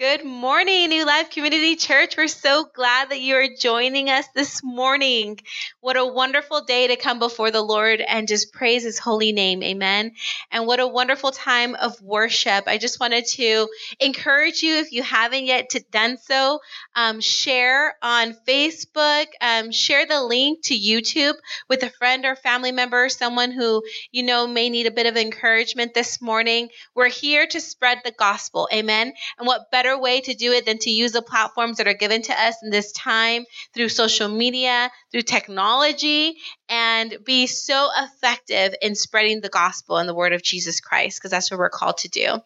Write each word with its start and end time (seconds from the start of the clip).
Good 0.00 0.24
morning, 0.24 0.88
New 0.88 1.04
Life 1.04 1.28
Community 1.28 1.76
Church. 1.76 2.16
We're 2.16 2.26
so 2.26 2.64
glad 2.74 3.10
that 3.10 3.20
you 3.20 3.34
are 3.34 3.48
joining 3.54 4.08
us 4.08 4.24
this 4.34 4.62
morning. 4.64 5.38
What 5.80 5.98
a 5.98 6.06
wonderful 6.06 6.64
day 6.64 6.86
to 6.86 6.96
come 6.96 7.18
before 7.18 7.50
the 7.50 7.60
Lord 7.60 8.00
and 8.00 8.26
just 8.26 8.54
praise 8.54 8.82
His 8.82 8.98
holy 8.98 9.32
name. 9.32 9.62
Amen. 9.62 10.12
And 10.50 10.66
what 10.66 10.80
a 10.80 10.86
wonderful 10.86 11.32
time 11.32 11.74
of 11.74 12.00
worship. 12.00 12.64
I 12.66 12.78
just 12.78 12.98
wanted 12.98 13.26
to 13.26 13.68
encourage 14.00 14.62
you, 14.62 14.76
if 14.76 14.90
you 14.90 15.02
haven't 15.02 15.44
yet 15.44 15.68
to, 15.70 15.84
done 15.90 16.16
so, 16.16 16.60
um, 16.96 17.20
share 17.20 17.94
on 18.00 18.34
Facebook, 18.48 19.26
um, 19.42 19.70
share 19.70 20.06
the 20.06 20.22
link 20.22 20.62
to 20.62 20.74
YouTube 20.74 21.34
with 21.68 21.82
a 21.82 21.90
friend 21.90 22.24
or 22.24 22.36
family 22.36 22.72
member, 22.72 23.10
someone 23.10 23.52
who 23.52 23.82
you 24.12 24.22
know 24.22 24.46
may 24.46 24.70
need 24.70 24.86
a 24.86 24.90
bit 24.90 25.04
of 25.04 25.18
encouragement 25.18 25.92
this 25.92 26.22
morning. 26.22 26.70
We're 26.94 27.10
here 27.10 27.46
to 27.48 27.60
spread 27.60 27.98
the 28.02 28.12
gospel. 28.12 28.66
Amen. 28.72 29.12
And 29.38 29.46
what 29.46 29.70
better 29.70 29.89
better 29.90 30.00
way 30.00 30.20
to 30.20 30.34
do 30.34 30.52
it 30.52 30.66
than 30.66 30.78
to 30.78 30.90
use 30.90 31.12
the 31.12 31.22
platforms 31.22 31.78
that 31.78 31.88
are 31.88 31.94
given 31.94 32.22
to 32.22 32.32
us 32.32 32.56
in 32.62 32.70
this 32.70 32.92
time 32.92 33.44
through 33.74 33.88
social 33.88 34.28
media, 34.28 34.90
through 35.10 35.22
technology, 35.22 36.36
and 36.70 37.18
be 37.24 37.48
so 37.48 37.88
effective 37.96 38.74
in 38.80 38.94
spreading 38.94 39.40
the 39.40 39.48
gospel 39.48 39.96
and 39.96 40.08
the 40.08 40.14
word 40.14 40.32
of 40.32 40.40
Jesus 40.40 40.80
Christ, 40.80 41.18
because 41.18 41.32
that's 41.32 41.50
what 41.50 41.58
we're 41.58 41.68
called 41.68 41.98
to 41.98 42.08
do. 42.08 42.38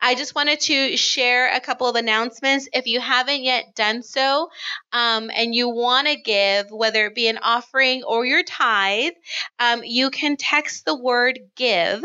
I 0.00 0.14
just 0.14 0.36
wanted 0.36 0.60
to 0.60 0.96
share 0.96 1.52
a 1.52 1.60
couple 1.60 1.88
of 1.88 1.96
announcements. 1.96 2.68
If 2.72 2.86
you 2.86 3.00
haven't 3.00 3.42
yet 3.42 3.74
done 3.74 4.04
so, 4.04 4.50
um, 4.92 5.32
and 5.34 5.52
you 5.52 5.68
want 5.68 6.06
to 6.06 6.14
give, 6.14 6.70
whether 6.70 7.06
it 7.06 7.16
be 7.16 7.26
an 7.26 7.38
offering 7.42 8.04
or 8.04 8.24
your 8.24 8.44
tithe, 8.44 9.14
um, 9.58 9.82
you 9.84 10.10
can 10.10 10.36
text 10.36 10.84
the 10.84 10.96
word 10.96 11.40
give 11.56 12.04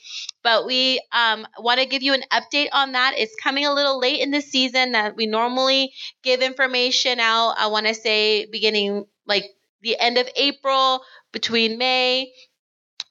But 0.44 0.66
we 0.66 1.02
um, 1.12 1.48
want 1.60 1.80
to 1.80 1.86
give 1.86 2.04
you 2.04 2.14
an 2.14 2.24
update 2.32 2.70
on 2.74 2.94
that. 2.94 3.14
It's 3.18 3.36
coming 3.42 3.66
a 3.66 3.74
little 3.74 4.00
late 4.00 4.20
in 4.20 4.32
the 4.32 4.42
season 4.42 4.92
that 4.92 5.16
we 5.16 5.26
normally 5.26 5.94
give 6.24 6.42
information 6.42 7.20
out. 7.20 7.56
I 7.58 7.68
want 7.68 7.88
to 7.88 7.94
say 7.94 8.46
beginning 8.46 9.06
like 9.26 9.46
the 9.82 9.98
end 10.00 10.18
of 10.18 10.28
April, 10.36 11.02
between 11.32 11.78
May 11.78 12.32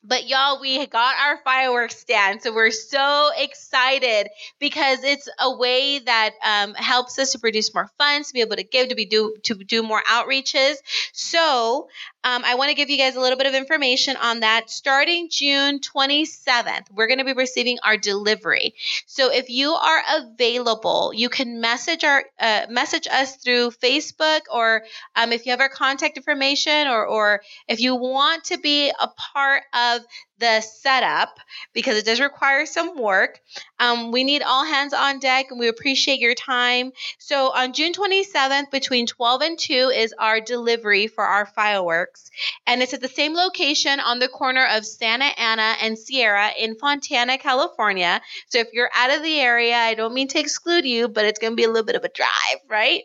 but 0.03 0.27
y'all, 0.27 0.61
we 0.61 0.87
got 0.87 1.15
our 1.17 1.39
fireworks 1.45 1.99
stand. 1.99 2.43
So 2.43 2.55
we're 2.55 2.71
so 2.71 3.31
excited 3.37 4.29
because 4.59 5.05
it's 5.05 5.29
a 5.39 5.55
way 5.57 5.99
that 5.99 6.31
um, 6.45 6.75
helps 6.75 7.19
us 7.19 7.33
to 7.33 7.39
produce 7.39 7.75
more 7.75 7.91
funds, 7.99 8.29
to 8.29 8.35
be 8.35 8.41
able 8.41 8.57
to 8.57 8.65
give, 8.65 8.89
to 8.89 8.95
be 8.95 9.05
do 9.05 9.37
to 9.45 9.55
do 9.55 9.83
more 9.83 10.03
outreaches. 10.03 10.77
So 11.13 11.89
um, 12.25 12.43
I 12.45 12.55
want 12.55 12.71
to 12.71 12.75
give 12.75 12.89
you 12.89 12.99
guys 12.99 13.17
a 13.17 13.21
little 13.21 13.37
bit 13.37 13.47
of 13.47 13.55
information 13.55 14.17
on 14.17 14.41
that. 14.41 14.71
Starting 14.71 15.29
June 15.31 15.81
27th, 15.81 16.91
we're 16.93 17.07
going 17.07 17.19
to 17.19 17.25
be 17.25 17.33
receiving 17.33 17.79
our 17.83 17.97
delivery. 17.97 18.75
So 19.07 19.31
if 19.33 19.51
you 19.51 19.73
are 19.73 20.03
available, 20.17 21.13
you 21.15 21.29
can 21.29 21.61
message 21.61 22.05
our 22.05 22.25
uh, 22.39 22.67
message 22.71 23.07
us 23.11 23.37
through 23.37 23.71
Facebook, 23.73 24.41
or 24.53 24.83
um, 25.15 25.33
if 25.33 25.45
you 25.45 25.53
have 25.53 25.61
our 25.61 25.69
contact 25.69 26.17
information, 26.17 26.89
or 26.89 27.07
or 27.07 27.43
if 27.69 27.81
you 27.81 27.97
want 27.97 28.45
to 28.45 28.59
be 28.59 28.89
a 28.91 29.09
part 29.09 29.63
of 29.75 29.90
of 29.97 30.03
the 30.41 30.61
setup 30.61 31.39
because 31.73 31.97
it 31.97 32.05
does 32.05 32.21
require 32.21 32.67
some 32.67 32.97
work. 32.97 33.39
Um, 33.79 34.11
we 34.11 34.25
need 34.25 34.43
all 34.43 34.65
hands 34.65 34.93
on 34.93 35.19
deck 35.21 35.47
and 35.51 35.61
we 35.61 35.69
appreciate 35.69 36.19
your 36.19 36.35
time. 36.35 36.93
So 37.19 37.53
on 37.53 37.73
June 37.73 37.93
27th, 37.93 38.71
between 38.71 39.07
12 39.07 39.43
and 39.43 39.59
2 39.59 39.93
is 39.95 40.15
our 40.19 40.41
delivery 40.41 41.07
for 41.07 41.25
our 41.25 41.47
fireworks. 41.47 42.31
And 42.67 42.83
it's 42.83 42.95
at 42.95 43.01
the 43.01 43.09
same 43.09 43.35
location 43.35 44.01
on 44.01 44.19
the 44.19 44.29
corner 44.29 44.67
of 44.67 44.87
Santa 44.87 45.27
Ana 45.39 45.77
and 45.83 45.99
Sierra 45.99 46.51
in 46.59 46.77
Fontana, 46.77 47.39
California. 47.39 48.21
So 48.49 48.59
if 48.59 48.69
you're 48.73 48.91
out 48.95 49.15
of 49.15 49.23
the 49.23 49.39
area, 49.39 49.77
I 49.77 49.95
don't 49.95 50.15
mean 50.15 50.29
to 50.29 50.41
exclude 50.41 50.87
you, 50.87 51.09
but 51.09 51.27
it's 51.27 51.39
going 51.39 51.53
to 51.53 51.57
be 51.57 51.65
a 51.65 51.69
little 51.69 51.87
bit 51.87 51.97
of 51.97 52.05
a 52.05 52.09
drive, 52.09 52.61
right? 52.69 53.03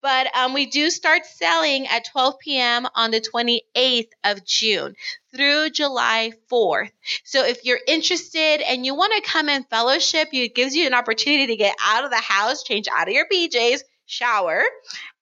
But 0.00 0.34
um, 0.36 0.52
we 0.52 0.66
do 0.66 0.90
start 0.90 1.24
selling 1.24 1.86
at 1.86 2.06
12 2.06 2.34
p.m. 2.40 2.86
on 2.94 3.12
the 3.12 3.20
28th 3.20 4.08
of 4.24 4.44
June 4.44 4.96
through 5.34 5.70
July 5.70 6.32
4th. 6.50 6.71
So 7.24 7.44
if 7.44 7.64
you're 7.64 7.80
interested 7.86 8.60
and 8.60 8.84
you 8.84 8.94
want 8.94 9.12
to 9.14 9.30
come 9.30 9.48
in 9.48 9.64
fellowship, 9.64 10.28
it 10.32 10.54
gives 10.54 10.74
you 10.74 10.86
an 10.86 10.94
opportunity 10.94 11.46
to 11.48 11.56
get 11.56 11.76
out 11.82 12.04
of 12.04 12.10
the 12.10 12.16
house, 12.16 12.62
change 12.62 12.86
out 12.94 13.08
of 13.08 13.14
your 13.14 13.26
PJs, 13.32 13.80
shower, 14.06 14.62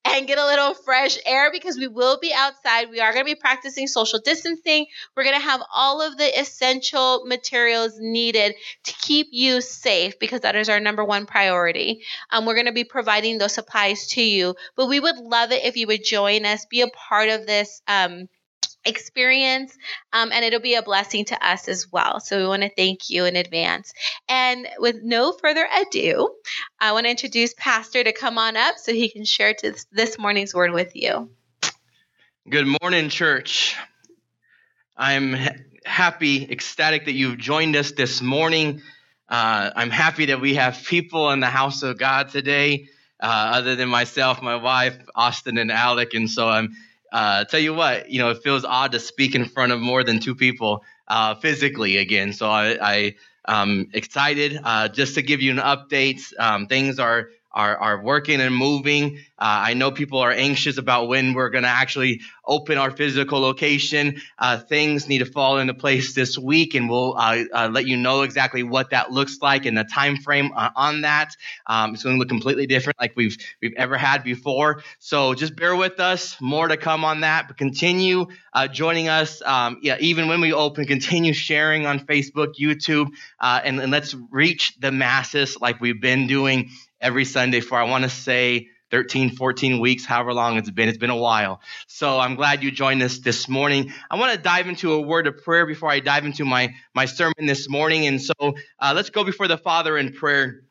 and 0.05 0.27
get 0.27 0.39
a 0.39 0.47
little 0.47 0.75
fresh 0.75 1.19
air 1.27 1.51
because 1.53 1.77
we 1.77 1.87
will 1.87 2.19
be 2.21 2.33
outside. 2.35 2.91
We 2.91 3.01
are 3.01 3.13
going 3.13 3.25
to 3.25 3.35
be 3.35 3.39
practicing 3.39 3.87
social 3.87 4.19
distancing. 4.19 4.87
We're 5.15 5.25
going 5.25 5.39
to 5.39 5.45
have 5.45 5.61
all 5.75 6.01
of 6.01 6.17
the 6.17 6.41
essential 6.41 7.25
materials 7.27 7.99
needed 7.99 8.55
to 8.85 8.95
keep 9.03 9.29
you 9.31 9.61
safe 9.61 10.19
because 10.19 10.41
that 10.41 10.57
is 10.57 10.69
our 10.69 10.81
number 10.81 11.05
one 11.05 11.27
priority. 11.27 12.03
Um, 12.31 12.47
we're 12.47 12.55
going 12.55 12.67
to 12.67 12.73
be 12.73 12.85
providing 12.85 13.39
those 13.39 13.55
supplies 13.55 14.09
to 14.09 14.23
you, 14.23 14.55
but 14.75 14.89
we 14.89 15.01
would 15.01 15.17
love 15.17 15.53
it 15.53 15.65
if 15.65 15.77
you 15.77 15.87
would 15.87 16.05
join 16.05 16.47
us, 16.47 16.67
be 16.67 16.81
a 16.81 16.89
part 16.89 17.29
of 17.29 17.47
this. 17.47 17.83
Um, 17.87 18.29
experience 18.85 19.77
um, 20.13 20.31
and 20.33 20.45
it'll 20.45 20.61
be 20.61 20.75
a 20.75 20.83
blessing 20.83 21.25
to 21.27 21.47
us 21.47 21.69
as 21.69 21.91
well. 21.93 22.21
So 22.21 22.39
we 22.39 22.47
want 22.47 22.63
to 22.63 22.71
thank 22.77 23.11
you 23.11 23.25
in 23.25 23.37
advance. 23.37 23.93
And 24.29 24.67
with 24.79 25.03
no 25.03 25.33
further 25.33 25.67
ado 25.81 26.31
i 26.81 26.93
want 26.93 27.07
to 27.07 27.11
introduce 27.11 27.55
pastor 27.55 28.03
to 28.03 28.13
come 28.13 28.39
on 28.39 28.57
up 28.57 28.79
so 28.79 28.93
he 28.93 29.11
can 29.11 29.25
share 29.25 29.55
this, 29.61 29.87
this 29.93 30.19
morning's 30.19 30.55
word 30.55 30.73
with 30.73 30.95
you. 30.95 31.31
Good 32.49 32.67
morning 32.81 33.11
church. 33.11 33.77
I'm 34.97 35.37
happy 35.85 36.51
ecstatic 36.51 37.07
that 37.07 37.13
you've 37.13 37.39
joined 37.39 37.77
us 37.77 37.93
this 37.93 38.21
morning. 38.21 38.83
Uh, 39.29 39.71
i'm 39.77 39.91
happy 39.91 40.27
that 40.27 40.41
we 40.41 40.55
have 40.55 40.83
people 40.85 41.31
in 41.31 41.39
the 41.39 41.47
house 41.47 41.85
of 41.85 41.97
god 41.97 42.31
today 42.31 42.89
uh, 43.23 43.53
other 43.55 43.77
than 43.77 43.89
myself 43.89 44.43
my 44.43 44.57
wife 44.57 44.99
austin 45.15 45.57
and 45.57 45.71
alec 45.71 46.15
and 46.15 46.29
so 46.29 46.49
i'm 46.49 46.75
uh, 47.13 47.45
tell 47.45 47.61
you 47.61 47.75
what, 47.75 48.11
you 48.11 48.19
know, 48.19 48.31
it 48.31 48.43
feels 48.43 48.65
odd 48.65 48.93
to 48.93 49.01
speak 49.01 49.35
in 49.35 49.45
front 49.45 49.73
of 49.73 49.81
more 49.81 50.05
than 50.05 50.21
two 50.21 50.35
people 50.35 50.85
uh, 51.09 51.35
physically 51.35 51.97
again. 51.97 52.33
So 52.33 52.49
I, 52.49 52.79
I 52.81 53.15
am 53.49 53.89
excited 53.93 54.61
uh, 54.63 54.89
just 54.89 55.15
to 55.17 55.23
give 55.23 55.41
you 55.41 55.51
an 55.51 55.59
update. 55.59 56.23
Um, 56.39 56.67
things 56.67 56.99
are 56.99 57.31
are, 57.53 57.77
are 57.77 58.03
working 58.03 58.41
and 58.41 58.55
moving. 58.55 59.19
Uh, 59.39 59.71
I 59.71 59.75
know 59.75 59.91
people 59.91 60.19
are 60.19 60.31
anxious 60.31 60.79
about 60.79 61.09
when 61.09 61.35
we're 61.35 61.51
going 61.51 61.65
to 61.65 61.71
actually 61.71 62.21
open 62.47 62.79
our 62.79 62.91
physical 62.91 63.41
location. 63.41 64.21
Uh, 64.39 64.59
things 64.59 65.09
need 65.09 65.19
to 65.19 65.25
fall 65.25 65.59
into 65.59 65.75
place 65.75 66.15
this 66.15 66.39
week, 66.39 66.75
and 66.75 66.89
we'll 66.89 67.17
uh, 67.17 67.45
uh 67.53 67.69
let 67.73 67.87
you 67.87 67.97
know 67.97 68.23
exactly 68.23 68.63
what 68.63 68.91
that 68.91 69.11
looks 69.11 69.39
like 69.41 69.67
and 69.67 69.77
the 69.77 69.85
time 69.85 70.17
frame 70.17 70.53
uh, 70.55 70.71
on 70.77 71.03
that. 71.03 71.37
Um, 71.67 71.95
it's 71.95 72.03
going 72.05 72.17
to 72.17 72.21
look 72.21 72.29
completely 72.29 72.67
different, 72.67 73.01
like 73.01 73.13
we've 73.17 73.37
we've 73.61 73.75
ever 73.77 73.97
had 73.97 74.23
before. 74.23 74.83
So 74.99 75.35
just 75.35 75.57
bear 75.57 75.75
with 75.75 75.99
us. 76.01 76.41
More 76.41 76.69
to 76.69 76.77
come 76.77 77.05
on 77.05 77.23
that, 77.23 77.49
but 77.49 77.57
continue 77.57 78.27
uh, 78.53 78.69
joining 78.69 79.09
us. 79.09 79.43
Um, 79.43 79.79
yeah, 79.83 79.97
even 80.01 80.29
when 80.29 80.41
we 80.41 80.53
open, 80.53 80.85
continue 80.85 81.33
sharing 81.33 81.87
on 81.87 82.01
Facebook, 82.01 82.55
YouTube, 82.61 83.09
and, 83.41 83.81
and 83.81 83.91
let's 83.91 84.15
reach 84.31 84.77
the 84.79 84.93
masses 84.93 85.61
like 85.61 85.81
we've 85.81 86.01
been 86.01 86.27
doing 86.27 86.71
every 87.01 87.25
Sunday 87.25 87.61
for, 87.61 87.79
I 87.79 87.85
want 87.85 88.05
to 88.05 88.11
say, 88.11 88.69
13, 88.91 89.37
14 89.37 89.79
weeks, 89.79 90.05
however 90.05 90.35
long 90.35 90.57
it's 90.57 90.71
been. 90.71 90.89
It's 90.89 90.99
been 90.99 91.11
a 91.11 91.17
while. 91.17 91.61
So 91.87 92.19
I'm 92.19 92.35
glad 92.35 92.63
you 92.63 92.71
joined 92.71 93.03
us 93.03 93.19
this 93.19 93.49
morning. 93.49 93.93
I 94.11 94.19
want 94.19 94.33
to 94.33 94.39
dive 94.39 94.69
into 94.69 94.93
a 94.93 95.01
word 95.01 95.27
of 95.27 95.43
prayer 95.45 95.65
before 95.65 95.91
I 95.91 96.01
dive 96.01 96.25
into 96.25 96.45
my, 96.45 96.75
my 96.95 97.05
sermon 97.05 97.47
this 97.47 97.69
morning. 97.69 98.07
And 98.07 98.21
so 98.21 98.35
uh, 98.41 98.93
let's 98.95 99.11
go 99.11 99.23
before 99.23 99.47
the 99.49 99.59
Father 99.59 99.97
in 99.97 100.13
prayer. 100.13 100.63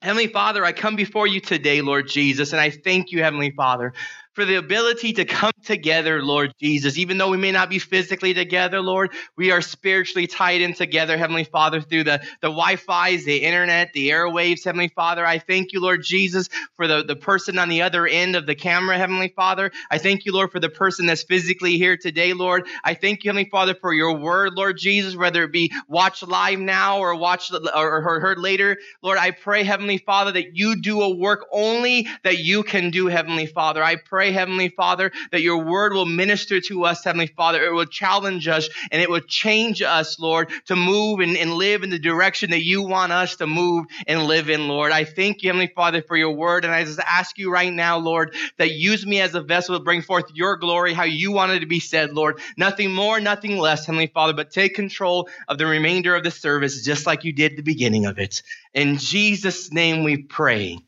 Heavenly 0.00 0.28
Father, 0.28 0.64
I 0.64 0.72
come 0.72 0.94
before 0.94 1.26
you 1.26 1.40
today, 1.40 1.80
Lord 1.80 2.06
Jesus, 2.06 2.52
and 2.52 2.60
I 2.60 2.70
thank 2.70 3.10
you, 3.10 3.22
Heavenly 3.22 3.50
Father, 3.50 3.92
for 4.36 4.44
the 4.44 4.56
ability 4.56 5.14
to 5.14 5.24
come 5.24 5.52
together, 5.64 6.22
Lord 6.22 6.52
Jesus. 6.60 6.98
Even 6.98 7.16
though 7.16 7.30
we 7.30 7.38
may 7.38 7.52
not 7.52 7.70
be 7.70 7.78
physically 7.78 8.34
together, 8.34 8.82
Lord, 8.82 9.10
we 9.34 9.50
are 9.50 9.62
spiritually 9.62 10.26
tied 10.26 10.60
in 10.60 10.74
together, 10.74 11.16
Heavenly 11.16 11.44
Father, 11.44 11.80
through 11.80 12.04
the, 12.04 12.20
the 12.42 12.48
Wi-Fi's, 12.48 13.24
the 13.24 13.38
internet, 13.38 13.94
the 13.94 14.10
airwaves, 14.10 14.62
Heavenly 14.62 14.88
Father. 14.88 15.24
I 15.24 15.38
thank 15.38 15.72
you, 15.72 15.80
Lord 15.80 16.02
Jesus, 16.02 16.50
for 16.76 16.86
the, 16.86 17.02
the 17.02 17.16
person 17.16 17.58
on 17.58 17.70
the 17.70 17.80
other 17.80 18.06
end 18.06 18.36
of 18.36 18.44
the 18.44 18.54
camera, 18.54 18.98
Heavenly 18.98 19.32
Father. 19.34 19.72
I 19.90 19.96
thank 19.96 20.26
you, 20.26 20.32
Lord, 20.32 20.52
for 20.52 20.60
the 20.60 20.68
person 20.68 21.06
that's 21.06 21.22
physically 21.22 21.78
here 21.78 21.96
today, 21.96 22.34
Lord. 22.34 22.68
I 22.84 22.92
thank 22.92 23.24
you, 23.24 23.30
Heavenly 23.30 23.48
Father, 23.48 23.74
for 23.74 23.94
your 23.94 24.18
word, 24.18 24.52
Lord 24.52 24.76
Jesus, 24.76 25.16
whether 25.16 25.44
it 25.44 25.52
be 25.52 25.72
watched 25.88 26.28
live 26.28 26.58
now 26.58 26.98
or 26.98 27.16
watched 27.16 27.54
or, 27.54 28.06
or 28.06 28.20
heard 28.20 28.38
later. 28.38 28.76
Lord, 29.00 29.16
I 29.16 29.30
pray, 29.30 29.64
Heavenly 29.64 29.96
Father, 29.96 30.32
that 30.32 30.54
you 30.54 30.82
do 30.82 31.00
a 31.00 31.16
work 31.16 31.46
only 31.50 32.06
that 32.22 32.36
you 32.36 32.64
can 32.64 32.90
do, 32.90 33.06
Heavenly 33.06 33.46
Father. 33.46 33.82
I 33.82 33.96
pray 33.96 34.25
pray, 34.26 34.32
Heavenly 34.32 34.70
Father, 34.70 35.12
that 35.30 35.42
your 35.42 35.58
word 35.58 35.92
will 35.92 36.04
minister 36.04 36.60
to 36.60 36.84
us, 36.84 37.04
Heavenly 37.04 37.28
Father. 37.28 37.64
It 37.64 37.72
will 37.72 37.84
challenge 37.84 38.48
us 38.48 38.68
and 38.90 39.00
it 39.00 39.08
will 39.08 39.20
change 39.20 39.82
us, 39.82 40.18
Lord, 40.18 40.50
to 40.66 40.74
move 40.74 41.20
and, 41.20 41.36
and 41.36 41.52
live 41.52 41.84
in 41.84 41.90
the 41.90 41.98
direction 41.98 42.50
that 42.50 42.64
you 42.64 42.82
want 42.82 43.12
us 43.12 43.36
to 43.36 43.46
move 43.46 43.86
and 44.08 44.24
live 44.24 44.50
in, 44.50 44.66
Lord. 44.66 44.90
I 44.90 45.04
thank 45.04 45.42
you, 45.42 45.50
Heavenly 45.50 45.72
Father, 45.72 46.02
for 46.02 46.16
your 46.16 46.32
word. 46.32 46.64
And 46.64 46.74
I 46.74 46.82
just 46.82 46.98
ask 46.98 47.38
you 47.38 47.52
right 47.52 47.72
now, 47.72 47.98
Lord, 47.98 48.34
that 48.58 48.72
use 48.72 49.06
me 49.06 49.20
as 49.20 49.34
a 49.36 49.40
vessel 49.40 49.78
to 49.78 49.84
bring 49.84 50.02
forth 50.02 50.24
your 50.34 50.56
glory, 50.56 50.92
how 50.92 51.04
you 51.04 51.30
want 51.30 51.52
it 51.52 51.60
to 51.60 51.66
be 51.66 51.80
said, 51.80 52.12
Lord. 52.12 52.40
Nothing 52.56 52.92
more, 52.92 53.20
nothing 53.20 53.58
less, 53.58 53.86
Heavenly 53.86 54.08
Father, 54.08 54.32
but 54.32 54.50
take 54.50 54.74
control 54.74 55.28
of 55.46 55.56
the 55.58 55.66
remainder 55.66 56.16
of 56.16 56.24
the 56.24 56.32
service 56.32 56.84
just 56.84 57.06
like 57.06 57.22
you 57.22 57.32
did 57.32 57.56
the 57.56 57.62
beginning 57.62 58.06
of 58.06 58.18
it. 58.18 58.42
In 58.74 58.98
Jesus' 58.98 59.72
name 59.72 60.02
we 60.02 60.16
pray. 60.16 60.78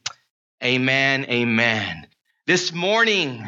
Amen. 0.65 1.27
Amen. 1.27 2.09
This 2.49 2.73
morning, 2.73 3.47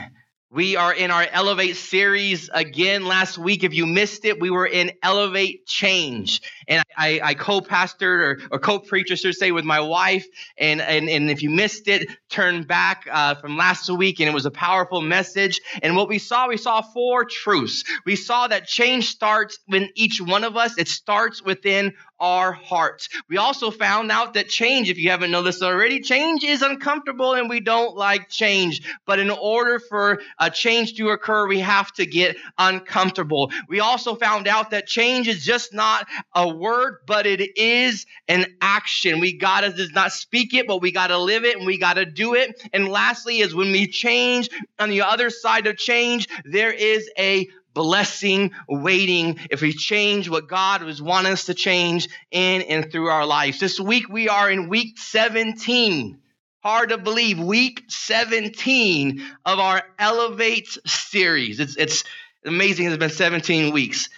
we 0.50 0.76
are 0.76 0.93
in 0.93 1.11
our 1.11 1.26
Elevate 1.32 1.76
series 1.76 2.50
again. 2.52 3.06
Last 3.06 3.38
week, 3.38 3.64
if 3.64 3.73
you 3.73 3.87
missed 3.87 4.26
it, 4.26 4.38
we 4.38 4.50
were 4.50 4.67
in 4.67 4.93
Elevate 5.02 5.64
Change. 5.64 6.43
And 6.70 6.82
I, 6.96 7.20
I 7.22 7.34
co-pastored 7.34 8.02
or, 8.02 8.40
or 8.50 8.58
co-preacher, 8.58 9.17
should 9.17 9.34
say, 9.34 9.50
with 9.50 9.67
my 9.67 9.81
wife. 9.81 10.25
And, 10.56 10.81
and, 10.81 11.11
and 11.11 11.31
if 11.31 11.43
you 11.43 11.50
missed 11.50 11.88
it, 11.88 12.08
turn 12.31 12.62
back 12.62 13.06
uh, 13.11 13.34
from 13.34 13.58
last 13.58 13.90
week, 13.90 14.20
and 14.20 14.28
it 14.28 14.32
was 14.32 14.46
a 14.46 14.50
powerful 14.50 15.02
message. 15.02 15.61
And 15.82 15.96
what 15.96 16.08
we 16.08 16.19
saw, 16.19 16.49
we 16.49 16.56
saw 16.56 16.81
four 16.81 17.26
truths. 17.26 17.84
We 18.06 18.17
saw 18.17 18.46
that 18.46 18.67
change 18.67 19.08
starts 19.08 19.58
in 19.69 19.90
each 19.96 20.20
one 20.20 20.44
of 20.44 20.56
us. 20.56 20.78
It 20.78 20.88
starts 20.88 21.43
within 21.43 21.93
our 22.20 22.52
hearts. 22.52 23.08
We 23.28 23.38
also 23.38 23.70
found 23.70 24.12
out 24.12 24.34
that 24.34 24.49
change, 24.49 24.90
if 24.90 24.99
you 24.99 25.11
haven't 25.11 25.31
noticed 25.31 25.62
already, 25.62 26.00
change 26.00 26.44
is 26.44 26.61
uncomfortable 26.61 27.32
and 27.32 27.49
we 27.49 27.61
don't 27.61 27.96
like 27.96 28.28
change. 28.28 28.82
But 29.06 29.19
in 29.19 29.31
order 29.31 29.81
for 29.81 30.20
a 30.38 30.50
change 30.50 30.96
to 30.96 31.08
occur, 31.08 31.49
we 31.49 31.61
have 31.61 31.90
to 31.93 32.05
get 32.05 32.37
uncomfortable. 32.58 33.50
We 33.69 33.81
also 33.81 34.14
found 34.14 34.46
out 34.46 34.70
that 34.70 34.87
change 34.87 35.28
is 35.28 35.43
just 35.44 35.73
not 35.73 36.06
a 36.34 36.46
word, 36.61 36.99
but 37.07 37.27
it 37.27 37.59
is 37.59 38.07
an 38.29 38.47
action. 38.61 39.19
We 39.19 39.37
gotta 39.37 39.73
just 39.73 39.95
not 39.95 40.12
speak 40.12 40.55
it, 40.55 40.69
but 40.69 40.81
we 40.81 40.93
gotta 40.93 41.19
live 41.19 41.45
it 41.45 41.57
and 41.57 41.67
we 41.67 41.79
gotta 41.79 42.05
do 42.07 42.35
it. 42.35 42.62
And 42.73 42.89
lastly, 42.89 43.41
is 43.41 43.55
when 43.55 43.73
we 43.73 43.89
change, 43.89 44.51
on 44.79 44.91
the 44.91 45.03
other 45.03 45.31
side 45.31 45.67
of 45.67 45.77
change, 45.77 46.29
there 46.45 46.73
is 46.73 47.11
a 47.19 47.49
blessing 47.75 48.51
waiting 48.69 49.39
if 49.51 49.62
we 49.62 49.73
change 49.73 50.29
what 50.29 50.49
God 50.49 50.83
was 50.83 51.01
wanting 51.01 51.33
us 51.33 51.47
to 51.47 51.55
change 51.55 52.09
in 52.31 52.62
and 52.62 52.91
through 52.91 53.09
our 53.09 53.27
lives. 53.27 53.61
This 53.61 53.81
week 53.81 54.09
we 54.09 54.29
are 54.29 54.51
in 54.51 54.69
week 54.69 54.99
17. 54.99 56.19
Hard 56.62 56.91
to 56.91 56.99
believe, 56.99 57.39
week 57.39 57.85
17 57.89 59.23
of 59.47 59.59
our 59.59 59.83
Elevate 59.99 60.69
series. 60.87 61.59
It's, 61.59 61.77
it's 61.77 62.05
amazing, 62.45 62.87
it's 62.87 62.99
been 62.99 63.09
17 63.09 63.73
weeks. 63.73 64.11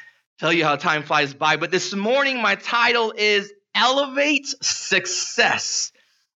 Tell 0.43 0.53
you 0.53 0.65
how 0.65 0.75
time 0.75 1.05
flies 1.05 1.33
by. 1.33 1.57
But 1.57 1.71
this 1.71 1.95
morning, 1.95 2.43
my 2.43 2.57
title 2.57 3.15
is 3.17 3.53
Elevate 3.77 4.49
Success. 4.61 5.93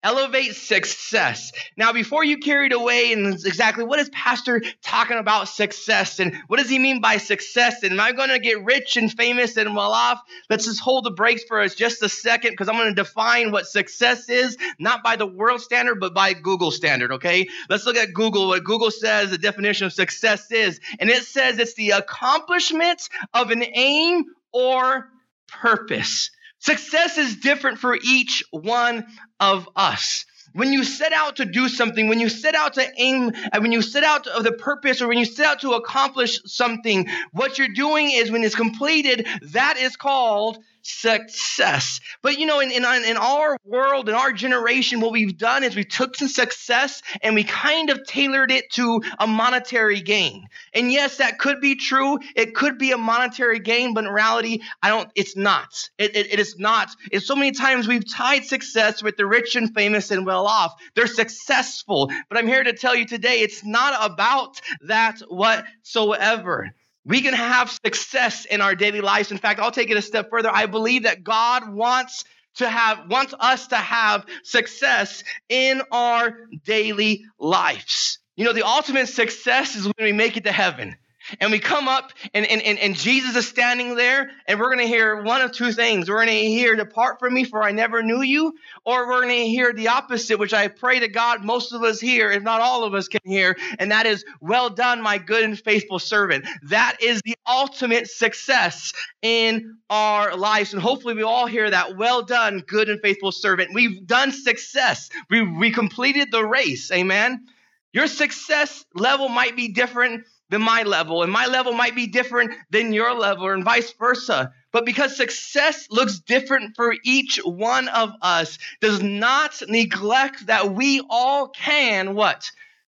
Elevate 0.03 0.57
success. 0.57 1.53
Now, 1.77 1.93
before 1.93 2.25
you 2.25 2.39
carried 2.39 2.73
away 2.73 3.13
and 3.13 3.35
exactly 3.35 3.85
what 3.85 4.01
is 4.01 4.09
Pastor 4.11 4.61
talking 4.83 5.17
about 5.17 5.49
success 5.49 6.19
and 6.19 6.37
what 6.49 6.59
does 6.59 6.69
he 6.69 6.79
mean 6.79 7.01
by 7.01 7.19
success? 7.19 7.83
And 7.85 7.93
am 7.93 8.01
I 8.01 8.11
going 8.13 8.31
to 8.31 8.41
get 8.41 8.65
rich 8.65 8.97
and 8.97 9.13
famous 9.13 9.57
and 9.57 9.77
well 9.77 9.93
off? 9.93 10.21
Let's 10.51 10.65
just 10.65 10.81
hold 10.81 11.05
the 11.05 11.13
brakes 11.13 11.45
for 11.45 11.61
us 11.61 11.77
just 11.77 12.03
a 12.03 12.09
second 12.09 12.51
because 12.51 12.69
I'm 12.69 12.75
going 12.75 12.95
to 12.95 13.01
define 13.01 13.53
what 13.53 13.67
success 13.67 14.29
is, 14.29 14.57
not 14.79 15.05
by 15.05 15.15
the 15.15 15.27
world 15.27 15.61
standard, 15.61 16.01
but 16.01 16.15
by 16.15 16.33
Google 16.33 16.73
standard, 16.73 17.13
okay? 17.13 17.47
Let's 17.69 17.87
look 17.87 17.97
at 17.97 18.13
Google, 18.13 18.49
what 18.49 18.65
Google 18.65 18.91
says 18.91 19.31
the 19.31 19.39
definition 19.39 19.87
of 19.87 19.93
success 19.93 20.51
is. 20.51 20.81
And 20.99 21.11
it 21.11 21.23
says 21.23 21.59
it's 21.59 21.75
the 21.75 21.91
accomplishment 21.91 23.09
of 23.33 23.51
an 23.51 23.63
aim 23.63 24.25
or 24.53 25.09
purpose. 25.47 26.31
Success 26.63 27.19
is 27.19 27.37
different 27.37 27.79
for 27.79 27.99
each 28.05 28.45
one 28.53 29.05
of 29.41 29.69
us. 29.75 30.25
When 30.53 30.73
you 30.73 30.85
set 30.85 31.13
out 31.13 31.37
to 31.37 31.45
do 31.45 31.69
something, 31.69 32.09
when 32.09 32.21
you 32.21 32.29
set 32.29 32.55
out 32.55 32.75
to 32.75 32.87
aim, 32.99 33.33
and 33.53 33.63
when 33.63 33.73
you 33.73 33.83
set 33.83 34.05
out 34.05 34.29
of 34.29 34.45
the 34.45 34.53
purpose, 34.53 35.03
or 35.03 35.09
when 35.09 35.19
you 35.19 35.25
set 35.25 35.45
out 35.45 35.61
to 35.63 35.73
accomplish 35.73 36.41
something, 36.45 37.09
what 37.33 37.59
you're 37.59 37.75
doing 37.75 38.13
is 38.13 38.31
when 38.31 38.45
it's 38.45 38.55
completed, 38.55 39.27
that 39.53 39.77
is 39.77 39.97
called 39.97 40.59
success. 40.83 42.01
But 42.23 42.39
you 42.39 42.47
know, 42.47 42.61
in, 42.61 42.71
in, 42.71 42.85
in 42.85 43.17
our 43.17 43.57
world, 43.65 44.09
in 44.09 44.15
our 44.15 44.33
generation, 44.33 45.01
what 45.01 45.13
we've 45.13 45.37
done 45.39 45.65
is 45.65 45.75
we 45.75 45.85
took 45.85 46.17
some 46.17 46.29
success 46.29 47.03
and 47.23 47.35
we 47.35 47.45
kind 47.45 47.91
of 47.91 48.05
tailored 48.07 48.51
it 48.51 48.71
to 48.73 49.01
a 49.19 49.27
monetary 49.27 50.01
gain. 50.01 50.49
And 50.75 50.93
yes, 50.93 51.19
that 51.19 51.39
could 51.39 51.61
be 51.61 51.77
true. 51.77 52.19
It 52.35 52.55
could 52.55 52.79
be 52.79 52.93
a 52.93 52.99
monetary 52.99 53.61
gain, 53.61 53.95
but 53.95 54.05
in 54.05 54.11
reality, 54.11 54.61
I 54.83 54.89
don't, 54.89 55.09
it's 55.15 55.37
not. 55.37 55.91
It, 55.99 56.17
it, 56.17 56.33
it 56.33 56.39
is 56.39 56.59
not. 56.59 56.91
It's 57.11 57.27
so 57.27 57.37
many 57.37 57.53
times 57.53 57.89
we've 57.89 58.09
tied 58.09 58.45
success 58.45 59.03
with 59.03 59.17
the 59.17 59.27
rich 59.27 59.57
and 59.57 59.73
famous 59.75 60.11
and 60.11 60.27
well 60.27 60.47
off. 60.47 60.75
They're 60.95 61.07
successful. 61.07 62.11
But 62.29 62.39
I'm 62.39 62.49
here 62.49 62.65
to 62.65 62.73
tell 62.73 62.95
you 62.95 63.07
today, 63.07 63.41
it's 63.41 63.65
not 63.65 64.13
about 64.13 64.61
that 64.83 65.21
whatsoever. 65.29 66.73
We 67.05 67.21
can 67.23 67.35
have 67.35 67.71
success 67.85 68.45
in 68.45 68.61
our 68.61 68.75
daily 68.75 69.01
lives. 69.01 69.33
In 69.33 69.39
fact, 69.39 69.59
I'll 69.61 69.73
take 69.73 69.91
it 69.91 69.97
a 69.97 70.03
step 70.03 70.31
further. 70.31 70.51
I 70.53 70.67
believe 70.67 71.03
that 71.05 71.25
God 71.25 71.73
wants 71.73 72.25
to 72.57 72.69
have 72.69 73.09
wants 73.09 73.35
us 73.39 73.69
to 73.69 73.77
have 73.77 74.27
success 74.45 75.25
in 75.49 75.83
our 75.91 76.37
daily 76.65 77.25
lives. 77.39 78.19
You 78.37 78.45
know, 78.45 78.53
the 78.53 78.67
ultimate 78.67 79.09
success 79.09 79.75
is 79.75 79.85
when 79.85 79.95
we 80.01 80.13
make 80.13 80.37
it 80.37 80.45
to 80.45 80.53
heaven. 80.53 80.97
And 81.41 81.51
we 81.51 81.59
come 81.59 81.89
up, 81.89 82.13
and, 82.35 82.47
and, 82.47 82.63
and, 82.63 82.79
and 82.79 82.97
Jesus 82.97 83.37
is 83.37 83.49
standing 83.49 83.95
there, 83.95 84.31
and 84.47 84.59
we're 84.59 84.75
going 84.75 84.79
to 84.79 84.87
hear 84.87 85.23
one 85.23 85.41
of 85.41 85.53
two 85.53 85.73
things. 85.73 86.09
We're 86.09 86.25
going 86.25 86.29
to 86.29 86.49
hear, 86.49 86.77
Depart 86.77 87.19
from 87.19 87.35
me, 87.35 87.45
for 87.45 87.63
I 87.63 87.73
never 87.73 88.03
knew 88.03 88.23
you, 88.23 88.55
or 88.85 89.07
we're 89.07 89.23
going 89.23 89.37
to 89.37 89.47
hear 89.47 89.73
the 89.73 89.89
opposite, 89.89 90.39
which 90.39 90.55
I 90.55 90.69
pray 90.69 91.01
to 91.01 91.09
God 91.09 91.45
most 91.45 91.73
of 91.73 91.83
us 91.83 92.01
hear, 92.01 92.31
if 92.31 92.43
not 92.43 92.61
all 92.61 92.85
of 92.85 92.95
us 92.95 93.09
can 93.09 93.21
hear, 93.25 93.57
and 93.79 93.91
that 93.91 94.07
is, 94.07 94.25
Well 94.41 94.71
done, 94.71 95.03
my 95.03 95.19
good 95.19 95.45
and 95.45 95.59
faithful 95.59 95.99
servant. 95.99 96.47
That 96.65 96.99
is 97.01 97.23
the 97.25 97.37
ultimate 97.47 98.09
success 98.09 98.93
in 99.23 99.79
our 99.91 100.37
lives. 100.37 100.73
And 100.73 100.83
hopefully, 100.83 101.15
we 101.15 101.23
all 101.23 101.47
hear 101.47 101.71
that, 101.71 101.97
Well 101.97 102.23
done, 102.23 102.63
good 102.67 102.89
and 102.89 103.01
faithful 103.01 103.33
servant. 103.33 103.71
We've 103.75 104.07
done 104.07 104.33
success, 104.33 105.11
we, 105.31 105.43
we 105.43 105.71
completed 105.71 106.31
the 106.31 106.45
race. 106.45 106.91
Amen. 106.91 107.47
Your 107.93 108.07
success 108.07 108.85
level 108.95 109.29
might 109.29 109.55
be 109.55 109.69
different 109.69 110.25
than 110.53 110.61
my 110.61 110.83
level, 110.83 111.23
and 111.23 111.33
my 111.33 111.47
level 111.47 111.73
might 111.73 111.95
be 111.95 112.07
different 112.07 112.53
than 112.69 112.93
your 112.93 113.15
level, 113.15 113.49
and 113.49 113.65
vice 113.65 113.91
versa. 113.99 114.53
But 114.71 114.85
because 114.85 115.17
success 115.17 115.87
looks 115.91 116.21
different 116.21 116.77
for 116.77 116.95
each 117.05 117.41
one 117.43 117.89
of 117.89 118.11
us, 118.21 118.59
does 118.83 119.03
not 119.03 119.63
neglect 119.67 120.47
that 120.47 120.75
we 120.75 121.03
all 121.09 121.49
can 121.49 122.15
what? 122.15 122.51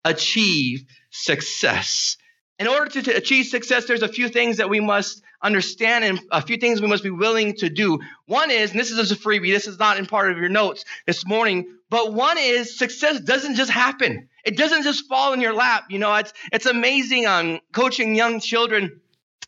Achieve 0.04 0.84
success. 1.10 2.18
In 2.60 2.68
order 2.68 2.92
to, 2.92 3.02
to 3.04 3.12
achieve 3.12 3.46
success, 3.46 3.86
there's 3.86 4.04
a 4.04 4.10
few 4.10 4.28
things 4.28 4.58
that 4.58 4.70
we 4.70 4.82
must 4.82 5.24
understand 5.42 6.04
and 6.04 6.20
a 6.32 6.42
few 6.42 6.58
things 6.58 6.82
we 6.82 6.88
must 6.88 7.04
be 7.04 7.10
willing 7.10 7.56
to 7.56 7.70
do. 7.70 8.00
One 8.26 8.52
is, 8.52 8.72
and 8.72 8.80
this 8.80 8.92
is 8.92 9.12
a 9.12 9.16
freebie, 9.16 9.54
this 9.54 9.68
is 9.68 9.80
not 9.80 9.98
in 9.98 10.08
part 10.08 10.30
of 10.30 10.38
your 10.38 10.50
notes 10.50 10.84
this 11.08 11.26
morning, 11.26 11.78
but 11.90 12.14
one 12.14 12.38
is 12.38 12.78
success 12.78 13.22
doesn't 13.22 13.56
just 13.56 13.72
happen. 13.72 14.28
It 14.46 14.58
doesn't 14.58 14.84
just 14.84 15.08
fall 15.08 15.34
in 15.34 15.42
your 15.42 15.54
lap. 15.54 15.86
You 15.90 16.00
know, 16.00 16.14
it's 16.16 16.34
it's 16.54 16.66
amazing 16.66 17.26
on 17.26 17.56
um, 17.56 17.60
coaching 17.74 18.16
young 18.16 18.40
children 18.40 19.02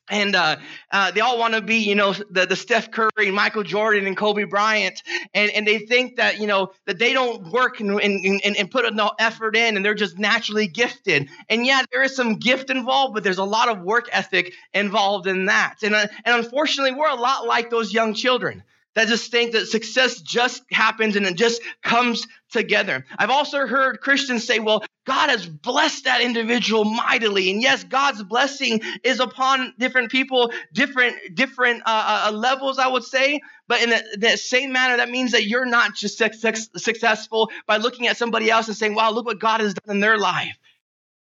and 0.10 0.36
uh, 0.36 0.58
uh, 0.92 1.12
they 1.12 1.20
all 1.22 1.38
want 1.38 1.54
to 1.54 1.62
be, 1.62 1.77
you 1.77 1.96
know, 1.96 2.13
the, 2.13 2.46
the 2.46 2.56
Steph 2.56 2.92
Curry, 2.92 3.32
Michael 3.32 3.63
Jordan, 3.63 4.08
and 4.08 4.16
Kobe 4.16 4.46
Bryant, 4.46 5.01
and, 5.34 5.51
and 5.51 5.68
they 5.68 5.80
think 5.80 6.18
that, 6.18 6.39
you 6.39 6.48
know, 6.48 6.72
that 6.86 6.98
they 6.98 7.13
don't 7.13 7.51
work 7.51 7.80
and, 7.80 8.00
and, 8.00 8.42
and 8.44 8.72
put 8.72 8.86
enough 8.86 9.13
effort 9.20 9.56
in, 9.56 9.75
and 9.75 9.86
they're 9.86 9.94
just 9.94 10.18
naturally 10.18 10.68
gifted. 10.68 11.30
And 11.50 11.66
yeah, 11.66 11.82
there 11.92 12.04
is 12.04 12.16
some 12.16 12.36
gift 12.36 12.70
involved, 12.70 13.13
but 13.16 13.24
there's 13.24 13.38
a 13.38 13.44
lot 13.44 13.68
of 13.70 13.82
work 13.82 14.08
ethic 14.12 14.54
involved 14.74 15.27
in 15.27 15.46
that. 15.46 15.75
And 15.84 15.94
uh, 15.94 16.08
and 16.24 16.44
unfortunately, 16.44 16.98
we're 16.98 17.10
a 17.10 17.16
lot 17.16 17.46
like 17.46 17.70
those 17.70 17.94
young 17.94 18.13
children 18.13 18.63
that 18.98 19.08
just 19.08 19.30
think 19.30 19.51
that 19.51 19.68
success 19.68 20.22
just 20.22 20.63
happens 20.72 21.16
and 21.16 21.27
it 21.27 21.36
just 21.36 21.62
comes 21.84 22.25
together. 22.51 23.06
I've 23.16 23.30
also 23.30 23.68
heard 23.68 24.01
Christians 24.01 24.44
say, 24.44 24.58
well, 24.58 24.84
God 25.06 25.30
has 25.30 25.46
blessed 25.46 26.06
that 26.06 26.22
individual 26.22 26.84
mightily. 26.84 27.51
And 27.51 27.62
yes, 27.62 27.84
God's 27.84 28.24
blessing 28.24 28.82
is 29.04 29.20
upon 29.20 29.75
different 29.77 30.10
people, 30.10 30.51
different, 30.74 31.16
different 31.36 31.84
uh, 31.86 32.30
uh, 32.30 32.32
levels, 32.32 32.80
I 32.80 32.88
would 32.88 33.04
say. 33.04 33.39
But 33.68 33.84
in 33.84 33.89
the, 34.20 34.36
same 34.36 34.72
manner, 34.72 34.98
that 34.98 35.12
means 35.12 35.34
that 35.34 35.46
you're 35.46 35.68
not 35.68 35.94
just 35.94 36.18
success, 36.18 36.68
successful 36.75 37.51
by 37.68 37.77
looking 37.77 38.08
at 38.08 38.18
somebody 38.18 38.50
else 38.50 38.68
and 38.68 38.75
saying, 38.75 38.96
wow, 38.96 39.12
look 39.12 39.27
what 39.27 39.39
God 39.39 39.60
has 39.60 39.75
done 39.75 39.98
in 39.98 40.01
their 40.01 40.18
life. 40.18 40.58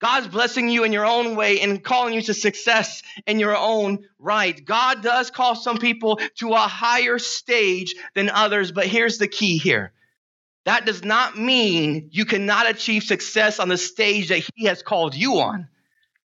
God's 0.02 0.26
blessing 0.26 0.68
you 0.68 0.82
in 0.82 0.92
your 0.92 1.06
own 1.06 1.36
way 1.36 1.60
and 1.60 1.82
calling 1.82 2.12
you 2.12 2.22
to 2.22 2.34
success 2.34 3.04
in 3.24 3.38
your 3.38 3.56
own 3.56 4.00
right. 4.18 4.62
God 4.64 5.00
does 5.00 5.30
call 5.30 5.54
some 5.54 5.78
people 5.78 6.20
to 6.38 6.50
a 6.50 6.56
higher 6.56 7.20
stage 7.20 7.94
than 8.16 8.28
others, 8.28 8.72
but 8.72 8.86
here's 8.88 9.18
the 9.18 9.28
key 9.28 9.58
here. 9.58 9.92
That 10.64 10.86
does 10.86 11.04
not 11.04 11.38
mean 11.38 12.08
you 12.10 12.24
cannot 12.24 12.68
achieve 12.68 13.04
success 13.04 13.60
on 13.60 13.68
the 13.68 13.78
stage 13.78 14.30
that 14.30 14.42
He 14.56 14.66
has 14.66 14.82
called 14.82 15.14
you 15.14 15.38
on. 15.38 15.68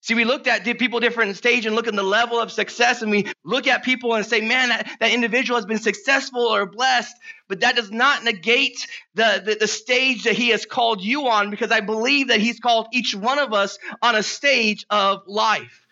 See, 0.01 0.15
we 0.15 0.23
looked 0.23 0.47
at 0.47 0.63
people 0.77 1.01
different 1.01 1.35
stage 1.35 1.65
and 1.65 1.75
look 1.75 1.87
at 1.87 1.95
the 1.95 2.03
level 2.03 2.39
of 2.39 2.51
success, 2.51 3.01
and 3.01 3.11
we 3.11 3.31
look 3.43 3.67
at 3.67 3.83
people 3.83 4.13
and 4.15 4.25
say, 4.25 4.39
man, 4.39 4.69
that, 4.69 4.89
that 5.01 5.11
individual 5.11 5.57
has 5.57 5.65
been 5.65 5.79
successful 5.79 6.41
or 6.41 6.65
blessed, 6.65 7.15
but 7.49 7.59
that 7.61 7.75
does 7.75 7.91
not 7.91 8.23
negate 8.23 8.87
the, 9.15 9.41
the, 9.45 9.55
the 9.55 9.67
stage 9.67 10.23
that 10.23 10.33
he 10.33 10.49
has 10.49 10.65
called 10.65 11.03
you 11.03 11.27
on, 11.27 11.49
because 11.49 11.71
I 11.71 11.81
believe 11.81 12.29
that 12.29 12.39
he's 12.39 12.59
called 12.59 12.87
each 12.93 13.13
one 13.13 13.39
of 13.39 13.53
us 13.53 13.77
on 14.01 14.15
a 14.15 14.23
stage 14.23 14.85
of 14.89 15.23
life. 15.27 15.85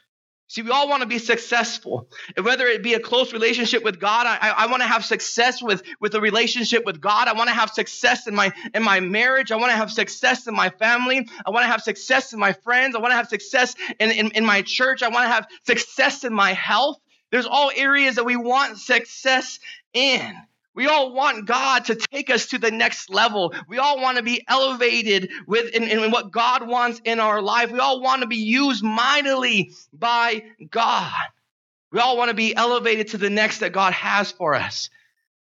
See, 0.49 0.61
we 0.61 0.69
all 0.71 0.87
want 0.87 1.01
to 1.01 1.07
be 1.07 1.19
successful. 1.19 2.07
And 2.37 2.45
whether 2.45 2.65
it 2.67 2.81
be 2.81 2.93
a 2.93 3.01
close 3.01 3.33
relationship 3.33 3.83
with 3.83 3.99
God, 3.99 4.25
I, 4.27 4.49
I 4.49 4.67
want 4.67 4.81
to 4.81 4.87
have 4.87 5.03
success 5.03 5.61
with, 5.61 5.83
with 5.99 6.15
a 6.15 6.21
relationship 6.21 6.85
with 6.85 7.01
God. 7.01 7.27
I 7.27 7.33
want 7.33 7.49
to 7.49 7.53
have 7.53 7.69
success 7.71 8.27
in 8.27 8.35
my 8.35 8.53
in 8.73 8.81
my 8.81 9.01
marriage. 9.01 9.51
I 9.51 9.57
want 9.57 9.71
to 9.71 9.75
have 9.75 9.91
success 9.91 10.47
in 10.47 10.55
my 10.55 10.69
family. 10.69 11.27
I 11.45 11.49
want 11.49 11.65
to 11.65 11.67
have 11.69 11.81
success 11.81 12.31
in 12.31 12.39
my 12.39 12.53
friends. 12.53 12.95
I 12.95 12.99
want 12.99 13.11
to 13.11 13.17
have 13.17 13.27
success 13.27 13.75
in, 13.99 14.09
in, 14.11 14.31
in 14.31 14.45
my 14.45 14.61
church. 14.61 15.03
I 15.03 15.09
want 15.09 15.25
to 15.25 15.29
have 15.33 15.47
success 15.65 16.23
in 16.23 16.33
my 16.33 16.53
health. 16.53 16.97
There's 17.29 17.45
all 17.45 17.69
areas 17.75 18.15
that 18.15 18.23
we 18.23 18.37
want 18.37 18.77
success 18.77 19.59
in. 19.93 20.33
We 20.77 20.85
all 20.85 21.11
want 21.11 21.47
God 21.47 21.85
to 21.85 21.95
take 21.95 22.29
us 22.29 22.45
to 22.49 22.59
the 22.59 22.69
next 22.69 23.09
level. 23.09 23.51
We 23.67 23.79
all 23.79 23.99
want 23.99 24.17
to 24.17 24.23
be 24.23 24.43
elevated 24.47 25.31
with 25.47 25.73
in, 25.73 25.85
in 25.85 26.11
what 26.11 26.29
God 26.29 26.67
wants 26.67 27.01
in 27.03 27.19
our 27.19 27.41
life. 27.41 27.71
We 27.71 27.79
all 27.79 27.99
want 27.99 28.21
to 28.21 28.27
be 28.27 28.37
used 28.37 28.83
mightily 28.83 29.71
by 29.91 30.43
God. 30.69 31.11
We 31.91 31.99
all 31.99 32.15
want 32.15 32.29
to 32.29 32.35
be 32.35 32.55
elevated 32.55 33.07
to 33.07 33.17
the 33.17 33.31
next 33.31 33.61
that 33.61 33.71
God 33.71 33.93
has 33.93 34.31
for 34.31 34.53
us. 34.53 34.91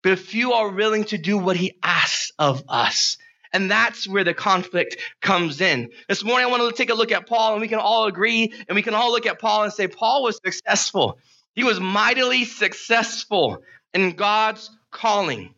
But 0.04 0.20
few 0.20 0.54
are 0.54 0.70
willing 0.70 1.06
to 1.06 1.18
do 1.18 1.40
what 1.40 1.58
He 1.58 1.80
asks 1.82 2.32
of 2.38 2.64
us. 2.70 3.18
And 3.52 3.72
that's 3.72 4.08
where 4.08 4.24
the 4.24 4.36
conflict 4.36 4.98
comes 5.20 5.62
in. 5.62 5.90
This 6.08 6.24
morning, 6.24 6.46
I 6.46 6.52
want 6.52 6.70
to 6.70 6.78
take 6.78 6.92
a 6.92 6.96
look 6.96 7.12
at 7.12 7.26
Paul, 7.26 7.54
and 7.54 7.62
we 7.62 7.68
can 7.68 7.80
all 7.80 8.06
agree, 8.06 8.54
and 8.68 8.76
we 8.76 8.84
can 8.84 8.94
all 8.94 9.12
look 9.12 9.26
at 9.26 9.40
Paul 9.40 9.64
and 9.64 9.74
say, 9.74 9.88
Paul 9.88 10.22
was 10.22 10.40
successful. 10.46 11.18
He 11.56 11.64
was 11.64 11.80
mightily 11.80 12.46
successful 12.46 13.64
in 13.96 14.12
God's 14.12 14.70
calling. 14.94 15.54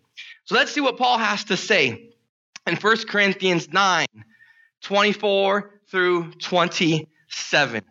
So 0.45 0.55
let's 0.55 0.71
see 0.71 0.81
what 0.81 0.97
Paul 0.97 1.19
has 1.19 1.43
to 1.45 1.57
say 1.57 2.09
in 2.65 2.75
1 2.75 2.97
Corinthians 3.07 3.71
9 3.71 4.07
24 4.81 5.71
through 5.89 6.31
27. 6.31 7.81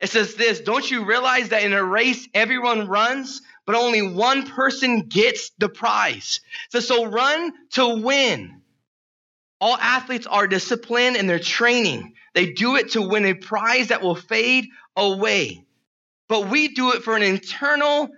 It 0.00 0.10
says 0.10 0.34
this 0.34 0.60
Don't 0.60 0.90
you 0.90 1.04
realize 1.04 1.50
that 1.50 1.62
in 1.62 1.72
a 1.72 1.84
race 1.84 2.28
everyone 2.34 2.88
runs, 2.88 3.42
but 3.66 3.76
only 3.76 4.02
one 4.02 4.46
person 4.46 5.02
gets 5.02 5.50
the 5.58 5.68
prize? 5.68 6.40
So, 6.70 6.80
so 6.80 7.06
run 7.06 7.52
to 7.72 7.96
win. 7.96 8.62
All 9.60 9.76
athletes 9.76 10.26
are 10.26 10.46
disciplined 10.46 11.16
in 11.16 11.26
their 11.26 11.38
training. 11.38 12.14
They 12.34 12.52
do 12.52 12.76
it 12.76 12.92
to 12.92 13.02
win 13.02 13.24
a 13.24 13.34
prize 13.34 13.88
that 13.88 14.02
will 14.02 14.14
fade 14.14 14.66
away. 14.94 15.64
But 16.28 16.48
we 16.48 16.68
do 16.68 16.92
it 16.92 17.02
for 17.02 17.16
an 17.16 17.22
eternal, 17.22 18.10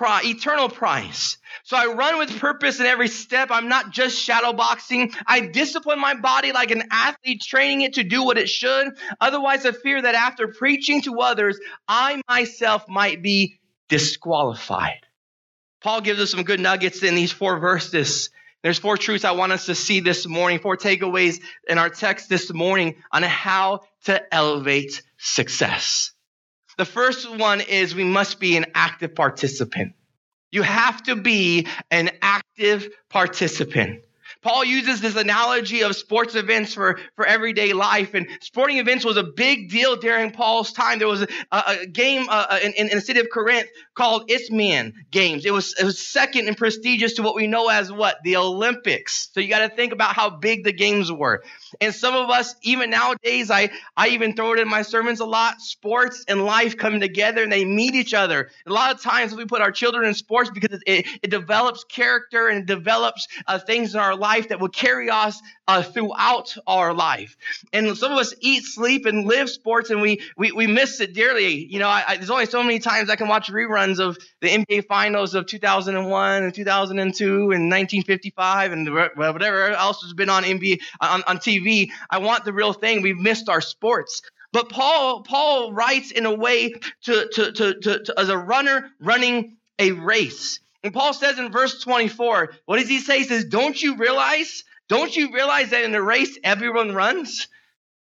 eternal 0.00 0.68
prize. 0.68 1.38
So 1.64 1.76
I 1.76 1.86
run 1.86 2.18
with 2.18 2.38
purpose 2.38 2.80
in 2.80 2.86
every 2.86 3.08
step. 3.08 3.48
I'm 3.50 3.68
not 3.68 3.90
just 3.90 4.18
shadow 4.18 4.52
boxing. 4.52 5.12
I 5.26 5.40
discipline 5.40 5.98
my 6.00 6.14
body 6.14 6.52
like 6.52 6.70
an 6.70 6.84
athlete, 6.90 7.42
training 7.42 7.82
it 7.82 7.94
to 7.94 8.04
do 8.04 8.22
what 8.22 8.38
it 8.38 8.48
should. 8.48 8.96
Otherwise, 9.20 9.66
I 9.66 9.72
fear 9.72 10.00
that 10.00 10.14
after 10.14 10.48
preaching 10.48 11.02
to 11.02 11.20
others, 11.20 11.58
I 11.88 12.20
myself 12.28 12.88
might 12.88 13.22
be 13.22 13.58
disqualified. 13.88 15.06
Paul 15.80 16.00
gives 16.00 16.20
us 16.20 16.30
some 16.30 16.42
good 16.42 16.60
nuggets 16.60 17.02
in 17.02 17.14
these 17.14 17.32
four 17.32 17.58
verses. 17.58 18.30
There's 18.62 18.78
four 18.78 18.96
truths 18.96 19.24
I 19.24 19.32
want 19.32 19.52
us 19.52 19.66
to 19.66 19.74
see 19.74 20.00
this 20.00 20.26
morning, 20.26 20.58
four 20.58 20.76
takeaways 20.76 21.40
in 21.68 21.78
our 21.78 21.88
text 21.88 22.28
this 22.28 22.52
morning 22.52 22.96
on 23.12 23.22
how 23.22 23.82
to 24.04 24.34
elevate 24.34 25.02
success. 25.18 26.12
The 26.76 26.84
first 26.84 27.30
one 27.30 27.60
is 27.60 27.94
we 27.94 28.04
must 28.04 28.38
be 28.38 28.56
an 28.56 28.66
active 28.74 29.14
participant. 29.14 29.94
You 30.52 30.62
have 30.62 31.02
to 31.04 31.16
be 31.16 31.66
an 31.90 32.10
active 32.22 32.88
participant. 33.08 34.02
Paul 34.46 34.64
uses 34.64 35.00
this 35.00 35.16
analogy 35.16 35.82
of 35.82 35.96
sports 35.96 36.36
events 36.36 36.72
for, 36.72 37.00
for 37.16 37.26
everyday 37.26 37.72
life. 37.72 38.14
And 38.14 38.28
sporting 38.40 38.78
events 38.78 39.04
was 39.04 39.16
a 39.16 39.24
big 39.24 39.70
deal 39.70 39.96
during 39.96 40.30
Paul's 40.30 40.72
time. 40.72 41.00
There 41.00 41.08
was 41.08 41.22
a, 41.22 41.28
a 41.50 41.86
game 41.86 42.28
uh, 42.28 42.46
uh 42.50 42.58
in, 42.62 42.72
in, 42.74 42.88
the 42.90 43.00
city 43.00 43.18
of 43.18 43.26
Corinth 43.28 43.66
called 43.96 44.30
Isthmian 44.30 45.06
Games. 45.10 45.44
It 45.44 45.52
was, 45.52 45.74
it 45.76 45.82
was 45.82 45.98
second 45.98 46.46
and 46.46 46.56
prestigious 46.56 47.14
to 47.14 47.22
what 47.22 47.34
we 47.34 47.48
know 47.48 47.68
as 47.68 47.90
what? 47.90 48.18
The 48.22 48.36
Olympics. 48.36 49.30
So 49.32 49.40
you 49.40 49.48
got 49.48 49.68
to 49.68 49.74
think 49.74 49.92
about 49.92 50.14
how 50.14 50.30
big 50.30 50.62
the 50.62 50.72
games 50.72 51.10
were. 51.10 51.42
And 51.80 51.92
some 51.92 52.14
of 52.14 52.30
us, 52.30 52.54
even 52.62 52.90
nowadays, 52.90 53.50
I, 53.50 53.70
I 53.96 54.10
even 54.10 54.36
throw 54.36 54.52
it 54.52 54.60
in 54.60 54.68
my 54.68 54.82
sermons 54.82 55.18
a 55.18 55.26
lot. 55.26 55.60
Sports 55.60 56.24
and 56.28 56.44
life 56.44 56.76
come 56.76 57.00
together 57.00 57.42
and 57.42 57.50
they 57.50 57.64
meet 57.64 57.96
each 57.96 58.14
other. 58.14 58.50
A 58.64 58.72
lot 58.72 58.94
of 58.94 59.02
times 59.02 59.34
we 59.34 59.44
put 59.44 59.60
our 59.60 59.72
children 59.72 60.06
in 60.06 60.14
sports 60.14 60.50
because 60.54 60.80
it, 60.86 61.06
it, 61.20 61.30
develops 61.30 61.82
character 61.82 62.46
and 62.46 62.60
it 62.60 62.66
develops 62.66 63.26
uh, 63.48 63.58
things 63.58 63.94
in 63.94 64.00
our 64.00 64.14
life 64.14 64.35
that 64.44 64.60
will 64.60 64.68
carry 64.68 65.10
us 65.10 65.40
uh, 65.66 65.82
throughout 65.82 66.56
our 66.66 66.94
life. 66.94 67.36
And 67.72 67.96
some 67.96 68.12
of 68.12 68.18
us 68.18 68.34
eat, 68.40 68.64
sleep, 68.64 69.06
and 69.06 69.26
live 69.26 69.50
sports, 69.50 69.90
and 69.90 70.00
we 70.00 70.20
we, 70.36 70.52
we 70.52 70.66
miss 70.66 71.00
it 71.00 71.14
dearly. 71.14 71.64
You 71.64 71.78
know, 71.78 71.88
I, 71.88 72.04
I, 72.06 72.16
there's 72.16 72.30
only 72.30 72.46
so 72.46 72.62
many 72.62 72.78
times 72.78 73.10
I 73.10 73.16
can 73.16 73.28
watch 73.28 73.50
reruns 73.50 73.98
of 73.98 74.18
the 74.40 74.48
NBA 74.48 74.86
Finals 74.86 75.34
of 75.34 75.46
2001 75.46 76.42
and 76.42 76.54
2002 76.54 77.24
and 77.24 77.70
1955 77.70 78.72
and 78.72 78.94
whatever 79.16 79.70
else 79.70 80.02
has 80.02 80.12
been 80.12 80.30
on 80.30 80.44
NBA 80.44 80.80
on, 81.00 81.22
on 81.26 81.38
TV. 81.38 81.90
I 82.10 82.18
want 82.18 82.44
the 82.44 82.52
real 82.52 82.72
thing. 82.72 83.02
We've 83.02 83.18
missed 83.18 83.48
our 83.48 83.60
sports. 83.60 84.22
But 84.52 84.70
Paul 84.70 85.22
Paul 85.22 85.72
writes 85.72 86.10
in 86.10 86.24
a 86.24 86.34
way 86.34 86.74
to, 87.04 87.28
to, 87.32 87.52
to, 87.52 87.74
to, 87.74 88.02
to 88.04 88.14
as 88.18 88.28
a 88.28 88.38
runner 88.38 88.90
running 89.00 89.56
a 89.78 89.92
race. 89.92 90.60
And 90.86 90.94
Paul 90.94 91.12
says 91.14 91.36
in 91.36 91.50
verse 91.50 91.82
24, 91.82 92.54
what 92.64 92.78
does 92.78 92.88
he 92.88 93.00
say? 93.00 93.18
He 93.18 93.24
says, 93.24 93.46
Don't 93.46 93.82
you 93.82 93.96
realize? 93.96 94.62
Don't 94.88 95.16
you 95.16 95.32
realize 95.32 95.70
that 95.70 95.82
in 95.82 95.92
a 95.96 96.00
race 96.00 96.38
everyone 96.44 96.94
runs? 96.94 97.48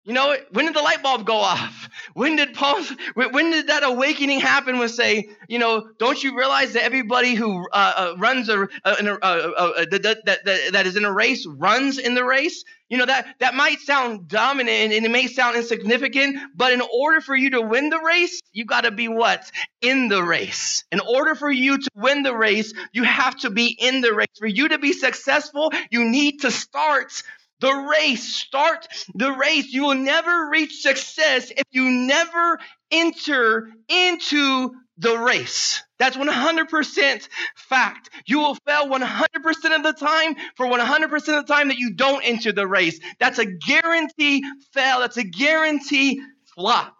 You 0.04 0.14
know, 0.14 0.35
when 0.52 0.64
did 0.64 0.75
the 0.75 0.80
light 0.80 1.02
bulb 1.02 1.26
go 1.26 1.37
off? 1.37 1.88
When 2.14 2.37
did 2.37 2.54
Paul, 2.54 2.83
when 3.14 3.50
did 3.50 3.66
that 3.66 3.83
awakening 3.85 4.40
happen 4.40 4.78
with 4.78 4.92
say, 4.92 5.28
you 5.47 5.59
know, 5.59 5.88
don't 5.99 6.23
you 6.23 6.37
realize 6.37 6.73
that 6.73 6.85
everybody 6.85 7.35
who 7.35 7.69
uh, 7.71 7.92
uh, 7.97 8.14
runs 8.16 8.49
a, 8.49 8.66
that, 8.85 10.23
that, 10.25 10.73
that, 10.73 10.87
is 10.87 10.97
in 10.97 11.04
a 11.04 11.12
race 11.12 11.47
runs 11.47 11.99
in 11.99 12.14
the 12.14 12.25
race? 12.25 12.64
You 12.88 12.97
know, 12.97 13.07
that, 13.07 13.37
that 13.40 13.54
might 13.54 13.78
sound 13.80 14.26
dumb 14.26 14.59
and, 14.59 14.69
and 14.69 14.92
it 14.92 15.11
may 15.11 15.26
sound 15.26 15.57
insignificant, 15.57 16.38
but 16.57 16.73
in 16.73 16.80
order 16.80 17.21
for 17.21 17.37
you 17.37 17.50
to 17.50 17.61
win 17.61 17.90
the 17.90 18.00
race, 18.00 18.40
you 18.52 18.64
got 18.64 18.80
to 18.80 18.90
be 18.90 19.07
what? 19.07 19.49
In 19.83 20.09
the 20.09 20.23
race. 20.23 20.83
In 20.90 21.00
order 21.00 21.35
for 21.35 21.50
you 21.50 21.78
to 21.78 21.90
win 21.95 22.23
the 22.23 22.35
race, 22.35 22.73
you 22.92 23.04
have 23.04 23.38
to 23.40 23.50
be 23.50 23.76
in 23.78 24.00
the 24.00 24.14
race. 24.14 24.26
For 24.38 24.49
you 24.49 24.69
to 24.69 24.78
be 24.78 24.92
successful, 24.92 25.73
you 25.90 26.07
need 26.07 26.40
to 26.40 26.50
start 26.50 27.23
the 27.61 27.73
race. 27.73 28.35
Start 28.35 28.87
the 29.14 29.33
race. 29.33 29.73
You 29.73 29.85
will 29.87 29.95
never 29.95 30.49
reach 30.50 30.81
success 30.81 31.50
if 31.50 31.64
you 31.71 31.90
never 31.90 32.59
enter 32.90 33.71
into 33.88 34.73
the 34.99 35.17
race. 35.17 35.83
That's 35.99 36.17
100% 36.17 37.29
fact. 37.57 38.11
You 38.26 38.40
will 38.40 38.55
fail 38.67 38.88
100% 38.88 39.76
of 39.76 39.83
the 39.83 39.95
time 39.99 40.37
for 40.57 40.67
100% 40.67 41.14
of 41.14 41.47
the 41.47 41.52
time 41.52 41.69
that 41.69 41.79
you 41.79 41.95
don't 41.95 42.23
enter 42.23 42.52
the 42.52 42.67
race. 42.67 43.00
That's 43.19 43.38
a 43.38 43.47
guarantee 43.47 44.45
fail. 44.73 45.00
That's 45.00 45.17
a 45.17 45.25
guarantee 45.25 46.21
flop. 46.55 46.95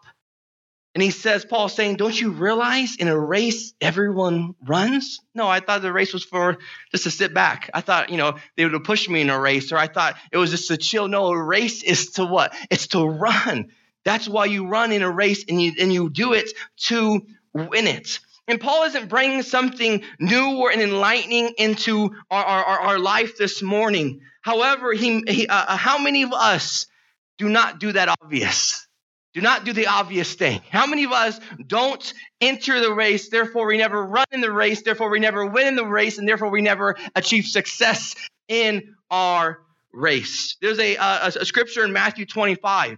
And 0.93 1.01
he 1.01 1.11
says, 1.11 1.45
Paul 1.45 1.69
saying, 1.69 1.95
Don't 1.95 2.19
you 2.19 2.31
realize 2.31 2.97
in 2.97 3.07
a 3.07 3.17
race 3.17 3.73
everyone 3.79 4.55
runs? 4.61 5.21
No, 5.33 5.47
I 5.47 5.61
thought 5.61 5.81
the 5.81 5.93
race 5.93 6.13
was 6.13 6.25
for 6.25 6.57
just 6.91 7.05
to 7.05 7.11
sit 7.11 7.33
back. 7.33 7.69
I 7.73 7.81
thought, 7.81 8.09
you 8.09 8.17
know, 8.17 8.35
they 8.57 8.65
would 8.65 8.73
have 8.73 8.83
pushed 8.83 9.09
me 9.09 9.21
in 9.21 9.29
a 9.29 9.39
race, 9.39 9.71
or 9.71 9.77
I 9.77 9.87
thought 9.87 10.15
it 10.31 10.37
was 10.37 10.51
just 10.51 10.67
to 10.67 10.77
chill. 10.77 11.07
No, 11.07 11.27
a 11.27 11.41
race 11.41 11.81
is 11.81 12.11
to 12.11 12.25
what? 12.25 12.53
It's 12.69 12.87
to 12.87 13.05
run. 13.05 13.71
That's 14.03 14.27
why 14.27 14.45
you 14.45 14.67
run 14.67 14.91
in 14.91 15.01
a 15.01 15.09
race 15.09 15.45
and 15.47 15.61
you 15.61 15.73
and 15.79 15.93
you 15.93 16.09
do 16.09 16.33
it 16.33 16.51
to 16.87 17.25
win 17.53 17.87
it. 17.87 18.19
And 18.47 18.59
Paul 18.59 18.83
isn't 18.83 19.07
bringing 19.07 19.43
something 19.43 20.03
new 20.19 20.57
or 20.57 20.73
enlightening 20.73 21.53
into 21.57 22.11
our, 22.29 22.43
our, 22.43 22.79
our 22.79 22.99
life 22.99 23.37
this 23.37 23.61
morning. 23.61 24.21
However, 24.41 24.91
he, 24.91 25.23
he 25.27 25.47
uh, 25.47 25.65
uh, 25.67 25.77
how 25.77 25.99
many 25.99 26.23
of 26.23 26.33
us 26.33 26.87
do 27.37 27.47
not 27.47 27.79
do 27.79 27.93
that 27.93 28.09
obvious? 28.21 28.87
Do 29.33 29.39
not 29.39 29.63
do 29.63 29.71
the 29.71 29.87
obvious 29.87 30.33
thing. 30.33 30.61
How 30.69 30.85
many 30.85 31.05
of 31.05 31.13
us 31.13 31.39
don't 31.65 32.13
enter 32.41 32.81
the 32.81 32.93
race, 32.93 33.29
therefore 33.29 33.65
we 33.65 33.77
never 33.77 34.05
run 34.05 34.25
in 34.31 34.41
the 34.41 34.51
race, 34.51 34.81
therefore 34.81 35.09
we 35.09 35.19
never 35.19 35.45
win 35.45 35.67
in 35.67 35.75
the 35.75 35.85
race, 35.85 36.17
and 36.17 36.27
therefore 36.27 36.49
we 36.49 36.61
never 36.61 36.97
achieve 37.15 37.45
success 37.45 38.15
in 38.49 38.95
our 39.09 39.59
race? 39.93 40.57
There's 40.61 40.79
a, 40.79 40.95
a, 40.95 41.27
a 41.27 41.45
scripture 41.45 41.85
in 41.85 41.93
Matthew 41.93 42.25
25. 42.25 42.97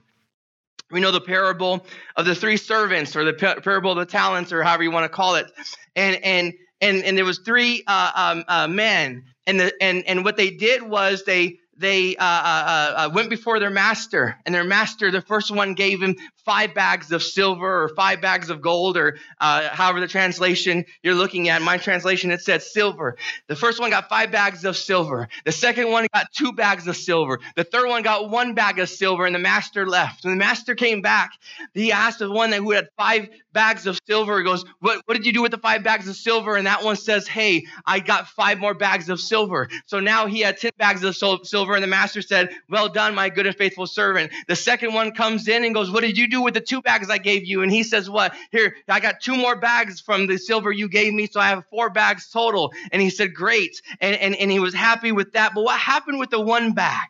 We 0.90 1.00
know 1.00 1.12
the 1.12 1.22
parable 1.22 1.86
of 2.16 2.25
the 2.25 2.34
three 2.34 2.58
servants, 2.58 3.16
or 3.16 3.25
the 3.25 3.34
parable 3.63 3.92
of 3.92 3.98
the 3.98 4.06
talents, 4.06 4.52
or 4.52 4.63
however 4.63 4.84
you 4.84 4.92
want 4.92 5.06
to 5.06 5.10
call 5.10 5.36
it. 5.36 5.52
And 5.96 6.16
and 6.24 6.54
and 6.82 7.04
and 7.04 7.18
there 7.18 7.25
was 7.25 7.40
three 7.40 7.84
uh, 7.88 8.12
um, 8.16 8.44
uh, 8.48 8.68
men, 8.68 9.24
and 9.48 9.60
the 9.60 9.74
and 9.82 10.04
and 10.08 10.24
what 10.24 10.38
they 10.38 10.52
did 10.52 10.84
was 10.84 11.24
they 11.25 11.58
they 11.84 12.16
uh, 12.16 12.24
uh, 12.24 12.94
uh, 12.98 13.10
went 13.13 13.30
before 13.30 13.60
their 13.60 13.70
master, 13.70 14.40
and 14.46 14.56
their 14.56 14.63
master, 14.63 15.12
the 15.12 15.22
first 15.22 15.52
one, 15.52 15.74
gave 15.74 16.02
him 16.02 16.16
five 16.46 16.74
bags 16.74 17.12
of 17.12 17.24
silver 17.24 17.84
or 17.84 17.90
five 17.90 18.22
bags 18.22 18.50
of 18.50 18.62
gold, 18.62 18.98
or 18.98 19.18
uh, 19.40 19.70
however 19.70 20.00
the 20.00 20.08
translation 20.08 20.86
you're 21.02 21.16
looking 21.16 21.50
at. 21.50 21.62
My 21.62 21.78
translation, 21.78 22.32
it 22.32 22.42
said 22.42 22.62
silver. 22.62 23.18
The 23.48 23.56
first 23.56 23.80
one 23.80 23.90
got 23.90 24.10
five 24.10 24.32
bags 24.32 24.66
of 24.66 24.78
silver. 24.78 25.28
The 25.46 25.52
second 25.52 25.90
one 25.90 26.08
got 26.14 26.28
two 26.34 26.54
bags 26.54 26.88
of 26.88 26.96
silver. 26.98 27.40
The 27.56 27.64
third 27.64 27.88
one 27.88 28.04
got 28.04 28.30
one 28.30 28.54
bag 28.54 28.80
of 28.80 28.90
silver, 28.90 29.26
and 29.26 29.36
the 29.36 29.40
master 29.40 29.86
left. 29.86 30.24
When 30.24 30.34
the 30.34 30.40
master 30.40 30.76
came 30.76 31.02
back, 31.02 31.32
he 31.74 31.92
asked 31.92 32.20
the 32.20 32.32
one 32.32 32.52
that 32.52 32.60
who 32.60 32.72
had 32.72 32.90
five 32.98 33.30
bags 33.54 33.88
of 33.88 34.00
silver, 34.06 34.40
he 34.40 34.44
goes, 34.44 34.66
what, 34.80 35.02
what 35.06 35.16
did 35.16 35.26
you 35.26 35.32
do 35.32 35.42
with 35.42 35.52
the 35.52 35.58
five 35.58 35.84
bags 35.84 36.08
of 36.08 36.16
silver? 36.16 36.56
And 36.56 36.68
that 36.68 36.84
one 36.84 36.96
says, 36.96 37.28
Hey, 37.28 37.66
I 37.86 38.00
got 38.00 38.28
five 38.28 38.60
more 38.60 38.74
bags 38.74 39.10
of 39.10 39.20
silver. 39.20 39.70
So 39.86 40.00
now 40.00 40.26
he 40.26 40.42
had 40.42 40.58
10 40.58 40.72
bags 40.78 41.04
of 41.04 41.16
silver, 41.16 41.76
and 41.76 41.84
the 41.84 41.88
master 41.88 42.22
said, 42.22 42.50
Well 42.70 42.90
done, 42.90 43.16
my 43.16 43.30
good 43.30 43.46
and 43.46 43.56
faithful 43.56 43.88
servant. 43.88 44.32
The 44.48 44.56
second 44.56 44.94
one 44.94 45.12
comes 45.12 45.48
in 45.48 45.64
and 45.64 45.74
goes, 45.74 45.92
What 45.92 46.02
did 46.02 46.18
you 46.18 46.28
do 46.28 46.33
with 46.42 46.54
the 46.54 46.62
two 46.62 46.82
bags 46.82 47.10
I 47.10 47.18
gave 47.18 47.46
you? 47.46 47.62
And 47.62 47.72
he 47.72 47.84
says, 47.84 48.10
What? 48.10 48.34
Here, 48.52 48.75
I 48.88 49.00
got 49.00 49.22
two 49.22 49.36
more 49.36 49.56
bags 49.56 50.02
from 50.02 50.28
the 50.28 50.38
silver 50.38 50.72
you 50.72 50.90
gave 50.90 51.13
me, 51.13 51.28
so 51.28 51.40
I 51.40 51.48
have 51.48 51.66
four 51.70 51.90
bags 51.90 52.30
total. 52.30 52.74
And 52.92 53.02
he 53.02 53.10
said, 53.10 53.34
Great. 53.34 53.82
And, 54.00 54.16
and, 54.16 54.36
and 54.36 54.52
he 54.52 54.60
was 54.60 54.74
happy 54.74 55.12
with 55.12 55.34
that. 55.34 55.54
But 55.54 55.63
what 55.63 55.80
happened 55.80 56.20
with 56.20 56.30
the 56.30 56.42
one 56.42 56.74
bag? 56.74 57.08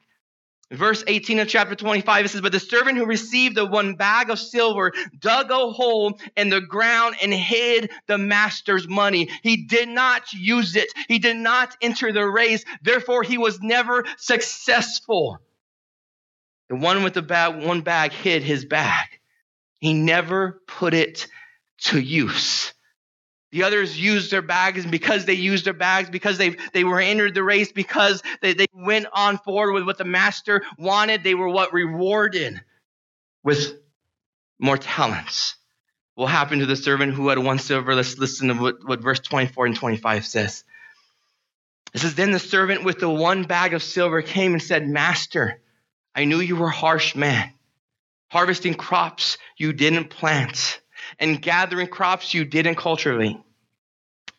Verse 0.74 1.04
18 1.06 1.40
of 1.40 1.48
chapter 1.48 1.76
25, 1.76 2.26
it 2.26 2.30
says, 2.30 2.42
But 2.42 2.52
the 2.52 2.60
servant 2.60 2.98
who 2.98 3.06
received 3.06 3.56
the 3.56 3.66
one 3.66 3.94
bag 3.94 4.32
of 4.32 4.40
silver 4.40 4.92
dug 5.20 5.52
a 5.52 5.70
hole 5.70 6.20
in 6.36 6.50
the 6.50 6.62
ground 6.62 7.16
and 7.22 7.32
hid 7.32 7.92
the 8.08 8.18
master's 8.18 8.88
money. 8.88 9.30
He 9.44 9.68
did 9.68 9.88
not 9.88 10.34
use 10.34 10.76
it, 10.76 10.92
he 11.08 11.20
did 11.20 11.38
not 11.38 11.78
enter 11.82 12.12
the 12.12 12.26
race. 12.26 12.66
Therefore, 12.82 13.22
he 13.22 13.38
was 13.38 13.62
never 13.62 14.04
successful. 14.18 15.40
The 16.70 16.76
one 16.76 17.04
with 17.04 17.14
the 17.14 17.22
bag, 17.22 17.64
one 17.64 17.82
bag 17.82 18.12
hid 18.12 18.44
his 18.44 18.66
bag. 18.66 19.08
He 19.80 19.94
never 19.94 20.62
put 20.68 20.94
it 20.94 21.28
to 21.86 22.00
use. 22.00 22.74
The 23.52 23.64
others 23.64 24.00
used 24.00 24.32
their 24.32 24.42
bags, 24.42 24.82
and 24.82 24.92
because 24.92 25.26
they 25.26 25.34
used 25.34 25.66
their 25.66 25.74
bags, 25.74 26.10
because 26.10 26.40
they, 26.40 26.56
they 26.74 26.84
were 26.84 27.00
entered 27.00 27.36
the 27.36 27.44
race, 27.44 27.72
because 27.72 28.24
they, 28.42 28.54
they 28.54 28.66
went 28.74 29.06
on 29.14 29.38
forward 29.38 29.74
with 29.74 29.84
what 29.84 30.00
the 30.00 30.06
master 30.06 30.64
wanted, 30.80 31.24
they 31.24 31.36
were 31.36 31.50
what 31.50 31.72
rewarded 31.72 32.60
with 33.44 33.78
more 34.58 34.78
talents. 34.78 35.56
What 36.16 36.28
happened 36.28 36.62
to 36.62 36.66
the 36.66 36.76
servant 36.76 37.14
who 37.14 37.28
had 37.28 37.38
one 37.38 37.60
silver? 37.60 37.94
Let's 37.94 38.18
listen 38.18 38.48
to 38.48 38.56
what, 38.56 38.88
what 38.88 39.02
verse 39.02 39.20
24 39.20 39.68
and 39.68 39.76
25 39.76 40.26
says. 40.26 40.64
It 41.94 42.00
says, 42.00 42.16
Then 42.16 42.32
the 42.32 42.40
servant 42.40 42.84
with 42.84 43.00
the 43.00 43.10
one 43.10 43.44
bag 43.44 43.74
of 43.74 43.84
silver 43.84 44.22
came 44.22 44.54
and 44.54 44.64
said, 44.64 44.88
Master, 44.88 45.60
I 46.16 46.26
knew 46.26 46.40
you 46.40 46.56
were 46.56 46.70
harsh 46.70 47.16
man, 47.16 47.52
harvesting 48.30 48.76
crops 48.76 49.38
you 49.58 49.74
didn't 49.74 50.10
plant 50.10 50.80
and 51.20 51.42
gathering 51.42 51.88
crops 51.88 52.34
you 52.34 52.46
didn't 52.46 52.76
cultivate. 52.76 53.38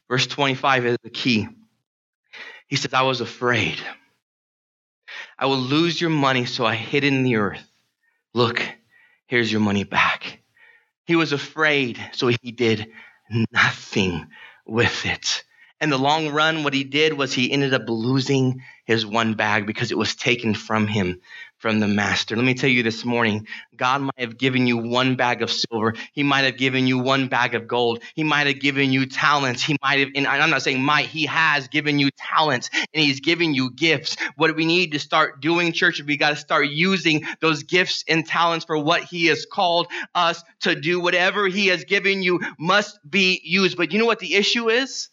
Verse 0.09 0.27
25 0.27 0.87
is 0.87 0.99
the 1.03 1.11
key. 1.11 1.49
He 2.69 2.77
says, 2.77 2.95
I 2.95 3.03
was 3.03 3.21
afraid. 3.21 3.81
I 5.39 5.47
will 5.47 5.59
lose 5.59 6.01
your 6.01 6.11
money, 6.11 6.45
so 6.45 6.65
I 6.65 6.75
hid 6.75 7.05
in 7.05 7.23
the 7.23 7.37
earth. 7.37 7.65
Look, 8.33 8.63
here's 9.27 9.51
your 9.51 9.61
money 9.61 9.85
back. 9.85 10.41
He 11.07 11.17
was 11.17 11.33
afraid, 11.33 11.99
so 12.13 12.29
he 12.29 12.53
did 12.53 12.91
nothing 13.53 14.27
with 14.67 15.05
it. 15.07 15.45
In 15.81 15.91
the 15.91 15.99
long 15.99 16.31
run, 16.31 16.65
what 16.65 16.73
he 16.73 16.85
did 16.85 17.13
was 17.13 17.33
he 17.33 17.53
ended 17.53 17.75
up 17.75 17.89
losing 17.89 18.63
his 18.87 19.05
one 19.05 19.35
bag 19.35 19.67
because 19.67 19.91
it 19.91 19.99
was 19.99 20.15
taken 20.15 20.55
from 20.55 20.87
him 20.87 21.21
from 21.65 21.81
the 21.81 21.89
master. 21.89 22.37
Let 22.37 22.45
me 22.45 22.53
tell 22.53 22.69
you 22.69 22.83
this 22.83 23.07
morning 23.07 23.47
God 23.75 24.03
might 24.03 24.19
have 24.19 24.37
given 24.37 24.67
you 24.67 24.77
one 24.77 25.17
bag 25.17 25.41
of 25.41 25.51
silver. 25.51 25.95
He 26.13 26.23
might 26.23 26.45
have 26.45 26.59
given 26.59 26.87
you 26.87 26.99
one 26.99 27.29
bag 27.29 27.55
of 27.55 27.67
gold. 27.67 28.03
He 28.15 28.23
might 28.23 28.47
have 28.49 28.61
given 28.61 28.93
you 28.93 29.07
talents. 29.07 29.63
He 29.63 29.79
might 29.83 30.01
have, 30.01 30.09
and 30.15 30.27
I'm 30.27 30.51
not 30.51 30.61
saying 30.61 30.83
might, 30.83 31.07
He 31.07 31.25
has 31.25 31.69
given 31.69 31.99
you 31.99 32.11
talents 32.19 32.69
and 32.75 33.03
He's 33.03 33.21
given 33.21 33.55
you 33.55 33.71
gifts. 33.71 34.19
What 34.37 34.55
we 34.55 34.67
need 34.67 34.93
to 34.93 34.99
start 34.99 35.41
doing, 35.41 35.73
church, 35.73 36.01
is 36.01 36.05
we 36.05 36.19
got 36.19 36.31
to 36.31 36.37
start 36.37 36.69
using 36.69 37.25
those 37.41 37.63
gifts 37.63 38.05
and 38.11 38.27
talents 38.27 38.67
for 38.67 38.77
what 38.77 39.05
He 39.05 39.29
has 39.29 39.47
called 39.51 39.87
us 40.15 40.45
to 40.61 40.79
do. 40.79 41.01
Whatever 41.01 41.49
He 41.49 41.69
has 41.69 41.85
given 41.85 42.23
you 42.23 42.41
must 42.59 42.99
be 43.09 43.41
used. 43.43 43.79
But 43.79 43.91
you 43.91 43.99
know 43.99 44.05
what 44.05 44.19
the 44.19 44.35
issue 44.35 44.69
is? 44.69 45.09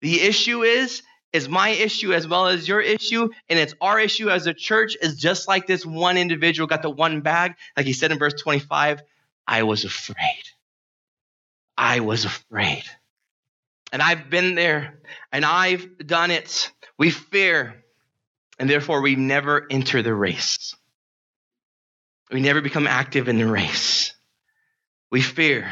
The 0.00 0.22
issue 0.22 0.62
is 0.62 1.02
is 1.34 1.48
my 1.48 1.70
issue 1.70 2.14
as 2.14 2.28
well 2.28 2.46
as 2.46 2.68
your 2.68 2.80
issue, 2.80 3.28
and 3.48 3.58
it's 3.58 3.74
our 3.80 3.98
issue 3.98 4.30
as 4.30 4.46
a 4.46 4.54
church, 4.54 4.96
is 5.02 5.16
just 5.16 5.48
like 5.48 5.66
this 5.66 5.84
one 5.84 6.16
individual 6.16 6.68
got 6.68 6.80
the 6.80 6.88
one 6.88 7.22
bag, 7.22 7.54
like 7.76 7.86
he 7.86 7.92
said 7.92 8.12
in 8.12 8.20
verse 8.20 8.40
25, 8.40 9.02
I 9.44 9.64
was 9.64 9.84
afraid. 9.84 10.44
I 11.76 12.00
was 12.00 12.24
afraid. 12.24 12.84
And 13.92 14.00
I've 14.00 14.30
been 14.30 14.54
there 14.54 15.00
and 15.32 15.44
I've 15.44 15.98
done 15.98 16.30
it. 16.30 16.70
We 16.96 17.10
fear, 17.10 17.84
and 18.56 18.70
therefore 18.70 19.00
we 19.02 19.16
never 19.16 19.66
enter 19.68 20.02
the 20.02 20.14
race. 20.14 20.76
We 22.30 22.40
never 22.40 22.60
become 22.60 22.86
active 22.86 23.28
in 23.28 23.38
the 23.38 23.46
race. 23.46 24.14
We 25.10 25.20
fear. 25.20 25.68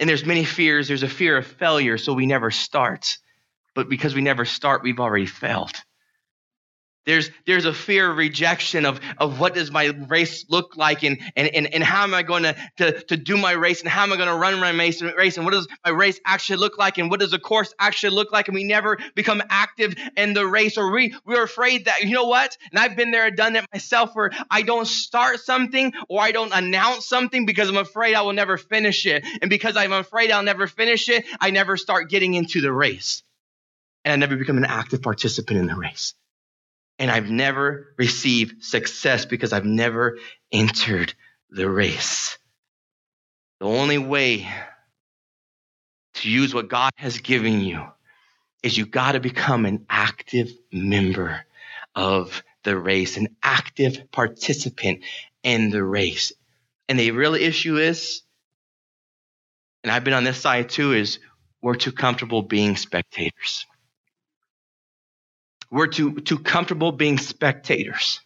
And 0.00 0.08
there's 0.08 0.26
many 0.26 0.44
fears. 0.44 0.88
There's 0.88 1.04
a 1.04 1.08
fear 1.08 1.36
of 1.36 1.46
failure, 1.46 1.98
so 1.98 2.14
we 2.14 2.26
never 2.26 2.50
start 2.50 3.18
but 3.74 3.88
because 3.88 4.14
we 4.14 4.20
never 4.20 4.44
start, 4.44 4.82
we've 4.82 5.00
already 5.00 5.26
failed. 5.26 5.72
There's, 7.06 7.30
there's 7.46 7.66
a 7.66 7.74
fear 7.74 8.10
of 8.10 8.16
rejection 8.16 8.86
of, 8.86 8.98
of 9.18 9.38
what 9.38 9.54
does 9.54 9.70
my 9.70 9.86
race 10.08 10.46
look 10.48 10.78
like 10.78 11.02
and, 11.02 11.20
and, 11.36 11.48
and, 11.54 11.66
and 11.74 11.84
how 11.84 12.02
am 12.02 12.14
I 12.14 12.22
going 12.22 12.44
to, 12.44 12.56
to, 12.78 12.98
to 13.04 13.16
do 13.18 13.36
my 13.36 13.52
race 13.52 13.82
and 13.82 13.90
how 13.90 14.04
am 14.04 14.12
I 14.12 14.16
going 14.16 14.28
to 14.28 14.34
run 14.34 14.58
my 14.58 14.70
race, 14.70 15.02
race 15.02 15.36
and 15.36 15.44
what 15.44 15.52
does 15.52 15.68
my 15.84 15.90
race 15.90 16.18
actually 16.24 16.56
look 16.56 16.78
like 16.78 16.96
and 16.96 17.10
what 17.10 17.20
does 17.20 17.32
the 17.32 17.38
course 17.38 17.74
actually 17.78 18.14
look 18.14 18.32
like 18.32 18.48
and 18.48 18.54
we 18.54 18.64
never 18.64 18.98
become 19.14 19.42
active 19.50 19.94
in 20.16 20.32
the 20.32 20.46
race 20.46 20.78
or 20.78 20.90
we, 20.90 21.14
we're 21.26 21.44
afraid 21.44 21.84
that, 21.84 22.02
you 22.02 22.14
know 22.14 22.24
what? 22.24 22.56
And 22.70 22.78
I've 22.78 22.96
been 22.96 23.10
there, 23.10 23.26
and 23.26 23.36
done 23.36 23.56
it 23.56 23.66
myself 23.72 24.14
where 24.14 24.30
I 24.50 24.62
don't 24.62 24.86
start 24.86 25.40
something 25.40 25.92
or 26.08 26.22
I 26.22 26.32
don't 26.32 26.54
announce 26.54 27.06
something 27.06 27.44
because 27.44 27.68
I'm 27.68 27.76
afraid 27.76 28.14
I 28.14 28.22
will 28.22 28.32
never 28.32 28.56
finish 28.56 29.04
it. 29.04 29.24
And 29.42 29.50
because 29.50 29.76
I'm 29.76 29.92
afraid 29.92 30.30
I'll 30.30 30.42
never 30.42 30.66
finish 30.66 31.10
it, 31.10 31.26
I 31.38 31.50
never 31.50 31.76
start 31.76 32.08
getting 32.08 32.32
into 32.32 32.62
the 32.62 32.72
race 32.72 33.23
and 34.04 34.12
I 34.12 34.16
never 34.16 34.36
become 34.36 34.58
an 34.58 34.64
active 34.64 35.02
participant 35.02 35.58
in 35.58 35.66
the 35.66 35.76
race. 35.76 36.14
And 36.98 37.10
I've 37.10 37.30
never 37.30 37.94
received 37.98 38.62
success 38.62 39.24
because 39.24 39.52
I've 39.52 39.64
never 39.64 40.18
entered 40.52 41.14
the 41.50 41.68
race. 41.68 42.38
The 43.60 43.66
only 43.66 43.98
way 43.98 44.48
to 46.14 46.30
use 46.30 46.54
what 46.54 46.68
God 46.68 46.92
has 46.96 47.18
given 47.18 47.60
you 47.60 47.86
is 48.62 48.78
you 48.78 48.86
got 48.86 49.12
to 49.12 49.20
become 49.20 49.66
an 49.66 49.86
active 49.88 50.50
member 50.72 51.44
of 51.94 52.42
the 52.62 52.76
race, 52.76 53.16
an 53.16 53.28
active 53.42 54.10
participant 54.10 55.00
in 55.42 55.70
the 55.70 55.82
race. 55.82 56.32
And 56.88 56.98
the 56.98 57.10
real 57.10 57.34
issue 57.34 57.76
is, 57.76 58.22
and 59.82 59.90
I've 59.92 60.04
been 60.04 60.14
on 60.14 60.24
this 60.24 60.38
side 60.38 60.70
too, 60.70 60.92
is 60.92 61.18
we're 61.60 61.74
too 61.74 61.92
comfortable 61.92 62.42
being 62.42 62.76
spectators. 62.76 63.66
We're 65.74 65.88
too, 65.88 66.20
too 66.20 66.38
comfortable 66.38 66.92
being 66.92 67.18
spectators. 67.18 68.20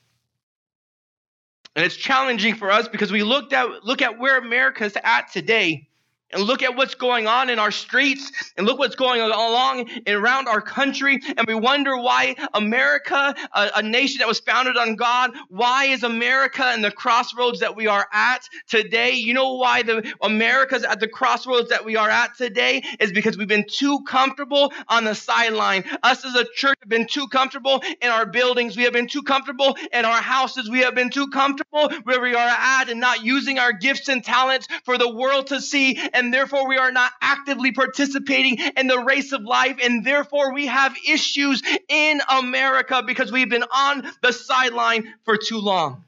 And 1.75 1.83
it's 1.83 1.97
challenging 1.97 2.57
for 2.57 2.71
us 2.71 2.89
because 2.89 3.11
we 3.11 3.23
looked 3.23 3.55
at, 3.55 3.87
look 3.87 4.03
at 4.03 4.19
where 4.19 4.37
America's 4.37 4.95
at 5.03 5.33
today. 5.33 5.88
And 6.31 6.43
look 6.43 6.63
at 6.63 6.77
what's 6.77 6.95
going 6.95 7.27
on 7.27 7.51
in 7.51 7.59
our 7.59 7.71
streets 7.71 8.31
and 8.57 8.67
look 8.67 8.79
what's 8.79 8.97
going 8.97 9.21
along 9.21 9.89
and 10.07 10.17
around 10.17 10.49
our 10.49 10.61
country 10.61 11.21
and 11.37 11.47
we 11.47 11.55
wonder 11.55 11.97
why 11.97 12.35
america 12.55 13.35
a, 13.53 13.71
a, 13.77 13.83
nation 13.83 14.19
that 14.19 14.29
was 14.29 14.41
founded 14.41 14.77
on 14.77 14.97
god 14.97 15.31
why 15.49 15.87
is 15.87 16.03
america 16.03 16.73
in 16.75 16.83
the 16.83 16.91
crossroads 16.91 17.61
that 17.61 17.77
we 17.77 17.87
are 17.87 18.07
at 18.13 18.49
today? 18.69 19.13
You 19.13 19.35
know 19.35 19.55
why 19.55 19.83
the 19.83 20.15
america's 20.23 20.85
at 20.85 21.01
the 21.01 21.09
crossroads 21.09 21.71
that 21.71 21.85
we 21.85 21.97
are 21.97 22.09
at 22.09 22.37
today? 22.37 22.83
Is 23.01 23.13
because 23.13 23.37
we've 23.37 23.49
been 23.49 23.67
too 23.69 24.01
comfortable 24.07 24.73
on 24.89 25.05
the 25.05 25.15
sideline. 25.15 25.85
Us 26.03 26.25
as 26.25 26.35
a 26.35 26.45
church 26.55 26.77
have 26.81 26.89
been 26.89 27.07
too 27.07 27.29
comfortable 27.29 27.83
in 28.01 28.11
our 28.11 28.27
buildings. 28.27 28.77
We 28.77 28.85
have 28.85 28.93
been 28.93 29.09
too 29.09 29.23
comfortable 29.23 29.77
in 29.93 30.05
our 30.05 30.21
houses. 30.21 30.69
We 30.69 30.81
have 30.81 30.95
been 30.95 31.11
too 31.11 31.29
comfortable 31.29 31.91
where 32.05 32.21
we 32.21 32.35
are 32.35 32.49
at 32.49 32.89
and 32.89 33.01
not 33.01 33.25
using 33.25 33.59
our 33.59 33.73
gifts 33.73 34.09
and 34.09 34.25
talents 34.25 34.69
for 34.85 34.99
the 34.99 35.13
world 35.13 35.49
to 35.49 35.61
see 35.61 35.99
and 36.19 36.35
therefore 36.35 36.69
we 36.69 36.77
are 36.77 36.91
not 36.91 37.13
actively 37.23 37.73
participating 37.73 38.59
in 38.77 38.89
the 38.89 38.99
race 38.99 39.33
of 39.33 39.43
life, 39.43 39.79
and 39.83 40.05
therefore 40.05 40.53
we 40.53 40.67
have 40.67 40.97
issues 41.09 41.63
in 41.89 42.21
America 42.29 43.03
because 43.07 43.31
we've 43.31 43.49
been 43.49 43.65
on 43.65 44.07
the 44.23 44.33
sideline 44.33 45.15
for 45.25 45.37
too 45.37 45.59
long. 45.59 46.05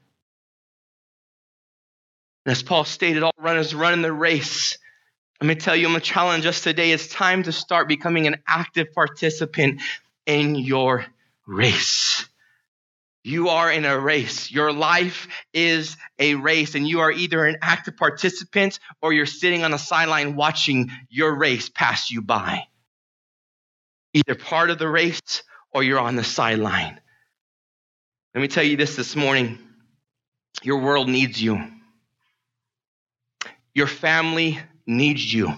And 2.45 2.51
as 2.51 2.61
Paul 2.61 2.83
stated, 2.85 3.23
all 3.23 3.33
runners 3.37 3.73
run 3.73 3.93
in 3.93 4.01
the 4.01 4.11
race. 4.11 4.77
Let 5.39 5.47
me 5.47 5.55
tell 5.55 5.75
you, 5.75 5.87
I'm 5.87 5.93
going 5.93 6.01
to 6.01 6.05
challenge 6.05 6.45
us 6.45 6.61
today. 6.61 6.91
It's 6.91 7.07
time 7.07 7.43
to 7.43 7.51
start 7.51 7.87
becoming 7.87 8.27
an 8.27 8.37
active 8.47 8.93
participant 8.93 9.81
in 10.25 10.55
your 10.55 11.05
race. 11.47 12.27
You 13.23 13.49
are 13.49 13.71
in 13.71 13.85
a 13.85 13.99
race. 13.99 14.51
Your 14.51 14.73
life 14.73 15.27
is 15.53 15.95
a 16.17 16.35
race, 16.35 16.73
and 16.73 16.87
you 16.87 17.01
are 17.01 17.11
either 17.11 17.45
an 17.45 17.57
active 17.61 17.95
participant 17.95 18.79
or 19.01 19.13
you're 19.13 19.27
sitting 19.27 19.63
on 19.63 19.71
the 19.71 19.77
sideline 19.77 20.35
watching 20.35 20.89
your 21.09 21.37
race 21.37 21.69
pass 21.69 22.09
you 22.09 22.21
by. 22.23 22.63
Either 24.13 24.35
part 24.35 24.71
of 24.71 24.79
the 24.79 24.89
race 24.89 25.43
or 25.71 25.83
you're 25.83 25.99
on 25.99 26.15
the 26.15 26.23
sideline. 26.23 26.99
Let 28.33 28.41
me 28.41 28.47
tell 28.47 28.63
you 28.63 28.75
this 28.75 28.95
this 28.95 29.15
morning 29.15 29.59
your 30.63 30.81
world 30.81 31.07
needs 31.07 31.41
you, 31.41 31.63
your 33.73 33.87
family 33.87 34.59
needs 34.87 35.33
you. 35.33 35.53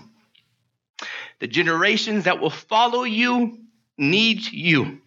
The 1.39 1.47
generations 1.47 2.26
that 2.26 2.39
will 2.39 2.49
follow 2.49 3.04
you 3.04 3.60
need 3.97 4.43
you 4.52 5.02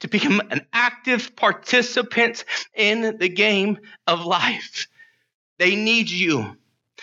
to 0.00 0.08
become 0.08 0.40
an 0.50 0.66
active 0.72 1.34
participant 1.36 2.44
in 2.74 3.18
the 3.18 3.28
game 3.28 3.78
of 4.06 4.24
life. 4.24 4.86
They 5.58 5.76
need 5.76 6.10
you. 6.10 6.56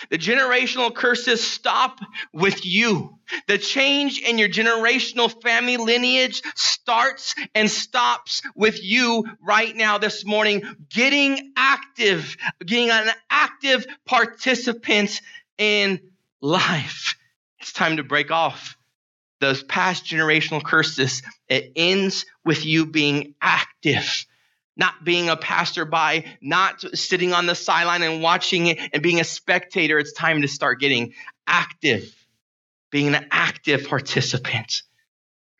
The 0.09 0.17
generational 0.17 0.93
curses 0.93 1.41
stop 1.41 1.99
with 2.33 2.65
you. 2.65 3.17
The 3.47 3.57
change 3.57 4.19
in 4.19 4.37
your 4.37 4.49
generational 4.49 5.41
family 5.41 5.77
lineage 5.77 6.41
starts 6.55 7.33
and 7.53 7.69
stops 7.69 8.41
with 8.55 8.83
you 8.83 9.25
right 9.41 9.75
now 9.75 9.97
this 9.97 10.25
morning. 10.25 10.63
Getting 10.89 11.53
active, 11.55 12.35
getting 12.65 12.89
an 12.89 13.09
active 13.29 13.87
participant 14.05 15.21
in 15.57 16.01
life. 16.41 17.15
It's 17.61 17.71
time 17.71 17.97
to 17.97 18.03
break 18.03 18.31
off 18.31 18.74
those 19.45 19.63
past 19.63 20.05
generational 20.05 20.63
curses, 20.63 21.21
it 21.47 21.71
ends 21.75 22.25
with 22.43 22.65
you 22.65 22.85
being 22.85 23.35
active, 23.41 24.25
not 24.75 25.03
being 25.03 25.29
a 25.29 25.37
passerby, 25.37 26.25
not 26.41 26.81
sitting 26.97 27.33
on 27.33 27.45
the 27.45 27.55
sideline 27.55 28.03
and 28.03 28.21
watching 28.21 28.67
it 28.67 28.79
and 28.93 29.01
being 29.03 29.19
a 29.19 29.23
spectator. 29.23 29.99
It's 29.99 30.13
time 30.13 30.41
to 30.41 30.47
start 30.47 30.79
getting 30.79 31.13
active, 31.47 32.13
being 32.91 33.13
an 33.13 33.27
active 33.31 33.87
participant. 33.87 34.83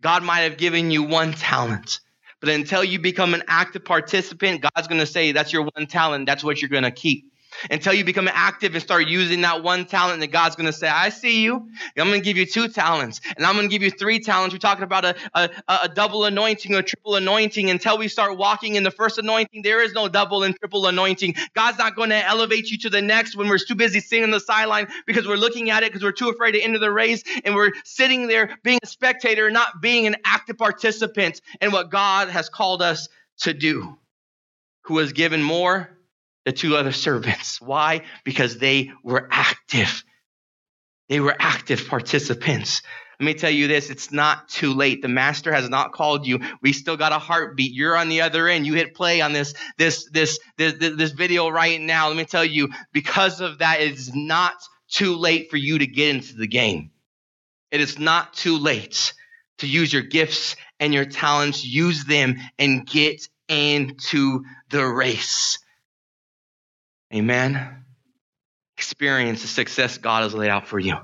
God 0.02 0.24
might 0.24 0.42
have 0.42 0.58
given 0.58 0.92
you 0.92 1.04
one 1.04 1.34
talent, 1.34 2.00
but 2.42 2.50
until 2.50 2.84
you 2.84 3.00
become 3.00 3.34
an 3.34 3.44
active 3.48 3.86
participant, 3.86 4.62
God's 4.62 4.88
going 4.88 5.00
to 5.00 5.08
say, 5.08 5.32
That's 5.32 5.54
your 5.54 5.64
one 5.64 5.88
talent. 5.88 6.26
That's 6.26 6.44
what 6.44 6.62
you're 6.62 6.70
going 6.70 6.84
to 6.84 6.92
keep 6.92 7.32
until 7.70 7.94
you 7.94 8.04
become 8.04 8.30
active 8.32 8.74
and 8.74 8.82
start 8.82 9.08
using 9.08 9.42
that 9.42 9.64
one 9.64 9.86
talent 9.86 10.20
that 10.22 10.32
God's 10.32 10.56
going 10.56 10.68
to 10.68 10.74
say, 10.74 10.88
I 10.88 11.10
see 11.10 11.44
you. 11.44 11.68
I'm 11.98 12.08
going 12.08 12.20
to 12.20 12.26
give 12.26 12.38
you 12.38 12.46
two 12.46 12.68
talents 12.68 13.22
and 13.36 13.46
I'm 13.46 13.56
going 13.56 13.68
to 13.68 13.72
give 13.72 13.82
you 13.82 13.92
three 13.92 14.20
talents. 14.20 14.54
We're 14.54 14.60
talking 14.60 14.84
about 14.84 15.06
a, 15.06 15.16
a, 15.34 15.50
a 15.68 15.90
double 15.90 16.26
anointing 16.26 16.74
or 16.74 16.82
triple 16.82 17.16
anointing. 17.16 17.70
Until 17.70 17.98
we 17.98 18.08
start 18.08 18.38
walking 18.38 18.76
in 18.76 18.84
the 18.84 18.92
first 18.92 19.18
anointing, 19.18 19.62
there 19.62 19.82
is 19.82 19.94
no 19.94 20.08
double 20.08 20.44
and 20.44 20.56
triple 20.58 20.86
anointing. 20.88 21.36
God's 21.54 21.78
not 21.78 21.96
going 21.96 22.10
to 22.10 22.26
elevate 22.26 22.72
you 22.72 22.78
to 22.80 22.90
the 22.90 23.02
next 23.02 23.36
when 23.36 23.48
we're 23.48 23.58
too 23.58 23.76
busy 23.76 24.00
sitting 24.00 24.24
on 24.24 24.32
the 24.32 24.40
sideline 24.40 24.88
because 25.06 25.28
we're 25.28 25.36
looking 25.36 25.70
at 25.70 25.84
it 25.84 25.92
because 25.92 26.04
we're 26.04 26.12
too 26.12 26.30
afraid 26.30 26.54
to 26.54 26.62
enter 26.62 26.80
the 26.80 26.92
race 26.92 27.24
and 27.44 27.56
we're 27.56 27.72
sitting 27.84 28.28
there 28.28 28.58
being 28.64 28.80
a 28.84 28.88
spectator, 28.88 29.50
not 29.50 29.82
being 29.82 30.08
an 30.08 30.16
active 30.24 30.58
participant 30.58 31.42
in 31.62 31.72
what 31.72 31.90
God 31.90 32.30
has 32.30 32.50
called 32.50 32.82
us 32.82 33.08
to 33.40 33.54
do. 33.54 33.98
Who 34.84 35.00
has 35.00 35.14
given 35.14 35.42
more 35.42 35.95
the 36.46 36.52
two 36.52 36.76
other 36.78 36.92
servants. 36.92 37.60
Why? 37.60 38.02
Because 38.24 38.58
they 38.58 38.92
were 39.04 39.28
active. 39.32 40.04
They 41.10 41.20
were 41.20 41.36
active 41.38 41.88
participants. 41.88 42.82
Let 43.20 43.26
me 43.26 43.34
tell 43.34 43.50
you 43.50 43.68
this 43.68 43.90
it's 43.90 44.12
not 44.12 44.50
too 44.50 44.74
late. 44.74 45.02
The 45.02 45.08
master 45.08 45.54
has 45.54 45.70
not 45.70 45.94
called 45.94 46.28
you. 46.28 46.40
We 46.62 46.74
still 46.74 46.98
got 46.98 47.14
a 47.14 47.20
heartbeat. 47.20 47.74
You're 47.74 47.98
on 47.98 48.10
the 48.10 48.22
other 48.22 48.48
end. 48.48 48.66
You 48.66 48.74
hit 48.74 48.94
play 48.94 49.22
on 49.22 49.32
this, 49.32 49.54
this, 49.78 50.10
this, 50.12 50.40
this, 50.58 50.74
this 50.74 51.12
video 51.12 51.50
right 51.50 51.80
now. 51.80 52.08
Let 52.08 52.18
me 52.18 52.26
tell 52.26 52.44
you, 52.44 52.70
because 52.92 53.40
of 53.42 53.60
that, 53.60 53.80
it's 53.80 54.14
not 54.14 54.54
too 54.90 55.16
late 55.16 55.50
for 55.50 55.58
you 55.58 55.80
to 55.80 55.88
get 55.88 56.16
into 56.16 56.36
the 56.36 56.48
game. 56.48 56.92
It 57.72 57.80
is 57.80 57.98
not 57.98 58.34
too 58.34 58.58
late 58.58 59.14
to 59.60 59.68
use 59.68 59.94
your 59.94 60.04
gifts 60.04 60.56
and 60.80 60.94
your 60.94 61.06
talents, 61.06 61.66
use 61.66 62.06
them 62.06 62.36
and 62.60 62.86
get 62.86 63.28
into 63.48 64.44
the 64.70 64.86
race. 64.86 65.60
Amen. 67.14 67.84
Experience 68.78 69.42
the 69.42 69.48
success 69.48 69.98
God 69.98 70.24
has 70.24 70.34
laid 70.34 70.50
out 70.50 70.68
for 70.68 70.80
you. 70.80 70.98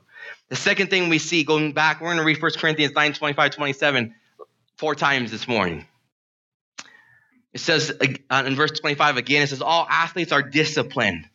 The 0.50 0.56
second 0.56 0.90
thing 0.90 1.10
we 1.10 1.20
see 1.20 1.44
going 1.44 1.72
back, 1.72 2.02
we're 2.02 2.08
going 2.08 2.18
to 2.18 2.24
read 2.24 2.42
1 2.42 2.52
Corinthians 2.58 2.94
9 2.94 3.14
25, 3.14 3.52
27 3.52 4.16
four 4.82 4.96
times 4.96 5.30
this 5.30 5.48
morning. 5.48 5.86
It 7.54 7.60
says 7.60 7.92
uh, 8.32 8.44
in 8.48 8.56
verse 8.56 8.72
25 8.80 9.18
again, 9.18 9.44
it 9.44 9.48
says, 9.48 9.62
All 9.62 9.86
athletes 9.88 10.32
are 10.32 10.42
disciplined. 10.42 11.26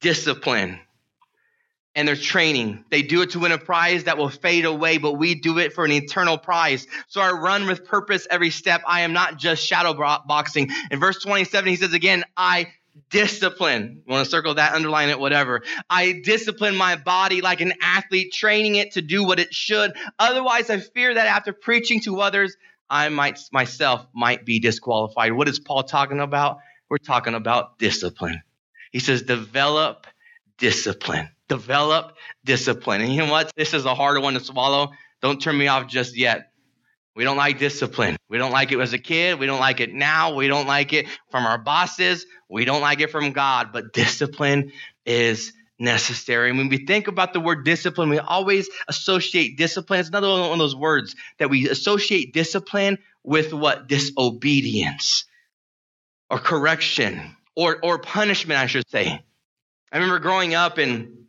Discipline. 0.00 0.80
And 1.94 2.08
they're 2.08 2.16
training. 2.16 2.84
They 2.90 3.02
do 3.02 3.20
it 3.20 3.30
to 3.30 3.38
win 3.38 3.52
a 3.52 3.58
prize 3.58 4.04
that 4.04 4.16
will 4.16 4.30
fade 4.30 4.64
away, 4.64 4.96
but 4.96 5.12
we 5.12 5.34
do 5.34 5.58
it 5.58 5.74
for 5.74 5.84
an 5.84 5.92
eternal 5.92 6.38
prize. 6.38 6.86
So 7.06 7.20
I 7.20 7.32
run 7.32 7.66
with 7.66 7.84
purpose 7.84 8.26
every 8.30 8.50
step. 8.50 8.82
I 8.88 9.02
am 9.02 9.12
not 9.12 9.36
just 9.36 9.64
shadow 9.64 9.92
boxing. 10.26 10.70
In 10.90 10.98
verse 10.98 11.22
27, 11.22 11.68
he 11.68 11.76
says 11.76 11.92
again, 11.92 12.24
I 12.36 12.72
discipline. 13.10 14.02
Want 14.06 14.24
to 14.24 14.30
circle 14.30 14.54
that, 14.54 14.74
underline 14.74 15.08
it, 15.08 15.18
whatever. 15.18 15.62
I 15.88 16.20
discipline 16.24 16.76
my 16.76 16.96
body 16.96 17.40
like 17.40 17.60
an 17.60 17.74
athlete, 17.80 18.32
training 18.32 18.76
it 18.76 18.92
to 18.92 19.02
do 19.02 19.24
what 19.24 19.38
it 19.40 19.52
should. 19.52 19.92
Otherwise, 20.18 20.70
I 20.70 20.78
fear 20.78 21.14
that 21.14 21.26
after 21.26 21.52
preaching 21.52 22.00
to 22.02 22.20
others, 22.20 22.56
I 22.88 23.08
might 23.08 23.38
myself 23.52 24.06
might 24.14 24.44
be 24.44 24.60
disqualified. 24.60 25.32
What 25.32 25.48
is 25.48 25.58
Paul 25.58 25.84
talking 25.84 26.20
about? 26.20 26.58
We're 26.88 26.98
talking 26.98 27.34
about 27.34 27.78
discipline. 27.78 28.42
He 28.92 29.00
says, 29.00 29.22
develop 29.22 30.06
discipline. 30.58 31.30
Develop 31.48 32.16
discipline. 32.44 33.00
And 33.00 33.12
you 33.12 33.18
know 33.24 33.30
what? 33.30 33.50
This 33.56 33.74
is 33.74 33.84
a 33.84 33.94
harder 33.94 34.20
one 34.20 34.34
to 34.34 34.40
swallow. 34.40 34.92
Don't 35.20 35.40
turn 35.40 35.56
me 35.58 35.66
off 35.66 35.88
just 35.88 36.16
yet. 36.16 36.52
We 37.16 37.24
don't 37.24 37.36
like 37.36 37.58
discipline. 37.58 38.16
We 38.28 38.38
don't 38.38 38.50
like 38.50 38.72
it 38.72 38.80
as 38.80 38.92
a 38.92 38.98
kid. 38.98 39.38
We 39.38 39.46
don't 39.46 39.60
like 39.60 39.80
it 39.80 39.94
now. 39.94 40.34
We 40.34 40.48
don't 40.48 40.66
like 40.66 40.92
it 40.92 41.06
from 41.30 41.46
our 41.46 41.58
bosses. 41.58 42.26
We 42.48 42.64
don't 42.64 42.80
like 42.80 43.00
it 43.00 43.10
from 43.10 43.32
God. 43.32 43.72
But 43.72 43.92
discipline 43.92 44.72
is 45.06 45.52
necessary. 45.78 46.50
And 46.50 46.58
when 46.58 46.68
we 46.68 46.86
think 46.86 47.08
about 47.08 47.32
the 47.32 47.40
word 47.40 47.64
discipline, 47.64 48.08
we 48.08 48.18
always 48.18 48.68
associate 48.88 49.56
discipline. 49.56 50.00
It's 50.00 50.08
another 50.08 50.28
one 50.28 50.52
of 50.52 50.58
those 50.58 50.76
words 50.76 51.14
that 51.38 51.50
we 51.50 51.68
associate 51.68 52.32
discipline 52.32 52.98
with 53.22 53.52
what? 53.52 53.86
Disobedience 53.88 55.24
or 56.30 56.38
correction 56.38 57.36
or, 57.54 57.78
or 57.82 57.98
punishment, 57.98 58.58
I 58.58 58.66
should 58.66 58.88
say. 58.88 59.20
I 59.92 59.96
remember 59.96 60.18
growing 60.18 60.54
up 60.54 60.78
and 60.78 61.26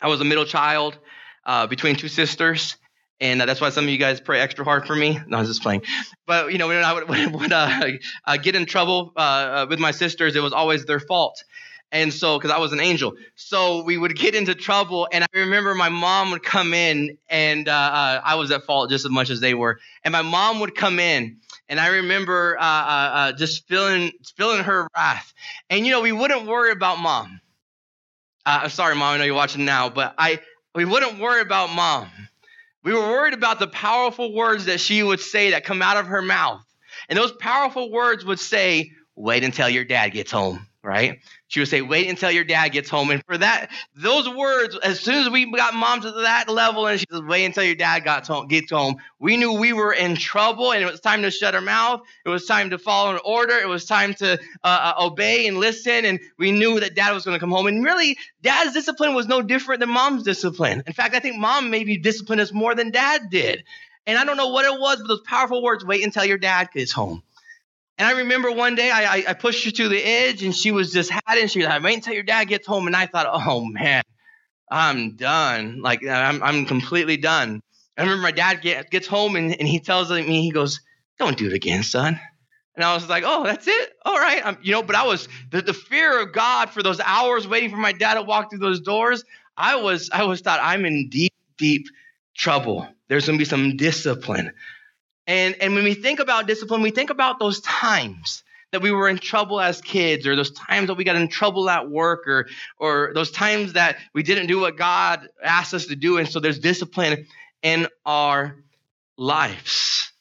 I 0.00 0.08
was 0.08 0.20
a 0.20 0.24
middle 0.24 0.46
child 0.46 0.98
uh, 1.44 1.66
between 1.66 1.96
two 1.96 2.08
sisters. 2.08 2.76
And 3.20 3.40
uh, 3.40 3.46
that's 3.46 3.60
why 3.60 3.70
some 3.70 3.84
of 3.84 3.90
you 3.90 3.98
guys 3.98 4.20
pray 4.20 4.40
extra 4.40 4.64
hard 4.64 4.86
for 4.86 4.94
me. 4.94 5.18
No, 5.26 5.38
I 5.38 5.40
was 5.40 5.48
just 5.48 5.62
playing. 5.62 5.82
But, 6.26 6.52
you 6.52 6.58
know, 6.58 6.68
when 6.68 6.84
I 6.84 6.92
would, 6.92 7.08
would 7.34 7.52
uh, 7.52 7.90
uh, 8.26 8.36
get 8.36 8.54
in 8.54 8.66
trouble 8.66 9.12
uh, 9.16 9.20
uh, 9.20 9.66
with 9.68 9.78
my 9.78 9.90
sisters, 9.90 10.36
it 10.36 10.42
was 10.42 10.52
always 10.52 10.84
their 10.84 11.00
fault. 11.00 11.42
And 11.92 12.12
so, 12.12 12.36
because 12.36 12.50
I 12.50 12.58
was 12.58 12.72
an 12.72 12.80
angel. 12.80 13.14
So 13.36 13.84
we 13.84 13.96
would 13.96 14.16
get 14.16 14.34
into 14.34 14.54
trouble. 14.54 15.08
And 15.10 15.24
I 15.24 15.26
remember 15.32 15.74
my 15.74 15.88
mom 15.88 16.32
would 16.32 16.42
come 16.42 16.74
in, 16.74 17.16
and 17.30 17.68
I 17.68 18.34
was 18.34 18.50
at 18.50 18.64
fault 18.64 18.90
just 18.90 19.04
as 19.04 19.10
much 19.10 19.30
as 19.30 19.40
they 19.40 19.54
were. 19.54 19.78
And 20.02 20.12
my 20.12 20.22
mom 20.22 20.60
would 20.60 20.74
come 20.74 20.98
in. 20.98 21.38
And 21.68 21.78
I 21.78 21.86
remember 21.86 22.56
just 23.38 23.68
feeling 23.68 24.10
feeling 24.36 24.64
her 24.64 24.88
wrath. 24.96 25.32
And, 25.70 25.86
you 25.86 25.92
know, 25.92 26.00
we 26.00 26.10
wouldn't 26.10 26.46
worry 26.46 26.72
about 26.72 26.98
mom. 26.98 27.40
I'm 28.44 28.68
sorry, 28.70 28.96
mom, 28.96 29.14
I 29.14 29.18
know 29.18 29.24
you're 29.24 29.34
watching 29.34 29.64
now, 29.64 29.88
but 29.88 30.12
I 30.18 30.40
we 30.74 30.84
wouldn't 30.84 31.20
worry 31.20 31.40
about 31.40 31.70
mom. 31.70 32.10
We 32.86 32.92
were 32.92 33.00
worried 33.00 33.34
about 33.34 33.58
the 33.58 33.66
powerful 33.66 34.32
words 34.32 34.66
that 34.66 34.78
she 34.78 35.02
would 35.02 35.18
say 35.18 35.50
that 35.50 35.64
come 35.64 35.82
out 35.82 35.96
of 35.96 36.06
her 36.06 36.22
mouth. 36.22 36.62
And 37.08 37.18
those 37.18 37.32
powerful 37.32 37.90
words 37.90 38.24
would 38.24 38.38
say, 38.38 38.92
wait 39.16 39.42
until 39.42 39.68
your 39.68 39.84
dad 39.84 40.10
gets 40.10 40.30
home, 40.30 40.68
right? 40.84 41.18
She 41.48 41.60
would 41.60 41.68
say, 41.68 41.80
wait 41.80 42.08
until 42.08 42.30
your 42.30 42.44
dad 42.44 42.70
gets 42.70 42.90
home. 42.90 43.10
And 43.10 43.24
for 43.24 43.38
that, 43.38 43.70
those 43.94 44.28
words, 44.28 44.76
as 44.82 44.98
soon 44.98 45.14
as 45.14 45.30
we 45.30 45.50
got 45.52 45.74
mom 45.74 46.00
to 46.00 46.10
that 46.10 46.48
level 46.48 46.88
and 46.88 46.98
she 46.98 47.06
says, 47.08 47.22
wait 47.22 47.44
until 47.44 47.62
your 47.62 47.76
dad 47.76 48.00
got 48.00 48.28
gets 48.48 48.70
home, 48.72 48.96
we 49.20 49.36
knew 49.36 49.52
we 49.52 49.72
were 49.72 49.92
in 49.92 50.16
trouble 50.16 50.72
and 50.72 50.82
it 50.82 50.90
was 50.90 51.00
time 51.00 51.22
to 51.22 51.30
shut 51.30 51.54
our 51.54 51.60
mouth. 51.60 52.00
It 52.24 52.30
was 52.30 52.46
time 52.46 52.70
to 52.70 52.78
follow 52.78 53.12
an 53.14 53.20
order. 53.24 53.56
It 53.58 53.68
was 53.68 53.84
time 53.84 54.14
to 54.14 54.32
uh, 54.64 54.92
uh, 54.98 55.04
obey 55.04 55.46
and 55.46 55.58
listen. 55.58 56.04
And 56.04 56.18
we 56.36 56.50
knew 56.50 56.80
that 56.80 56.96
dad 56.96 57.12
was 57.12 57.24
going 57.24 57.36
to 57.36 57.40
come 57.40 57.52
home. 57.52 57.68
And 57.68 57.84
really, 57.84 58.16
dad's 58.42 58.72
discipline 58.72 59.14
was 59.14 59.28
no 59.28 59.40
different 59.40 59.80
than 59.80 59.90
mom's 59.90 60.24
discipline. 60.24 60.82
In 60.84 60.92
fact, 60.94 61.14
I 61.14 61.20
think 61.20 61.36
mom 61.36 61.70
maybe 61.70 61.96
disciplined 61.96 62.40
us 62.40 62.52
more 62.52 62.74
than 62.74 62.90
dad 62.90 63.30
did. 63.30 63.62
And 64.08 64.18
I 64.18 64.24
don't 64.24 64.36
know 64.36 64.48
what 64.48 64.64
it 64.64 64.80
was, 64.80 64.98
but 64.98 65.08
those 65.08 65.20
powerful 65.20 65.62
words, 65.62 65.84
wait 65.84 66.04
until 66.04 66.24
your 66.24 66.38
dad 66.38 66.70
gets 66.72 66.92
home. 66.92 67.22
And 67.98 68.06
I 68.06 68.18
remember 68.18 68.52
one 68.52 68.74
day 68.74 68.90
I, 68.90 69.24
I, 69.28 69.32
pushed 69.32 69.64
her 69.64 69.70
to 69.70 69.88
the 69.88 70.02
edge 70.02 70.42
and 70.42 70.54
she 70.54 70.70
was 70.70 70.92
just 70.92 71.10
had 71.10 71.38
it. 71.38 71.50
she 71.50 71.60
was 71.60 71.68
like, 71.68 71.82
wait 71.82 71.94
until 71.94 72.12
your 72.12 72.22
dad 72.22 72.44
gets 72.44 72.66
home. 72.66 72.86
And 72.86 72.94
I 72.94 73.06
thought, 73.06 73.26
oh 73.30 73.64
man, 73.64 74.02
I'm 74.70 75.16
done. 75.16 75.80
Like 75.80 76.06
I'm, 76.06 76.42
I'm 76.42 76.66
completely 76.66 77.16
done. 77.16 77.60
I 77.96 78.02
remember 78.02 78.22
my 78.22 78.32
dad 78.32 78.60
get, 78.60 78.90
gets 78.90 79.06
home 79.06 79.36
and, 79.36 79.58
and 79.58 79.66
he 79.66 79.80
tells 79.80 80.10
me, 80.10 80.42
he 80.42 80.50
goes, 80.50 80.80
don't 81.18 81.38
do 81.38 81.46
it 81.46 81.54
again, 81.54 81.82
son. 81.82 82.20
And 82.74 82.84
I 82.84 82.92
was 82.92 83.08
like, 83.08 83.24
oh, 83.26 83.44
that's 83.44 83.66
it? 83.66 83.92
All 84.04 84.18
right. 84.18 84.44
I'm, 84.44 84.58
you 84.62 84.72
know, 84.72 84.82
but 84.82 84.94
I 84.94 85.06
was 85.06 85.28
the, 85.50 85.62
the 85.62 85.72
fear 85.72 86.20
of 86.20 86.34
God 86.34 86.68
for 86.68 86.82
those 86.82 87.00
hours 87.00 87.48
waiting 87.48 87.70
for 87.70 87.78
my 87.78 87.92
dad 87.92 88.14
to 88.14 88.22
walk 88.22 88.50
through 88.50 88.58
those 88.58 88.80
doors. 88.80 89.24
I 89.56 89.76
was, 89.76 90.10
I 90.12 90.24
was 90.24 90.42
thought 90.42 90.60
I'm 90.62 90.84
in 90.84 91.08
deep, 91.08 91.32
deep 91.56 91.86
trouble. 92.36 92.86
There's 93.08 93.26
going 93.26 93.38
to 93.38 93.42
be 93.42 93.48
some 93.48 93.78
discipline. 93.78 94.52
And, 95.26 95.56
and 95.60 95.74
when 95.74 95.84
we 95.84 95.94
think 95.94 96.20
about 96.20 96.46
discipline, 96.46 96.82
we 96.82 96.90
think 96.90 97.10
about 97.10 97.38
those 97.38 97.60
times 97.60 98.42
that 98.72 98.82
we 98.82 98.90
were 98.90 99.08
in 99.08 99.18
trouble 99.18 99.60
as 99.60 99.80
kids, 99.80 100.26
or 100.26 100.36
those 100.36 100.50
times 100.50 100.88
that 100.88 100.94
we 100.94 101.04
got 101.04 101.16
in 101.16 101.28
trouble 101.28 101.70
at 101.70 101.88
work, 101.88 102.26
or, 102.26 102.48
or 102.78 103.12
those 103.14 103.30
times 103.30 103.74
that 103.74 103.96
we 104.12 104.22
didn't 104.22 104.48
do 104.48 104.60
what 104.60 104.76
God 104.76 105.28
asked 105.42 105.72
us 105.72 105.86
to 105.86 105.96
do. 105.96 106.18
And 106.18 106.28
so 106.28 106.40
there's 106.40 106.58
discipline 106.58 107.26
in 107.62 107.86
our 108.04 108.56
lives. 109.16 110.12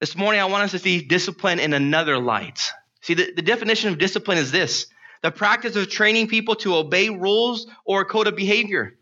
This 0.00 0.16
morning, 0.16 0.40
I 0.40 0.44
want 0.46 0.64
us 0.64 0.72
to 0.72 0.78
see 0.78 1.00
discipline 1.00 1.58
in 1.58 1.72
another 1.72 2.18
light. 2.18 2.60
See, 3.00 3.14
the, 3.14 3.32
the 3.34 3.42
definition 3.42 3.90
of 3.90 3.98
discipline 3.98 4.38
is 4.38 4.52
this 4.52 4.86
the 5.22 5.30
practice 5.30 5.76
of 5.76 5.88
training 5.88 6.28
people 6.28 6.56
to 6.56 6.76
obey 6.76 7.08
rules 7.08 7.66
or 7.84 8.02
a 8.02 8.04
code 8.04 8.26
of 8.26 8.36
behavior. 8.36 8.98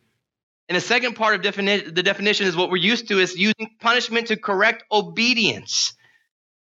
And 0.68 0.77
the 0.77 0.81
second 0.81 1.14
part 1.14 1.35
of 1.35 1.42
defini- 1.42 1.94
the 1.94 2.03
definition 2.03 2.46
is 2.46 2.57
what 2.57 2.70
we're 2.70 2.77
used 2.77 3.09
to 3.09 3.18
is 3.20 3.37
using 3.37 3.70
punishment 3.81 4.29
to 4.29 4.37
correct 4.37 4.85
obedience. 4.90 5.94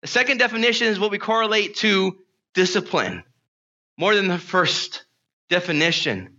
The 0.02 0.08
second 0.08 0.38
definition 0.38 0.88
is 0.88 1.00
what 1.00 1.12
we 1.12 1.18
correlate 1.18 1.76
to 1.78 2.18
discipline 2.54 3.24
more 3.98 4.16
than 4.16 4.28
the 4.28 4.38
first 4.38 5.06
definition. 5.50 6.38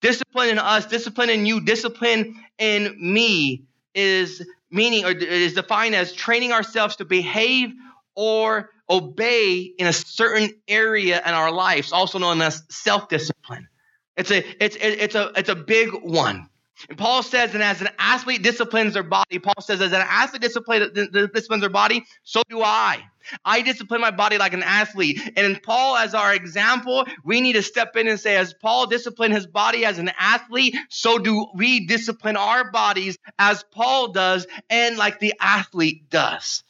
Discipline 0.00 0.48
in 0.48 0.58
us, 0.58 0.86
discipline 0.86 1.30
in 1.30 1.44
you, 1.44 1.60
discipline 1.60 2.34
in 2.58 2.96
me 2.98 3.64
is 3.94 4.44
meaning 4.70 5.04
or 5.04 5.10
is 5.10 5.54
defined 5.54 5.94
as 5.94 6.12
training 6.12 6.52
ourselves 6.52 6.96
to 6.96 7.04
behave 7.04 7.70
or 8.14 8.70
obey 8.88 9.60
in 9.60 9.86
a 9.86 9.92
certain 9.92 10.50
area 10.66 11.20
in 11.24 11.34
our 11.34 11.52
lives, 11.52 11.92
also 11.92 12.18
known 12.18 12.40
as 12.40 12.62
self-discipline. 12.70 13.68
It's 14.16 14.30
a 14.30 14.64
it's 14.64 14.76
it's 14.76 15.14
a 15.14 15.32
it's 15.36 15.48
a 15.48 15.54
big 15.54 15.90
one. 15.92 16.48
And 16.88 16.96
Paul 16.98 17.22
says, 17.22 17.54
and 17.54 17.62
as 17.62 17.80
an 17.80 17.88
athlete 17.98 18.42
disciplines 18.42 18.94
their 18.94 19.02
body, 19.02 19.38
Paul 19.38 19.60
says, 19.60 19.80
as 19.80 19.92
an 19.92 20.02
athlete 20.02 20.42
disciplines 20.42 21.60
their 21.60 21.70
body, 21.70 22.04
so 22.22 22.42
do 22.48 22.62
I. 22.62 23.02
I 23.44 23.60
discipline 23.62 24.00
my 24.00 24.10
body 24.10 24.38
like 24.38 24.54
an 24.54 24.62
athlete. 24.62 25.20
And 25.36 25.46
in 25.46 25.60
Paul, 25.60 25.96
as 25.96 26.14
our 26.14 26.34
example, 26.34 27.06
we 27.24 27.40
need 27.40 27.52
to 27.52 27.62
step 27.62 27.96
in 27.96 28.08
and 28.08 28.18
say, 28.18 28.36
as 28.36 28.54
Paul 28.54 28.86
disciplined 28.86 29.34
his 29.34 29.46
body 29.46 29.84
as 29.84 29.98
an 29.98 30.10
athlete, 30.18 30.76
so 30.88 31.18
do 31.18 31.46
we 31.54 31.86
discipline 31.86 32.36
our 32.36 32.70
bodies 32.70 33.18
as 33.38 33.62
Paul 33.72 34.12
does 34.12 34.46
and 34.70 34.96
like 34.96 35.18
the 35.20 35.34
athlete 35.40 36.08
does. 36.08 36.64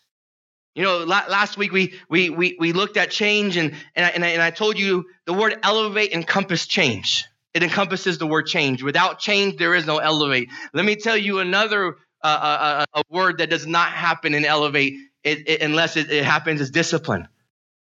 You 0.74 0.84
know, 0.84 0.98
last 0.98 1.56
week 1.58 1.72
we 1.72 1.94
we 2.08 2.30
we, 2.30 2.56
we 2.58 2.72
looked 2.72 2.96
at 2.96 3.10
change, 3.10 3.56
and 3.56 3.74
and 3.96 4.06
I, 4.06 4.08
and 4.10 4.24
I, 4.24 4.28
and 4.28 4.42
I 4.42 4.50
told 4.50 4.78
you 4.78 5.06
the 5.26 5.32
word 5.32 5.58
elevate 5.64 6.12
encompass 6.12 6.66
change. 6.66 7.26
It 7.52 7.62
encompasses 7.62 8.18
the 8.18 8.26
word 8.26 8.46
change. 8.46 8.82
Without 8.82 9.18
change, 9.18 9.56
there 9.56 9.74
is 9.74 9.86
no 9.86 9.98
elevate. 9.98 10.48
Let 10.72 10.84
me 10.84 10.96
tell 10.96 11.16
you 11.16 11.40
another 11.40 11.96
uh, 12.22 12.26
uh, 12.26 12.84
uh, 12.94 13.00
a 13.00 13.02
word 13.10 13.38
that 13.38 13.50
does 13.50 13.66
not 13.66 13.90
happen 13.92 14.34
in 14.34 14.44
elevate 14.44 14.94
it, 15.24 15.48
it, 15.48 15.62
unless 15.62 15.96
it, 15.96 16.10
it 16.10 16.24
happens 16.24 16.60
is 16.60 16.70
discipline. 16.70 17.28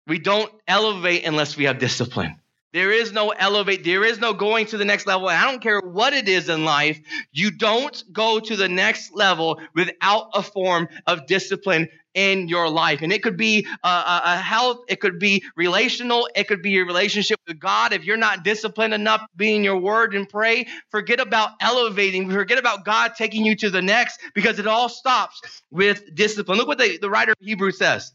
We 0.07 0.19
don't 0.19 0.51
elevate 0.67 1.25
unless 1.25 1.55
we 1.55 1.65
have 1.65 1.77
discipline. 1.77 2.39
There 2.71 2.91
is 2.91 3.11
no 3.11 3.29
elevate. 3.29 3.83
There 3.83 4.03
is 4.03 4.19
no 4.19 4.33
going 4.33 4.67
to 4.67 4.77
the 4.77 4.85
next 4.85 5.07
level. 5.07 5.29
And 5.29 5.37
I 5.37 5.49
don't 5.49 5.61
care 5.61 5.79
what 5.79 6.13
it 6.13 6.29
is 6.29 6.49
in 6.49 6.65
life. 6.65 6.99
You 7.31 7.49
don't 7.49 8.03
go 8.11 8.39
to 8.39 8.55
the 8.55 8.69
next 8.69 9.13
level 9.13 9.59
without 9.73 10.29
a 10.35 10.43
form 10.43 10.87
of 11.07 11.25
discipline 11.25 11.89
in 12.13 12.47
your 12.47 12.69
life. 12.69 13.01
And 13.01 13.11
it 13.11 13.23
could 13.23 13.37
be 13.37 13.67
a, 13.83 13.87
a, 14.25 14.35
health, 14.37 14.79
it 14.87 14.99
could 14.99 15.19
be 15.19 15.43
relational, 15.55 16.27
it 16.35 16.47
could 16.47 16.61
be 16.61 16.71
your 16.71 16.85
relationship 16.85 17.39
with 17.47 17.59
God. 17.59 17.93
If 17.93 18.05
you're 18.05 18.17
not 18.17 18.43
disciplined 18.43 18.93
enough 18.93 19.21
being 19.35 19.63
your 19.63 19.77
word 19.77 20.15
and 20.15 20.27
pray, 20.27 20.67
forget 20.89 21.19
about 21.19 21.51
elevating, 21.61 22.29
forget 22.31 22.57
about 22.57 22.85
God 22.85 23.13
taking 23.17 23.45
you 23.45 23.55
to 23.57 23.69
the 23.69 23.81
next 23.81 24.19
because 24.33 24.59
it 24.59 24.67
all 24.67 24.89
stops 24.89 25.41
with 25.71 26.15
discipline. 26.15 26.57
Look 26.57 26.67
what 26.67 26.79
the, 26.79 26.97
the 26.97 27.09
writer 27.09 27.31
of 27.31 27.37
Hebrews 27.39 27.77
says. 27.77 28.11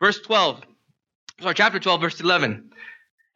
Verse 0.00 0.20
12, 0.20 0.62
sorry, 1.40 1.54
chapter 1.54 1.78
12, 1.78 2.00
verse 2.00 2.20
11. 2.20 2.70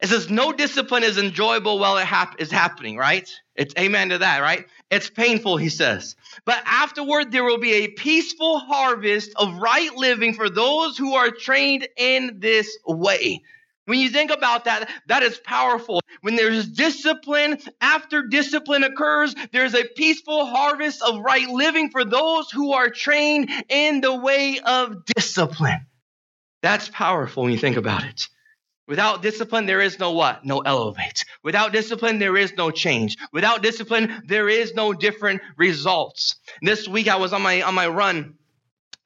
It 0.01 0.07
says, 0.07 0.29
No 0.29 0.51
discipline 0.51 1.03
is 1.03 1.17
enjoyable 1.17 1.79
while 1.79 1.97
it 1.97 2.05
hap- 2.05 2.41
is 2.41 2.51
happening, 2.51 2.97
right? 2.97 3.29
It's 3.55 3.73
amen 3.79 4.09
to 4.09 4.19
that, 4.19 4.39
right? 4.39 4.65
It's 4.91 5.09
painful, 5.09 5.57
he 5.57 5.69
says. 5.69 6.15
But 6.45 6.61
afterward, 6.65 7.31
there 7.31 7.43
will 7.43 7.59
be 7.59 7.73
a 7.73 7.87
peaceful 7.87 8.59
harvest 8.59 9.31
of 9.35 9.55
right 9.55 9.93
living 9.95 10.33
for 10.33 10.49
those 10.49 10.97
who 10.97 11.15
are 11.15 11.31
trained 11.31 11.87
in 11.97 12.39
this 12.39 12.77
way. 12.85 13.41
When 13.85 13.99
you 13.99 14.09
think 14.09 14.31
about 14.31 14.65
that, 14.65 14.89
that 15.07 15.23
is 15.23 15.37
powerful. 15.37 16.01
When 16.21 16.35
there's 16.35 16.67
discipline, 16.67 17.59
after 17.81 18.23
discipline 18.23 18.83
occurs, 18.83 19.35
there's 19.51 19.75
a 19.75 19.85
peaceful 19.95 20.45
harvest 20.45 21.01
of 21.03 21.19
right 21.19 21.47
living 21.47 21.89
for 21.91 22.03
those 22.03 22.49
who 22.49 22.73
are 22.73 22.89
trained 22.89 23.51
in 23.69 24.01
the 24.01 24.15
way 24.15 24.59
of 24.59 25.05
discipline. 25.05 25.85
That's 26.61 26.89
powerful 26.89 27.43
when 27.43 27.51
you 27.51 27.59
think 27.59 27.77
about 27.77 28.03
it. 28.03 28.27
Without 28.87 29.23
discipline, 29.23 29.65
there 29.65 29.81
is 29.81 29.97
no 29.97 30.11
what? 30.11 30.45
No 30.45 30.59
elevate. 30.59 31.25
Without 31.43 31.71
discipline, 31.71 32.19
there 32.19 32.37
is 32.37 32.53
no 32.53 32.69
change. 32.69 33.17
Without 33.33 33.63
discipline, 33.63 34.21
there 34.27 34.47
is 34.47 34.75
no 34.75 34.93
different 34.93 35.41
results. 35.57 36.35
This 36.61 36.87
week, 36.87 37.07
I 37.07 37.15
was 37.15 37.33
on 37.33 37.41
my 37.41 37.63
on 37.63 37.73
my 37.73 37.87
run, 37.87 38.35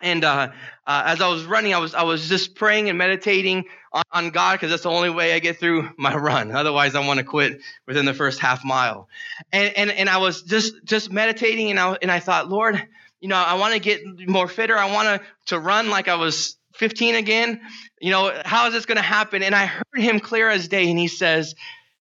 and 0.02 0.26
uh, 0.26 0.52
uh, 0.86 1.04
as 1.06 1.22
I 1.22 1.30
was 1.30 1.46
running, 1.46 1.74
I 1.74 1.78
was 1.78 1.96
I 1.96 2.04
was 2.04 2.28
just 2.28 2.56
praying 2.56 2.90
and 2.90 2.98
meditating 2.98 3.66
on, 3.94 4.04
on 4.12 4.30
God 4.32 4.56
because 4.56 4.70
that's 4.70 4.84
the 4.84 4.90
only 4.90 5.10
way 5.10 5.34
I 5.34 5.40
get 5.40 5.60
through 5.60 5.90
my 5.98 6.14
run. 6.28 6.52
Otherwise, 6.52 6.96
I 6.96 7.06
want 7.08 7.20
to 7.20 7.24
quit 7.24 7.62
within 7.88 8.06
the 8.06 8.14
first 8.14 8.40
half 8.40 8.66
mile. 8.66 9.08
And 9.54 9.74
and 9.78 9.92
and 9.92 10.10
I 10.10 10.18
was 10.18 10.44
just 10.44 10.74
just 10.84 11.10
meditating, 11.10 11.70
and 11.70 11.80
I 11.80 11.98
and 12.02 12.12
I 12.12 12.20
thought, 12.20 12.50
Lord, 12.50 12.86
you 13.22 13.30
know, 13.30 13.38
I 13.38 13.56
want 13.56 13.76
to 13.76 13.80
get 13.80 14.02
more 14.28 14.50
fitter. 14.50 14.78
I 14.78 14.92
want 14.92 15.22
to 15.22 15.28
to 15.56 15.60
run 15.60 15.90
like 15.90 16.10
I 16.10 16.16
was 16.16 16.58
15 16.80 17.16
again? 17.16 17.62
You 18.00 18.12
know, 18.12 18.42
how 18.46 18.68
is 18.68 18.74
this 18.74 18.86
going 18.86 18.96
to 18.96 19.02
happen? 19.02 19.44
And 19.44 19.54
I 19.54 19.66
heard 19.66 20.02
him 20.02 20.20
clear 20.20 20.50
as 20.50 20.70
day, 20.70 20.90
and 20.90 20.98
he 20.98 21.10
says, 21.10 21.54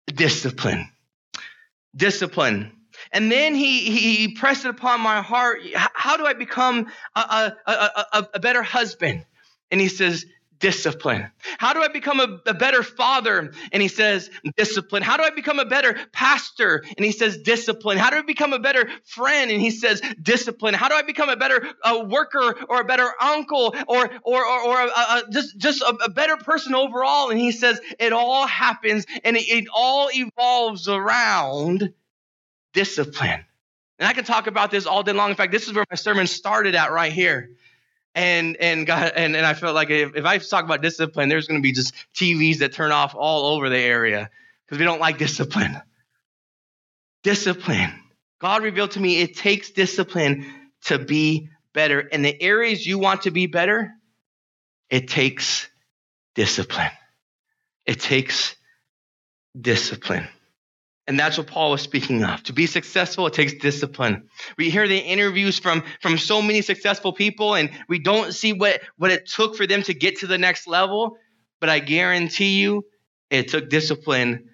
discipline. 0.07 0.89
Discipline. 1.95 2.73
And 3.13 3.31
then 3.31 3.55
he, 3.55 3.89
he 3.89 4.35
pressed 4.35 4.65
it 4.65 4.69
upon 4.69 4.99
my 4.99 5.21
heart. 5.21 5.61
How 5.73 6.17
do 6.17 6.25
I 6.25 6.33
become 6.33 6.87
a, 7.15 7.53
a, 7.65 7.71
a, 7.71 8.27
a 8.35 8.39
better 8.39 8.61
husband? 8.61 9.25
And 9.71 9.79
he 9.79 9.87
says, 9.87 10.25
discipline. 10.59 11.29
How 11.57 11.73
do 11.73 11.81
I 11.81 11.87
become 11.87 12.19
a, 12.19 12.39
a, 12.45 12.53
better 12.53 12.83
father? 12.83 13.51
And 13.71 13.81
he 13.81 13.87
says, 13.87 14.29
discipline. 14.55 15.03
How 15.03 15.17
do 15.17 15.23
I 15.23 15.29
become 15.29 15.59
a 15.59 15.65
better 15.65 15.97
pastor? 16.11 16.83
And 16.97 17.05
he 17.05 17.11
says, 17.11 17.37
discipline. 17.37 17.97
How 17.97 18.09
do 18.09 18.17
I 18.17 18.21
become 18.21 18.53
a 18.53 18.59
better 18.59 18.89
friend? 19.05 19.51
And 19.51 19.61
he 19.61 19.71
says, 19.71 20.01
discipline. 20.21 20.73
How 20.73 20.89
do 20.89 20.95
I 20.95 21.01
become 21.03 21.29
a 21.29 21.35
better 21.35 21.67
uh, 21.83 22.05
worker 22.07 22.55
or 22.69 22.81
a 22.81 22.85
better 22.85 23.09
uncle 23.21 23.75
or 23.87 24.09
or 24.23 24.45
or, 24.45 24.61
or 24.63 24.81
a, 24.81 24.87
a, 24.87 25.23
just 25.31 25.57
just 25.57 25.81
a, 25.81 26.09
better 26.09 26.37
person 26.37 26.73
overall? 26.73 27.29
And 27.29 27.39
he 27.39 27.51
says, 27.51 27.79
it 27.99 28.13
all 28.13 28.47
happens 28.47 29.05
and 29.23 29.37
it, 29.37 29.47
it 29.47 29.65
all 29.73 30.09
evolves 30.13 30.87
around 30.87 31.93
discipline. 32.73 33.45
And 33.99 34.07
I 34.07 34.13
can 34.13 34.23
talk 34.25 34.47
about 34.47 34.71
this 34.71 34.85
all 34.85 35.03
day 35.03 35.13
long. 35.13 35.31
In 35.31 35.35
fact, 35.35 35.51
this 35.51 35.67
is 35.67 35.73
where 35.73 35.85
my 35.89 35.95
sermon 35.95 36.27
started 36.27 36.75
at 36.75 36.91
right 36.91 37.11
here 37.11 37.51
and 38.17 38.57
and 38.57 38.87
God 38.87 39.11
and, 39.15 39.35
and 39.35 39.45
I 39.45 39.53
felt 39.53 39.75
like 39.75 39.91
if, 39.91 40.15
if 40.15 40.25
I 40.25 40.39
talk 40.39 40.65
about 40.65 40.81
discipline, 40.81 41.29
there's 41.29 41.47
going 41.47 41.61
to 41.61 41.63
be 41.63 41.71
just 41.71 41.93
TVs 42.15 42.59
that 42.59 42.73
turn 42.73 42.91
off 42.91 43.13
all 43.15 43.55
over 43.55 43.69
the 43.69 43.77
area 43.77 44.31
because 44.65 44.79
we 44.79 44.85
don't 44.85 44.99
like 44.99 45.19
discipline. 45.19 45.79
Discipline. 47.21 47.93
God 48.39 48.63
revealed 48.63 48.91
to 48.91 48.99
me 48.99 49.21
it 49.21 49.37
takes 49.37 49.69
discipline 49.69 50.51
to 50.85 50.97
be 50.97 51.49
better. 51.73 51.99
In 51.99 52.23
the 52.23 52.41
areas 52.41 52.85
you 52.85 52.97
want 52.97 53.23
to 53.23 53.31
be 53.31 53.45
better, 53.45 53.93
it 54.89 55.07
takes 55.07 55.69
discipline. 56.33 56.91
It 57.85 57.99
takes 57.99 58.55
discipline. 59.59 60.27
And 61.07 61.17
that's 61.17 61.37
what 61.37 61.47
Paul 61.47 61.71
was 61.71 61.81
speaking 61.81 62.23
of. 62.25 62.43
To 62.43 62.53
be 62.53 62.67
successful, 62.67 63.27
it 63.27 63.33
takes 63.33 63.53
discipline. 63.53 64.27
We 64.57 64.69
hear 64.69 64.89
the 64.89 64.97
interviews 64.97 65.57
from, 65.57 65.83
from 66.01 66.17
so 66.17 66.41
many 66.41 66.61
successful 66.61 67.13
people, 67.13 67.55
and 67.55 67.69
we 67.87 67.99
don't 67.99 68.33
see 68.33 68.51
what, 68.51 68.81
what 68.97 69.11
it 69.11 69.25
took 69.25 69.55
for 69.55 69.65
them 69.65 69.83
to 69.83 69.93
get 69.93 70.19
to 70.19 70.27
the 70.27 70.37
next 70.37 70.67
level. 70.67 71.17
But 71.61 71.69
I 71.69 71.79
guarantee 71.79 72.59
you, 72.59 72.83
it 73.29 73.47
took 73.47 73.69
discipline 73.69 74.49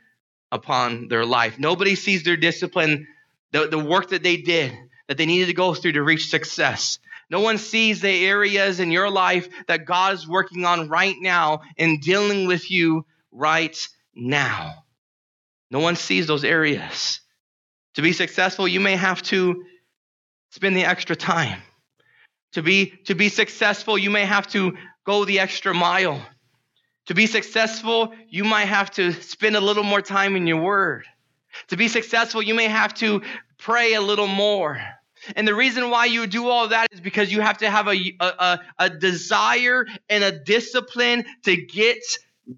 upon 0.51 1.07
their 1.07 1.25
life. 1.25 1.57
Nobody 1.57 1.95
sees 1.95 2.23
their 2.23 2.37
discipline, 2.37 3.07
the, 3.51 3.67
the 3.67 3.79
work 3.79 4.09
that 4.09 4.21
they 4.21 4.37
did, 4.37 4.71
that 5.07 5.17
they 5.17 5.25
needed 5.25 5.47
to 5.47 5.53
go 5.53 5.73
through 5.73 5.93
to 5.93 6.03
reach 6.03 6.29
success. 6.29 6.99
No 7.31 7.39
one 7.39 7.57
sees 7.57 8.01
the 8.01 8.25
areas 8.27 8.79
in 8.79 8.91
your 8.91 9.09
life 9.09 9.49
that 9.67 9.85
God 9.85 10.13
is 10.13 10.27
working 10.27 10.65
on 10.65 10.87
right 10.87 11.15
now 11.19 11.61
and 11.79 11.99
dealing 11.99 12.45
with 12.45 12.69
you 12.69 13.05
right 13.31 13.75
now. 14.15 14.82
No 15.73 15.79
one 15.79 15.95
sees 15.95 16.27
those 16.27 16.43
areas. 16.43 17.19
To 17.95 18.03
be 18.03 18.13
successful, 18.13 18.67
you 18.67 18.79
may 18.79 18.95
have 18.95 19.23
to 19.23 19.65
spend 20.51 20.77
the 20.77 20.85
extra 20.85 21.15
time. 21.15 21.61
To 22.53 22.61
be, 22.61 22.93
to 23.05 23.15
be 23.15 23.29
successful, 23.29 23.97
you 23.97 24.11
may 24.11 24.23
have 24.25 24.47
to 24.49 24.77
go 25.03 25.25
the 25.25 25.39
extra 25.39 25.73
mile. 25.73 26.23
To 27.07 27.15
be 27.15 27.25
successful, 27.25 28.13
you 28.29 28.43
might 28.43 28.65
have 28.65 28.91
to 28.91 29.13
spend 29.13 29.55
a 29.55 29.59
little 29.59 29.83
more 29.83 30.01
time 30.01 30.35
in 30.35 30.45
your 30.45 30.61
word. 30.61 31.05
To 31.69 31.75
be 31.75 31.87
successful, 31.87 32.43
you 32.43 32.53
may 32.53 32.67
have 32.67 32.93
to 32.95 33.23
pray 33.57 33.95
a 33.95 34.01
little 34.01 34.27
more. 34.27 34.79
And 35.35 35.47
the 35.47 35.55
reason 35.55 35.89
why 35.89 36.05
you 36.05 36.27
do 36.27 36.49
all 36.49 36.67
that 36.67 36.87
is 36.91 37.01
because 37.01 37.31
you 37.31 37.41
have 37.41 37.57
to 37.59 37.69
have 37.69 37.87
a, 37.87 38.15
a, 38.19 38.59
a 38.77 38.89
desire 38.91 39.87
and 40.07 40.23
a 40.23 40.31
discipline 40.31 41.25
to 41.45 41.55
get 41.55 41.97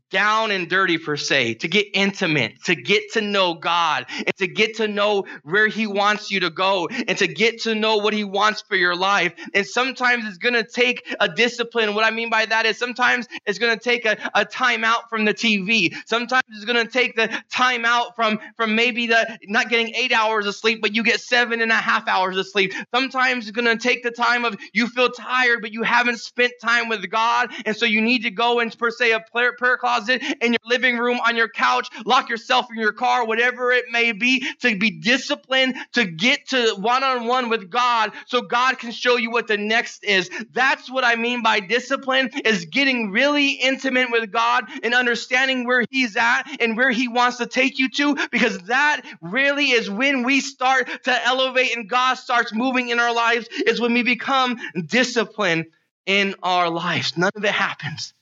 down 0.09 0.51
and 0.51 0.69
dirty 0.69 0.97
per 0.97 1.15
se, 1.15 1.55
to 1.55 1.67
get 1.67 1.87
intimate, 1.93 2.63
to 2.63 2.75
get 2.75 3.03
to 3.13 3.21
know 3.21 3.53
God, 3.53 4.05
and 4.09 4.35
to 4.37 4.47
get 4.47 4.77
to 4.77 4.87
know 4.87 5.25
where 5.43 5.67
He 5.67 5.87
wants 5.87 6.31
you 6.31 6.39
to 6.41 6.49
go, 6.49 6.87
and 6.87 7.17
to 7.17 7.27
get 7.27 7.61
to 7.63 7.75
know 7.75 7.97
what 7.97 8.13
He 8.13 8.23
wants 8.23 8.63
for 8.67 8.75
your 8.75 8.95
life. 8.95 9.33
And 9.53 9.65
sometimes 9.65 10.25
it's 10.25 10.37
going 10.37 10.53
to 10.53 10.63
take 10.63 11.15
a 11.19 11.29
discipline. 11.29 11.93
What 11.93 12.03
I 12.03 12.11
mean 12.11 12.29
by 12.29 12.45
that 12.45 12.65
is 12.65 12.77
sometimes 12.77 13.27
it's 13.45 13.59
going 13.59 13.77
to 13.77 13.83
take 13.83 14.05
a, 14.05 14.17
a 14.33 14.45
time 14.45 14.83
out 14.83 15.09
from 15.09 15.25
the 15.25 15.33
TV. 15.33 15.93
Sometimes 16.05 16.43
it's 16.49 16.65
going 16.65 16.83
to 16.83 16.91
take 16.91 17.15
the 17.15 17.29
time 17.51 17.85
out 17.85 18.15
from, 18.15 18.39
from 18.57 18.75
maybe 18.75 19.07
the 19.07 19.37
not 19.43 19.69
getting 19.69 19.93
eight 19.95 20.11
hours 20.11 20.45
of 20.45 20.55
sleep, 20.55 20.81
but 20.81 20.95
you 20.95 21.03
get 21.03 21.19
seven 21.19 21.61
and 21.61 21.71
a 21.71 21.75
half 21.75 22.07
hours 22.07 22.37
of 22.37 22.47
sleep. 22.47 22.73
Sometimes 22.93 23.47
it's 23.47 23.55
going 23.55 23.77
to 23.77 23.81
take 23.81 24.03
the 24.03 24.11
time 24.11 24.45
of 24.45 24.55
you 24.73 24.87
feel 24.87 25.09
tired, 25.09 25.61
but 25.61 25.71
you 25.71 25.83
haven't 25.83 26.19
spent 26.19 26.53
time 26.61 26.89
with 26.89 27.09
God. 27.09 27.51
And 27.65 27.75
so 27.75 27.85
you 27.85 28.01
need 28.01 28.23
to 28.23 28.31
go 28.31 28.59
and 28.59 28.75
per 28.77 28.91
se 28.91 29.11
a 29.11 29.19
prayer, 29.31 29.53
prayer 29.57 29.74
prayer 29.75 29.95
closet, 29.99 30.23
in 30.41 30.53
your 30.53 30.59
living 30.65 30.97
room, 30.97 31.19
on 31.25 31.35
your 31.35 31.49
couch, 31.49 31.89
lock 32.05 32.29
yourself 32.29 32.67
in 32.69 32.77
your 32.79 32.91
car, 32.91 33.25
whatever 33.25 33.71
it 33.71 33.85
may 33.91 34.11
be, 34.11 34.45
to 34.61 34.77
be 34.77 34.91
disciplined, 34.91 35.75
to 35.93 36.05
get 36.05 36.49
to 36.49 36.75
one 36.75 37.03
on 37.03 37.27
one 37.27 37.49
with 37.49 37.69
God 37.69 38.11
so 38.27 38.41
God 38.41 38.77
can 38.77 38.91
show 38.91 39.17
you 39.17 39.31
what 39.31 39.47
the 39.47 39.57
next 39.57 40.03
is. 40.03 40.29
That's 40.53 40.89
what 40.89 41.03
I 41.03 41.15
mean 41.15 41.43
by 41.43 41.59
discipline 41.59 42.29
is 42.43 42.65
getting 42.65 43.11
really 43.11 43.51
intimate 43.51 44.11
with 44.11 44.31
God 44.31 44.65
and 44.83 44.93
understanding 44.93 45.65
where 45.65 45.85
he's 45.89 46.15
at 46.15 46.43
and 46.59 46.77
where 46.77 46.91
he 46.91 47.07
wants 47.07 47.37
to 47.37 47.45
take 47.45 47.79
you 47.79 47.89
to 47.89 48.15
because 48.31 48.57
that 48.63 49.01
really 49.21 49.71
is 49.71 49.89
when 49.89 50.23
we 50.23 50.41
start 50.41 50.87
to 51.03 51.25
elevate 51.25 51.75
and 51.75 51.89
God 51.89 52.15
starts 52.15 52.53
moving 52.53 52.89
in 52.89 52.99
our 52.99 53.13
lives 53.13 53.47
is 53.65 53.79
when 53.79 53.93
we 53.93 54.03
become 54.03 54.57
disciplined 54.85 55.65
in 56.05 56.35
our 56.43 56.69
lives. 56.69 57.17
None 57.17 57.31
of 57.35 57.43
it 57.43 57.51
happens 57.51 58.13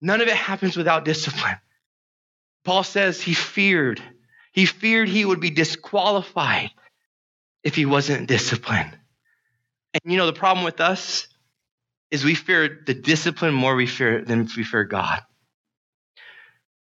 None 0.00 0.20
of 0.20 0.28
it 0.28 0.36
happens 0.36 0.76
without 0.76 1.04
discipline. 1.04 1.56
Paul 2.64 2.84
says 2.84 3.20
he 3.20 3.34
feared. 3.34 4.02
He 4.52 4.66
feared 4.66 5.08
he 5.08 5.24
would 5.24 5.40
be 5.40 5.50
disqualified 5.50 6.70
if 7.64 7.74
he 7.74 7.86
wasn't 7.86 8.28
disciplined. 8.28 8.96
And 9.94 10.12
you 10.12 10.18
know, 10.18 10.26
the 10.26 10.32
problem 10.32 10.64
with 10.64 10.80
us 10.80 11.26
is 12.10 12.24
we 12.24 12.34
fear 12.34 12.82
the 12.86 12.94
discipline 12.94 13.54
more 13.54 13.74
we 13.74 13.86
fear 13.86 14.24
than 14.24 14.48
we 14.56 14.64
fear 14.64 14.84
God. 14.84 15.22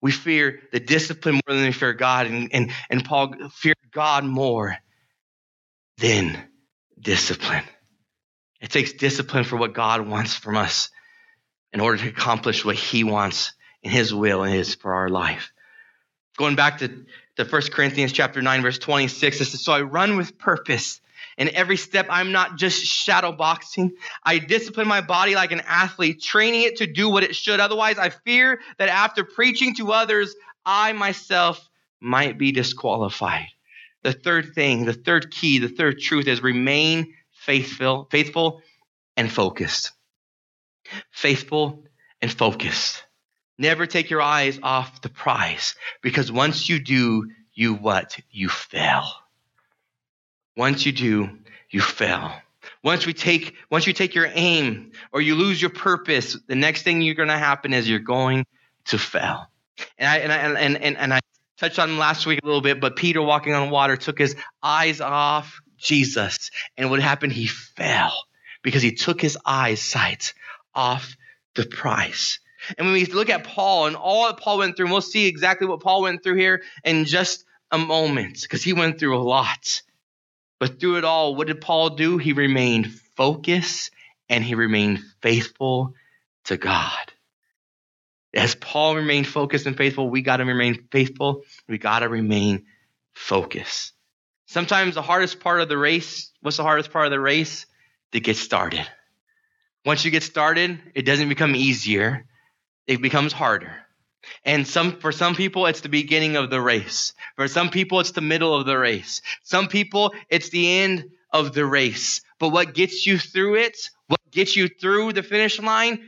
We 0.00 0.12
fear 0.12 0.60
the 0.72 0.80
discipline 0.80 1.40
more 1.46 1.56
than 1.56 1.64
we 1.64 1.72
fear 1.72 1.94
God. 1.94 2.26
And, 2.26 2.50
and, 2.52 2.72
and 2.90 3.04
Paul 3.04 3.34
feared 3.52 3.76
God 3.90 4.24
more 4.24 4.76
than 5.98 6.38
discipline. 7.00 7.64
It 8.60 8.70
takes 8.70 8.92
discipline 8.92 9.44
for 9.44 9.56
what 9.56 9.72
God 9.72 10.06
wants 10.06 10.34
from 10.34 10.56
us 10.56 10.90
in 11.74 11.80
order 11.80 11.98
to 11.98 12.08
accomplish 12.08 12.64
what 12.64 12.76
he 12.76 13.02
wants 13.02 13.52
in 13.82 13.90
his 13.90 14.14
will 14.14 14.44
and 14.44 14.54
his 14.54 14.76
for 14.76 14.94
our 14.94 15.08
life. 15.08 15.52
Going 16.38 16.54
back 16.54 16.78
to, 16.78 16.88
to 17.36 17.44
1 17.44 17.62
Corinthians 17.72 18.12
chapter 18.12 18.40
9, 18.40 18.62
verse 18.62 18.78
26, 18.78 19.40
it 19.40 19.44
says, 19.44 19.64
So 19.64 19.72
I 19.72 19.82
run 19.82 20.16
with 20.16 20.38
purpose. 20.38 21.00
In 21.36 21.52
every 21.52 21.76
step, 21.76 22.06
I'm 22.08 22.30
not 22.30 22.56
just 22.56 22.84
shadow 22.84 23.32
boxing. 23.32 23.92
I 24.22 24.38
discipline 24.38 24.86
my 24.86 25.00
body 25.00 25.34
like 25.34 25.50
an 25.50 25.62
athlete, 25.66 26.22
training 26.22 26.62
it 26.62 26.76
to 26.76 26.86
do 26.86 27.10
what 27.10 27.24
it 27.24 27.34
should. 27.34 27.58
Otherwise, 27.58 27.98
I 27.98 28.10
fear 28.10 28.60
that 28.78 28.88
after 28.88 29.24
preaching 29.24 29.74
to 29.76 29.90
others, 29.90 30.36
I 30.64 30.92
myself 30.92 31.68
might 32.00 32.38
be 32.38 32.52
disqualified. 32.52 33.48
The 34.02 34.12
third 34.12 34.54
thing, 34.54 34.84
the 34.84 34.92
third 34.92 35.32
key, 35.32 35.58
the 35.58 35.68
third 35.68 35.98
truth 35.98 36.28
is 36.28 36.40
remain 36.40 37.14
faithful, 37.32 38.06
faithful 38.10 38.62
and 39.16 39.30
focused 39.30 39.90
faithful, 41.10 41.84
and 42.20 42.32
focused. 42.32 43.04
Never 43.58 43.86
take 43.86 44.10
your 44.10 44.22
eyes 44.22 44.58
off 44.62 45.02
the 45.02 45.08
prize 45.08 45.74
because 46.02 46.32
once 46.32 46.68
you 46.68 46.80
do, 46.80 47.30
you 47.52 47.74
what? 47.74 48.18
You 48.30 48.48
fail. 48.48 49.04
Once 50.56 50.86
you 50.86 50.92
do, 50.92 51.30
you 51.70 51.80
fail. 51.80 52.32
Once 52.82 53.06
we 53.06 53.12
take 53.12 53.54
once 53.70 53.86
you 53.86 53.92
take 53.92 54.14
your 54.14 54.28
aim 54.32 54.92
or 55.12 55.20
you 55.20 55.34
lose 55.34 55.60
your 55.60 55.70
purpose, 55.70 56.36
the 56.46 56.54
next 56.54 56.82
thing 56.82 57.02
you're 57.02 57.14
going 57.14 57.28
to 57.28 57.38
happen 57.38 57.72
is 57.72 57.88
you're 57.88 57.98
going 57.98 58.44
to 58.86 58.98
fail. 58.98 59.46
And 59.98 60.08
I 60.08 60.16
and 60.18 60.32
I 60.32 60.36
and 60.36 60.76
and, 60.78 60.96
and 60.96 61.14
I 61.14 61.20
touched 61.58 61.78
on 61.78 61.98
last 61.98 62.26
week 62.26 62.40
a 62.42 62.46
little 62.46 62.60
bit, 62.60 62.80
but 62.80 62.96
Peter 62.96 63.22
walking 63.22 63.52
on 63.52 63.70
water 63.70 63.96
took 63.96 64.18
his 64.18 64.34
eyes 64.62 65.00
off 65.00 65.60
Jesus, 65.76 66.50
and 66.76 66.90
what 66.90 67.00
happened? 67.00 67.32
He 67.32 67.46
fell 67.46 68.14
because 68.62 68.82
he 68.82 68.92
took 68.92 69.20
his 69.20 69.36
eyes 69.44 69.80
sight 69.80 70.34
off 70.74 71.16
the 71.54 71.66
price. 71.66 72.38
And 72.78 72.86
when 72.86 72.94
we 72.94 73.04
look 73.06 73.30
at 73.30 73.44
Paul 73.44 73.86
and 73.86 73.96
all 73.96 74.26
that 74.26 74.38
Paul 74.38 74.58
went 74.58 74.76
through, 74.76 74.90
we'll 74.90 75.00
see 75.00 75.26
exactly 75.26 75.66
what 75.66 75.80
Paul 75.80 76.02
went 76.02 76.22
through 76.22 76.36
here 76.36 76.62
in 76.82 77.04
just 77.04 77.44
a 77.70 77.78
moment 77.78 78.40
because 78.42 78.62
he 78.62 78.72
went 78.72 78.98
through 78.98 79.16
a 79.16 79.22
lot. 79.22 79.82
But 80.58 80.80
through 80.80 80.98
it 80.98 81.04
all, 81.04 81.34
what 81.34 81.48
did 81.48 81.60
Paul 81.60 81.90
do? 81.90 82.16
He 82.16 82.32
remained 82.32 82.92
focused 83.16 83.90
and 84.28 84.42
he 84.42 84.54
remained 84.54 85.00
faithful 85.20 85.94
to 86.44 86.56
God. 86.56 87.12
As 88.32 88.54
Paul 88.54 88.96
remained 88.96 89.28
focused 89.28 89.66
and 89.66 89.76
faithful, 89.76 90.08
we 90.08 90.22
got 90.22 90.38
to 90.38 90.44
remain 90.44 90.88
faithful. 90.90 91.42
We 91.68 91.78
got 91.78 92.00
to 92.00 92.08
remain 92.08 92.64
focused. 93.12 93.92
Sometimes 94.46 94.94
the 94.94 95.02
hardest 95.02 95.40
part 95.40 95.60
of 95.60 95.68
the 95.68 95.78
race, 95.78 96.30
what's 96.40 96.56
the 96.56 96.62
hardest 96.62 96.90
part 96.90 97.06
of 97.06 97.10
the 97.10 97.20
race? 97.20 97.66
To 98.12 98.20
get 98.20 98.36
started. 98.36 98.86
Once 99.84 100.04
you 100.04 100.10
get 100.10 100.22
started, 100.22 100.80
it 100.94 101.02
doesn't 101.02 101.28
become 101.28 101.54
easier, 101.54 102.24
it 102.86 103.02
becomes 103.02 103.32
harder. 103.32 103.72
And 104.44 104.66
some 104.66 104.98
for 105.00 105.12
some 105.12 105.34
people 105.34 105.66
it's 105.66 105.82
the 105.82 105.88
beginning 105.88 106.36
of 106.36 106.50
the 106.50 106.60
race. 106.60 107.12
For 107.36 107.48
some 107.48 107.70
people 107.70 108.00
it's 108.00 108.12
the 108.12 108.20
middle 108.20 108.54
of 108.54 108.66
the 108.66 108.78
race. 108.78 109.20
Some 109.42 109.68
people 109.68 110.14
it's 110.30 110.48
the 110.48 110.80
end 110.80 111.10
of 111.30 111.52
the 111.52 111.66
race. 111.66 112.22
But 112.38 112.48
what 112.50 112.74
gets 112.74 113.06
you 113.06 113.18
through 113.18 113.56
it, 113.56 113.76
what 114.06 114.20
gets 114.30 114.56
you 114.56 114.68
through 114.68 115.12
the 115.12 115.22
finish 115.22 115.60
line, 115.60 116.02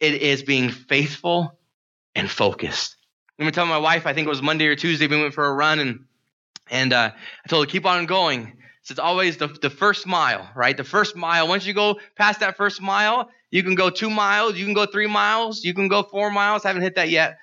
it 0.00 0.14
is 0.20 0.42
being 0.42 0.70
faithful 0.70 1.58
and 2.14 2.30
focused. 2.30 2.96
Let 3.38 3.46
me 3.46 3.52
tell 3.52 3.66
my 3.66 3.78
wife, 3.78 4.06
I 4.06 4.12
think 4.12 4.26
it 4.26 4.30
was 4.30 4.42
Monday 4.42 4.66
or 4.66 4.76
Tuesday, 4.76 5.06
we 5.06 5.20
went 5.20 5.34
for 5.34 5.46
a 5.46 5.52
run 5.52 5.78
and 5.78 6.04
and 6.70 6.92
uh, 6.92 7.10
I 7.14 7.48
told 7.48 7.66
her 7.66 7.70
keep 7.70 7.86
on 7.86 8.06
going. 8.06 8.56
So 8.82 8.92
it's 8.92 8.98
always 8.98 9.36
the, 9.36 9.46
the 9.46 9.70
first 9.70 10.06
mile, 10.06 10.48
right? 10.56 10.76
The 10.76 10.84
first 10.84 11.14
mile. 11.14 11.46
Once 11.46 11.64
you 11.64 11.72
go 11.72 12.00
past 12.16 12.40
that 12.40 12.56
first 12.56 12.80
mile, 12.80 13.30
you 13.50 13.62
can 13.62 13.76
go 13.76 13.90
two 13.90 14.10
miles, 14.10 14.56
you 14.56 14.64
can 14.64 14.74
go 14.74 14.86
three 14.86 15.06
miles, 15.06 15.64
you 15.64 15.72
can 15.72 15.88
go 15.88 16.02
four 16.02 16.30
miles. 16.30 16.64
I 16.64 16.68
haven't 16.68 16.82
hit 16.82 16.96
that 16.96 17.08
yet. 17.08 17.38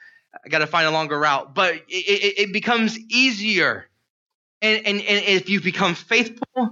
I 0.45 0.49
got 0.49 0.59
to 0.59 0.67
find 0.67 0.85
a 0.85 0.91
longer 0.91 1.17
route, 1.17 1.55
but 1.55 1.73
it, 1.73 1.83
it, 1.87 2.39
it 2.39 2.53
becomes 2.53 2.99
easier. 3.09 3.85
And, 4.61 4.85
and, 4.85 5.01
and 5.01 5.25
if 5.25 5.49
you 5.49 5.61
become 5.61 5.95
faithful 5.95 6.71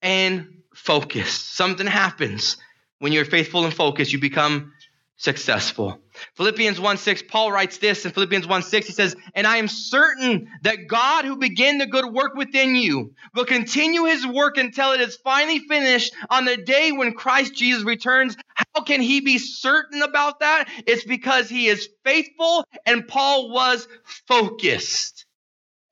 and 0.00 0.62
focused, 0.74 1.54
something 1.54 1.86
happens 1.86 2.56
when 2.98 3.12
you're 3.12 3.26
faithful 3.26 3.64
and 3.64 3.74
focused. 3.74 4.12
You 4.12 4.18
become 4.18 4.72
successful. 5.16 5.98
Philippians 6.34 6.80
1 6.80 6.96
6, 6.96 7.22
Paul 7.28 7.52
writes 7.52 7.78
this 7.78 8.04
in 8.04 8.12
Philippians 8.12 8.46
1 8.46 8.62
6. 8.62 8.86
He 8.86 8.92
says, 8.92 9.16
And 9.34 9.46
I 9.46 9.56
am 9.56 9.68
certain 9.68 10.48
that 10.62 10.86
God, 10.88 11.24
who 11.24 11.36
began 11.36 11.78
the 11.78 11.86
good 11.86 12.06
work 12.06 12.34
within 12.34 12.74
you, 12.74 13.14
will 13.34 13.44
continue 13.44 14.04
his 14.04 14.26
work 14.26 14.56
until 14.56 14.92
it 14.92 15.00
is 15.00 15.16
finally 15.16 15.60
finished 15.60 16.14
on 16.30 16.44
the 16.44 16.56
day 16.56 16.92
when 16.92 17.14
Christ 17.14 17.54
Jesus 17.54 17.84
returns. 17.84 18.36
How 18.54 18.82
can 18.82 19.00
he 19.00 19.20
be 19.20 19.38
certain 19.38 20.02
about 20.02 20.40
that? 20.40 20.68
It's 20.86 21.04
because 21.04 21.48
he 21.48 21.66
is 21.66 21.88
faithful 22.04 22.64
and 22.86 23.08
Paul 23.08 23.50
was 23.50 23.86
focused. 24.26 25.26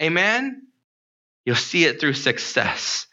Amen? 0.01 0.63
You'll 1.45 1.57
see 1.57 1.85
it 1.85 2.01
through 2.01 2.15
success. 2.15 3.07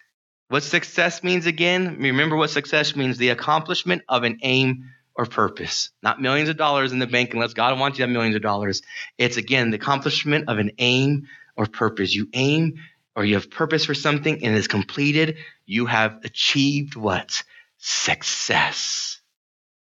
What 0.49 0.64
success 0.64 1.24
means 1.24 1.45
again? 1.45 1.97
Remember 1.99 2.36
what 2.36 2.49
success 2.49 2.95
means 2.95 3.18
the 3.18 3.30
accomplishment 3.30 4.01
of 4.10 4.24
an 4.24 4.39
aim 4.41 4.89
or 5.20 5.26
purpose. 5.26 5.89
Not 6.01 6.22
millions 6.22 6.47
of 6.47 6.55
dollars 6.55 6.93
in 6.93 6.99
the 6.99 7.05
bank 7.05 7.34
unless 7.34 7.53
God 7.53 7.78
wants 7.78 7.99
you 7.99 8.05
to 8.05 8.07
have 8.07 8.13
millions 8.13 8.38
of 8.38 8.41
dollars. 8.41 8.82
It's 9.17 9.36
again 9.36 9.70
the 9.70 9.76
accomplishment 9.76 10.47
of 10.47 10.59
an 10.59 10.72
aim 10.78 11.28
or 11.57 11.65
purpose. 11.65 12.15
You 12.15 12.30
aim 12.34 12.76
or 13.17 13.26
you 13.26 13.36
have 13.36 13.51
purpose 13.51 13.84
for 13.84 13.93
something 13.93 14.45
and 14.45 14.55
it's 14.55 14.67
completed, 14.67 15.36
you 15.65 15.88
have 15.88 16.22
achieved 16.24 16.95
what? 16.95 17.43
Success. 17.80 19.20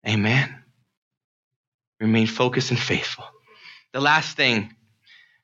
Amen. 0.06 0.62
Remain 2.00 2.26
focused 2.26 2.68
and 2.70 2.78
faithful. 2.78 3.24
The 3.94 4.02
last 4.02 4.36
thing, 4.36 4.74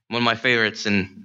one 0.08 0.20
of 0.20 0.26
my 0.26 0.34
favorites, 0.34 0.84
and 0.84 1.24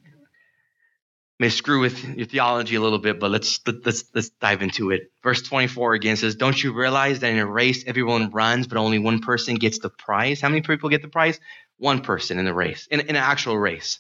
may 1.39 1.49
screw 1.49 1.81
with 1.81 2.03
your 2.03 2.25
theology 2.25 2.75
a 2.75 2.81
little 2.81 2.99
bit, 2.99 3.19
but 3.19 3.31
let's 3.31 3.59
let's 3.65 4.05
let's 4.13 4.29
dive 4.29 4.61
into 4.61 4.91
it. 4.91 5.11
Verse 5.23 5.41
24 5.41 5.93
again 5.93 6.15
says, 6.15 6.36
"Don't 6.36 6.61
you 6.61 6.73
realize 6.73 7.19
that 7.19 7.31
in 7.31 7.39
a 7.39 7.45
race 7.45 7.83
everyone 7.86 8.31
runs, 8.31 8.67
but 8.67 8.77
only 8.77 8.99
one 8.99 9.19
person 9.19 9.55
gets 9.55 9.79
the 9.79 9.89
prize? 9.89 10.41
How 10.41 10.49
many 10.49 10.61
people 10.61 10.89
get 10.89 11.01
the 11.01 11.07
prize? 11.07 11.39
One 11.77 12.01
person 12.01 12.39
in 12.39 12.45
the 12.45 12.53
race, 12.53 12.88
in, 12.89 13.01
in 13.01 13.09
an 13.09 13.15
actual 13.17 13.57
race. 13.57 13.99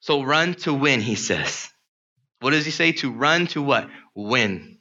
So 0.00 0.22
run 0.22 0.54
to 0.54 0.74
win," 0.74 1.00
he 1.00 1.14
says. 1.14 1.70
What 2.40 2.50
does 2.50 2.66
he 2.66 2.70
say? 2.70 2.92
To 2.92 3.10
run 3.10 3.46
to 3.48 3.62
what? 3.62 3.88
Win. 4.14 4.78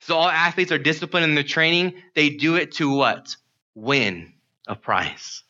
So 0.00 0.16
all 0.16 0.28
athletes 0.28 0.72
are 0.72 0.78
disciplined 0.78 1.24
in 1.24 1.34
their 1.34 1.44
training. 1.44 1.94
They 2.14 2.30
do 2.30 2.56
it 2.56 2.72
to 2.72 2.90
what? 2.90 3.36
Win 3.74 4.32
a 4.66 4.76
prize. 4.76 5.42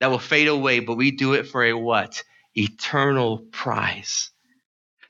That 0.00 0.10
will 0.10 0.20
fade 0.20 0.46
away, 0.46 0.78
but 0.78 0.94
we 0.94 1.10
do 1.10 1.34
it 1.34 1.48
for 1.48 1.64
a 1.64 1.72
what? 1.72 2.22
Eternal 2.54 3.38
prize. 3.38 4.30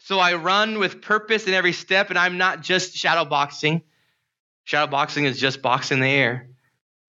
So 0.01 0.19
I 0.19 0.35
run 0.35 0.79
with 0.79 1.03
purpose 1.03 1.47
in 1.47 1.55
every 1.55 1.73
step, 1.73 2.11
and 2.11 2.19
I'm 2.19 2.39
not 2.39 2.63
just 2.63 2.95
shadow 2.95 3.25
boxing. 3.25 3.83
Shadow 4.65 4.91
boxing 4.91 5.25
is 5.25 5.39
just 5.39 5.61
boxing 5.61 6.01
the 6.01 6.09
air. 6.09 6.49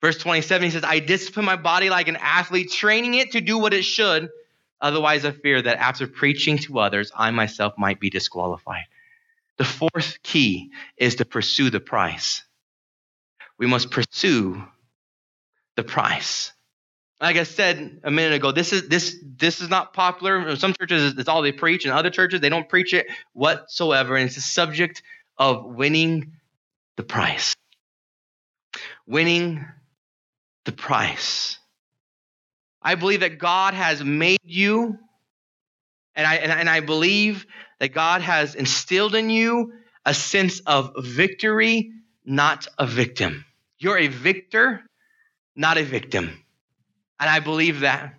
Verse 0.02 0.18
27, 0.18 0.66
he 0.66 0.72
says, 0.72 0.84
I 0.84 1.00
discipline 1.00 1.46
my 1.46 1.58
body 1.58 1.90
like 1.90 2.08
an 2.08 2.18
athlete, 2.18 2.72
training 2.72 3.16
it 3.16 3.32
to 3.32 3.42
do 3.42 3.58
what 3.58 3.74
it 3.74 3.84
should. 3.84 4.30
Otherwise, 4.82 5.26
I 5.26 5.32
fear 5.32 5.62
that 5.62 5.78
after 5.78 6.08
preaching 6.08 6.58
to 6.60 6.80
others, 6.80 7.12
I 7.16 7.32
myself 7.32 7.74
might 7.78 8.00
be 8.00 8.10
disqualified. 8.10 8.86
The 9.58 9.66
fourth 9.66 10.20
key 10.24 10.72
is 10.96 11.16
to 11.16 11.26
pursue 11.26 11.70
the 11.70 11.82
prize. 11.82 12.44
We 13.58 13.68
must 13.68 13.92
pursue 13.92 14.64
the 15.76 15.84
prize. 15.84 16.54
Like 17.22 17.36
I 17.36 17.44
said 17.44 18.00
a 18.04 18.12
minute 18.12 18.34
ago, 18.34 18.52
this 18.52 18.72
is 18.72 18.88
this 18.88 19.18
this 19.38 19.60
is 19.60 19.70
not 19.70 19.94
popular. 19.94 20.56
Some 20.56 20.74
churches 20.80 21.16
it's 21.18 21.28
all 21.28 21.42
they 21.42 21.52
preach, 21.52 21.86
and 21.86 21.94
other 21.94 22.10
churches 22.10 22.40
they 22.40 22.50
don't 22.50 22.70
preach 22.70 22.94
it 22.94 23.08
whatsoever. 23.34 24.16
And 24.16 24.28
it's 24.28 24.36
the 24.36 24.42
subject 24.42 25.04
of 25.38 25.66
winning 25.66 26.34
the 26.96 27.04
prize. 27.04 27.56
Winning 29.06 29.66
the 30.64 30.72
prize. 30.72 31.58
I 32.82 32.96
believe 32.96 33.20
that 33.20 33.38
God 33.38 33.74
has 33.74 34.02
made 34.02 34.40
you, 34.44 34.98
and 36.16 36.26
I 36.26 36.36
and, 36.36 36.52
and 36.52 36.70
I 36.70 36.80
believe 36.80 37.46
that 37.80 37.90
God 37.90 38.22
has 38.22 38.56
instilled 38.56 39.16
in 39.16 39.30
you 39.30 39.74
a 40.06 40.14
sense 40.14 40.62
of 40.62 40.94
victory, 40.98 41.92
not 42.24 42.68
a 42.78 42.88
victim. 42.88 43.44
You're 43.78 43.98
a 43.98 44.08
victor, 44.08 44.82
not 45.56 45.78
a 45.78 45.84
victim. 45.84 46.44
And 47.20 47.30
I 47.30 47.40
believe 47.40 47.82
that. 47.82 48.16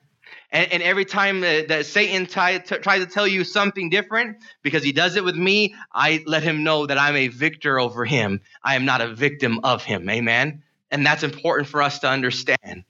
And, 0.52 0.72
and 0.72 0.82
every 0.82 1.04
time 1.04 1.40
that, 1.40 1.68
that 1.68 1.86
Satan 1.86 2.26
t- 2.26 2.58
t- 2.58 2.82
tries 2.82 3.04
to 3.04 3.10
tell 3.10 3.26
you 3.26 3.44
something 3.44 3.88
different, 3.88 4.38
because 4.62 4.82
he 4.82 4.92
does 4.92 5.16
it 5.16 5.24
with 5.24 5.36
me, 5.36 5.74
I 5.92 6.22
let 6.26 6.42
him 6.42 6.64
know 6.64 6.86
that 6.86 6.98
I'm 6.98 7.16
a 7.16 7.28
victor 7.28 7.78
over 7.78 8.04
him. 8.04 8.40
I 8.62 8.74
am 8.74 8.84
not 8.84 9.00
a 9.00 9.14
victim 9.14 9.60
of 9.62 9.84
him. 9.84 10.08
Amen. 10.10 10.62
And 10.90 11.06
that's 11.06 11.22
important 11.22 11.68
for 11.68 11.82
us 11.82 12.00
to 12.00 12.08
understand. 12.08 12.84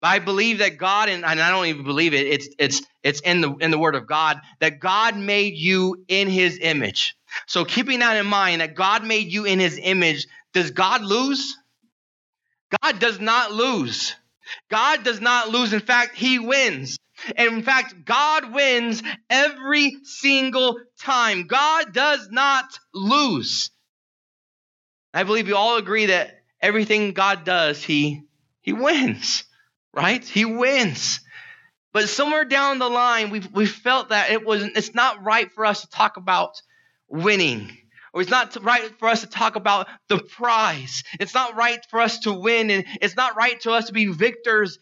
But 0.00 0.08
I 0.08 0.18
believe 0.20 0.58
that 0.58 0.78
God, 0.78 1.08
and, 1.08 1.24
and 1.24 1.40
I 1.40 1.50
don't 1.50 1.66
even 1.66 1.84
believe 1.84 2.14
it, 2.14 2.26
it's, 2.26 2.48
it's, 2.58 2.82
it's 3.02 3.20
in, 3.20 3.40
the, 3.40 3.52
in 3.56 3.70
the 3.70 3.78
Word 3.78 3.96
of 3.96 4.06
God, 4.06 4.40
that 4.60 4.78
God 4.78 5.16
made 5.16 5.56
you 5.56 6.04
in 6.08 6.28
His 6.28 6.58
image. 6.60 7.16
So 7.46 7.64
keeping 7.64 7.98
that 7.98 8.16
in 8.16 8.26
mind, 8.26 8.60
that 8.60 8.74
God 8.74 9.04
made 9.04 9.32
you 9.32 9.44
in 9.44 9.58
His 9.58 9.78
image, 9.82 10.26
does 10.54 10.70
God 10.70 11.02
lose? 11.02 11.56
God 12.82 12.98
does 13.00 13.20
not 13.20 13.52
lose. 13.52 14.14
God 14.70 15.04
does 15.04 15.20
not 15.20 15.48
lose. 15.50 15.72
In 15.72 15.80
fact, 15.80 16.16
he 16.16 16.38
wins. 16.38 16.98
And 17.36 17.54
in 17.54 17.62
fact, 17.62 18.04
God 18.04 18.52
wins 18.52 19.02
every 19.28 19.96
single 20.04 20.78
time. 21.00 21.46
God 21.46 21.92
does 21.92 22.28
not 22.30 22.78
lose. 22.94 23.70
I 25.12 25.24
believe 25.24 25.46
we 25.46 25.52
all 25.52 25.76
agree 25.78 26.06
that 26.06 26.38
everything 26.60 27.12
God 27.12 27.44
does, 27.44 27.82
he 27.82 28.22
he 28.60 28.72
wins, 28.72 29.44
right? 29.92 30.22
He 30.22 30.44
wins. 30.44 31.20
But 31.92 32.08
somewhere 32.08 32.44
down 32.44 32.78
the 32.78 32.88
line, 32.88 33.30
we've 33.30 33.50
we 33.52 33.66
felt 33.66 34.10
that 34.10 34.30
it 34.30 34.44
was 34.44 34.62
it's 34.62 34.94
not 34.94 35.24
right 35.24 35.50
for 35.50 35.64
us 35.64 35.80
to 35.80 35.88
talk 35.88 36.16
about 36.16 36.60
winning. 37.08 37.76
Or 38.12 38.22
it's 38.22 38.30
not 38.30 38.56
right 38.62 38.90
for 38.98 39.08
us 39.08 39.20
to 39.20 39.26
talk 39.26 39.56
about 39.56 39.86
the 40.08 40.18
prize. 40.18 41.02
It's 41.20 41.34
not 41.34 41.56
right 41.56 41.84
for 41.90 42.00
us 42.00 42.20
to 42.20 42.32
win, 42.32 42.70
and 42.70 42.84
it's 43.00 43.16
not 43.16 43.36
right 43.36 43.60
to 43.62 43.72
us 43.72 43.86
to 43.86 43.92
be 43.92 44.06
victors. 44.06 44.78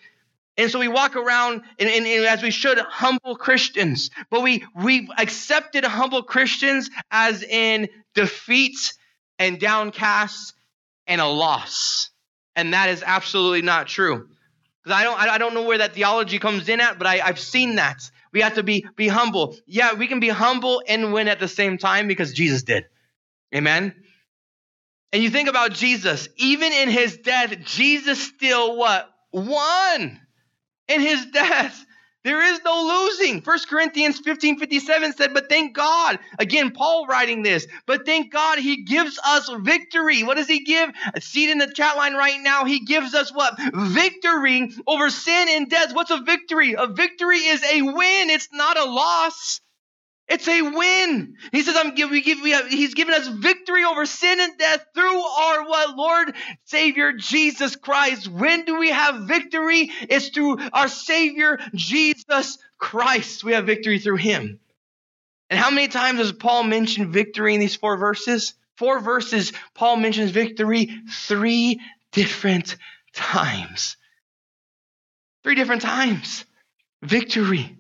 And 0.59 0.71
so 0.71 0.79
we 0.79 0.89
walk 0.89 1.17
around, 1.17 1.63
and, 1.79 1.89
and, 1.89 2.07
and 2.07 2.25
as 2.25 2.43
we 2.43 2.51
should, 2.51 2.79
humble 2.79 3.37
Christians. 3.37 4.11
But 4.31 4.43
we 4.43 4.65
we've 4.75 5.09
accepted 5.19 5.85
humble 5.85 6.23
Christians 6.23 6.91
as 7.11 7.43
in 7.43 7.89
defeat 8.15 8.95
and 9.39 9.61
downcast 9.61 10.55
and 11.07 11.21
a 11.21 11.27
loss, 11.27 12.11
and 12.55 12.73
that 12.73 12.89
is 12.89 13.03
absolutely 13.05 13.63
not 13.63 13.87
true. 13.87 14.29
Because 14.83 14.99
I 14.99 15.03
don't 15.03 15.21
I 15.21 15.39
don't 15.39 15.53
know 15.53 15.65
where 15.65 15.79
that 15.79 15.95
theology 15.95 16.39
comes 16.39 16.69
in 16.69 16.81
at, 16.81 16.97
but 16.97 17.07
I, 17.07 17.21
I've 17.21 17.41
seen 17.41 17.77
that. 17.77 18.11
We 18.33 18.41
have 18.41 18.55
to 18.55 18.63
be 18.63 18.87
be 18.97 19.09
humble. 19.09 19.57
Yeah, 19.67 19.95
we 19.95 20.07
can 20.07 20.21
be 20.21 20.29
humble 20.29 20.83
and 20.87 21.13
win 21.13 21.29
at 21.29 21.41
the 21.41 21.49
same 21.49 21.77
time 21.77 22.09
because 22.09 22.33
Jesus 22.33 22.63
did. 22.63 22.85
Amen. 23.57 23.95
And 25.13 25.23
you 25.23 25.31
think 25.31 25.49
about 25.49 25.73
Jesus, 25.73 26.29
even 26.37 26.73
in 26.73 26.91
his 26.91 27.17
death, 27.17 27.57
Jesus 27.65 28.23
still 28.23 28.77
what? 28.77 29.09
Won 29.33 30.21
in 30.89 31.01
his 31.01 31.27
death. 31.27 31.83
There 32.23 32.43
is 32.43 32.61
no 32.65 33.07
losing. 33.07 33.41
1 33.41 33.59
Corinthians 33.71 34.19
15 34.19 34.59
57 34.59 35.13
said, 35.13 35.33
But 35.33 35.49
thank 35.49 35.75
God, 35.75 36.19
again, 36.41 36.73
Paul 36.73 37.07
writing 37.07 37.43
this, 37.43 37.67
but 37.87 38.05
thank 38.05 38.33
God 38.33 38.59
he 38.59 38.83
gives 38.83 39.19
us 39.25 39.49
victory. 39.61 40.25
What 40.25 40.37
does 40.37 40.49
he 40.49 40.65
give? 40.65 40.91
See 41.21 41.45
it 41.45 41.51
in 41.51 41.59
the 41.59 41.73
chat 41.73 41.97
line 41.97 42.15
right 42.15 42.41
now. 42.43 42.65
He 42.65 42.85
gives 42.85 43.15
us 43.15 43.33
what? 43.33 43.55
Victory 43.73 44.73
over 44.89 45.09
sin 45.09 45.49
and 45.51 45.71
death. 45.71 45.95
What's 45.95 46.11
a 46.11 46.21
victory? 46.21 46.75
A 46.77 46.89
victory 46.89 47.39
is 47.39 47.63
a 47.63 47.83
win, 47.83 48.31
it's 48.31 48.49
not 48.53 48.77
a 48.77 48.85
loss. 48.85 49.61
It's 50.29 50.49
a 50.49 50.63
win. 50.63 51.37
He 51.53 51.63
says, 51.63 51.77
"I'm 51.77 51.95
give, 51.95 52.11
we 52.11 52.21
give, 52.21 52.41
we 52.43 52.51
have, 52.51 52.67
He's 52.67 52.95
given 52.95 53.15
us 53.15 53.29
victory 53.29 53.85
over 53.85 54.07
sin 54.07 54.41
and 54.41 54.59
death 54.59 54.85
through 54.93 55.23
our 55.23 55.69
what 55.69 55.97
Lord 55.97 56.35
Savior 56.65 57.13
Jesus 57.13 57.77
Christ. 57.77 58.27
When 58.27 58.65
do 58.65 58.77
we 58.79 58.91
have 58.91 59.29
victory? 59.29 59.91
It's 60.03 60.31
through 60.31 60.59
our 60.73 60.89
Savior 60.89 61.61
Jesus 61.75 62.59
Christ. 62.77 63.45
We 63.45 63.53
have 63.53 63.67
victory 63.67 64.01
through 64.01 64.17
Him. 64.17 64.59
And 65.49 65.61
how 65.61 65.71
many 65.71 65.87
times 65.87 66.19
does 66.19 66.33
Paul 66.33 66.65
mention 66.65 67.13
victory 67.13 67.55
in 67.55 67.61
these 67.61 67.77
four 67.77 67.97
verses? 67.97 68.55
Four 68.77 68.99
verses. 68.99 69.53
Paul 69.75 69.97
mentions 69.97 70.33
victory 70.33 70.91
three 71.09 71.81
different 72.11 72.77
times. 73.15 73.97
Three 75.45 75.55
different 75.55 75.83
times. 75.83 76.45
Victory. 77.03 77.79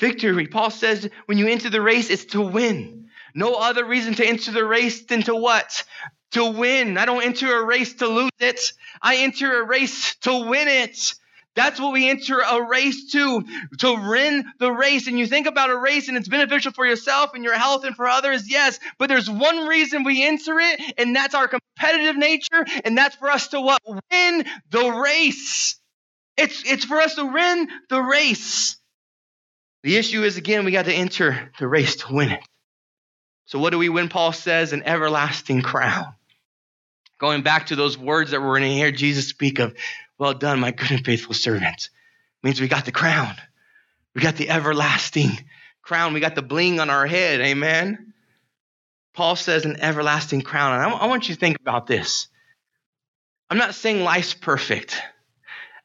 Victory. 0.00 0.46
Paul 0.46 0.70
says 0.70 1.08
when 1.26 1.38
you 1.38 1.46
enter 1.46 1.70
the 1.70 1.82
race, 1.82 2.10
it's 2.10 2.24
to 2.26 2.40
win. 2.40 3.08
No 3.34 3.54
other 3.54 3.84
reason 3.84 4.14
to 4.14 4.26
enter 4.26 4.50
the 4.50 4.64
race 4.64 5.04
than 5.04 5.22
to 5.24 5.36
what? 5.36 5.84
To 6.32 6.50
win. 6.50 6.98
I 6.98 7.04
don't 7.04 7.22
enter 7.22 7.60
a 7.60 7.64
race 7.64 7.94
to 7.94 8.08
lose 8.08 8.30
it. 8.40 8.60
I 9.00 9.18
enter 9.18 9.62
a 9.62 9.66
race 9.66 10.16
to 10.22 10.48
win 10.48 10.68
it. 10.68 11.14
That's 11.54 11.80
what 11.80 11.92
we 11.92 12.08
enter 12.08 12.38
a 12.38 12.66
race 12.66 13.12
to, 13.12 13.44
to 13.80 14.10
win 14.10 14.44
the 14.58 14.72
race. 14.72 15.06
And 15.06 15.18
you 15.18 15.26
think 15.26 15.46
about 15.46 15.70
a 15.70 15.76
race 15.76 16.08
and 16.08 16.16
it's 16.16 16.28
beneficial 16.28 16.72
for 16.72 16.86
yourself 16.86 17.32
and 17.34 17.44
your 17.44 17.58
health 17.58 17.84
and 17.84 17.94
for 17.94 18.08
others, 18.08 18.50
yes. 18.50 18.78
But 18.98 19.08
there's 19.08 19.28
one 19.28 19.66
reason 19.66 20.04
we 20.04 20.24
enter 20.24 20.58
it, 20.60 20.80
and 20.96 21.14
that's 21.14 21.34
our 21.34 21.48
competitive 21.48 22.16
nature, 22.16 22.64
and 22.84 22.96
that's 22.96 23.16
for 23.16 23.28
us 23.28 23.48
to 23.48 23.60
what? 23.60 23.82
Win 23.84 24.44
the 24.70 24.90
race. 24.90 25.76
It's, 26.36 26.62
it's 26.64 26.84
for 26.84 26.98
us 27.00 27.16
to 27.16 27.26
win 27.26 27.68
the 27.90 28.00
race. 28.00 28.79
The 29.82 29.96
issue 29.96 30.22
is, 30.22 30.36
again, 30.36 30.64
we 30.64 30.72
got 30.72 30.84
to 30.84 30.92
enter 30.92 31.50
the 31.58 31.66
race 31.66 31.96
to 31.96 32.12
win 32.12 32.30
it. 32.30 32.40
So, 33.46 33.58
what 33.58 33.70
do 33.70 33.78
we 33.78 33.88
win? 33.88 34.08
Paul 34.08 34.32
says, 34.32 34.72
an 34.72 34.82
everlasting 34.84 35.62
crown. 35.62 36.14
Going 37.18 37.42
back 37.42 37.66
to 37.66 37.76
those 37.76 37.98
words 37.98 38.30
that 38.30 38.40
we're 38.40 38.58
going 38.58 38.70
to 38.70 38.76
hear 38.76 38.90
Jesus 38.90 39.28
speak 39.28 39.58
of, 39.58 39.74
well 40.18 40.34
done, 40.34 40.60
my 40.60 40.70
good 40.70 40.90
and 40.90 41.04
faithful 41.04 41.34
servant, 41.34 41.88
means 42.42 42.60
we 42.60 42.68
got 42.68 42.84
the 42.84 42.92
crown. 42.92 43.34
We 44.14 44.22
got 44.22 44.36
the 44.36 44.50
everlasting 44.50 45.30
crown. 45.82 46.14
We 46.14 46.20
got 46.20 46.34
the 46.34 46.42
bling 46.42 46.80
on 46.80 46.90
our 46.90 47.06
head. 47.06 47.40
Amen. 47.40 48.12
Paul 49.14 49.36
says 49.36 49.64
an 49.64 49.80
everlasting 49.80 50.42
crown. 50.42 50.74
And 50.74 50.82
I, 50.82 50.96
I 50.98 51.06
want 51.06 51.28
you 51.28 51.34
to 51.34 51.40
think 51.40 51.58
about 51.60 51.86
this. 51.86 52.28
I'm 53.48 53.58
not 53.58 53.74
saying 53.74 54.02
life's 54.02 54.34
perfect. 54.34 55.00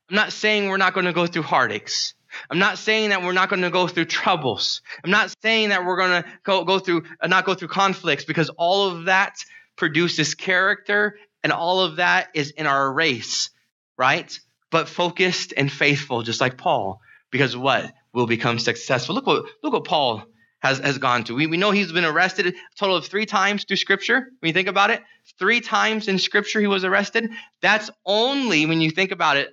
I'm 0.09 0.15
not 0.15 0.33
saying 0.33 0.69
we're 0.69 0.77
not 0.77 0.93
going 0.93 1.07
to 1.07 1.13
go 1.13 1.25
through 1.27 1.43
heartaches. 1.43 2.13
I'm 2.49 2.59
not 2.59 2.77
saying 2.77 3.09
that 3.09 3.23
we're 3.23 3.33
not 3.33 3.49
going 3.49 3.61
to 3.61 3.69
go 3.69 3.87
through 3.87 4.05
troubles. 4.05 4.81
I'm 5.03 5.11
not 5.11 5.33
saying 5.41 5.69
that 5.69 5.85
we're 5.85 5.97
going 5.97 6.23
to 6.23 6.29
go, 6.43 6.63
go 6.63 6.79
through 6.79 7.03
uh, 7.21 7.27
not 7.27 7.45
go 7.45 7.53
through 7.53 7.69
conflicts 7.69 8.25
because 8.25 8.49
all 8.49 8.89
of 8.89 9.05
that 9.05 9.35
produces 9.75 10.35
character 10.35 11.17
and 11.43 11.51
all 11.51 11.81
of 11.81 11.97
that 11.97 12.29
is 12.33 12.51
in 12.51 12.67
our 12.67 12.91
race, 12.91 13.49
right? 13.97 14.39
But 14.71 14.89
focused 14.89 15.53
and 15.55 15.71
faithful, 15.71 16.23
just 16.23 16.41
like 16.41 16.57
Paul, 16.57 17.01
because 17.31 17.55
what 17.55 17.93
will 18.13 18.25
become 18.25 18.57
successful. 18.57 19.13
Look 19.13 19.27
what 19.27 19.45
look 19.61 19.73
what 19.73 19.85
Paul 19.85 20.23
has, 20.59 20.79
has 20.79 20.97
gone 20.97 21.23
to. 21.25 21.35
We, 21.35 21.47
we 21.47 21.57
know 21.57 21.71
he's 21.71 21.91
been 21.91 22.05
arrested 22.05 22.47
a 22.47 22.53
total 22.79 22.95
of 22.95 23.05
three 23.05 23.25
times 23.25 23.65
through 23.65 23.77
Scripture. 23.77 24.31
When 24.39 24.47
you 24.47 24.53
think 24.53 24.67
about 24.67 24.89
it, 24.89 25.03
three 25.37 25.61
times 25.61 26.07
in 26.07 26.17
Scripture 26.17 26.59
he 26.59 26.67
was 26.67 26.83
arrested. 26.83 27.29
That's 27.61 27.91
only 28.05 28.65
when 28.65 28.81
you 28.81 28.89
think 28.89 29.11
about 29.11 29.37
it. 29.37 29.49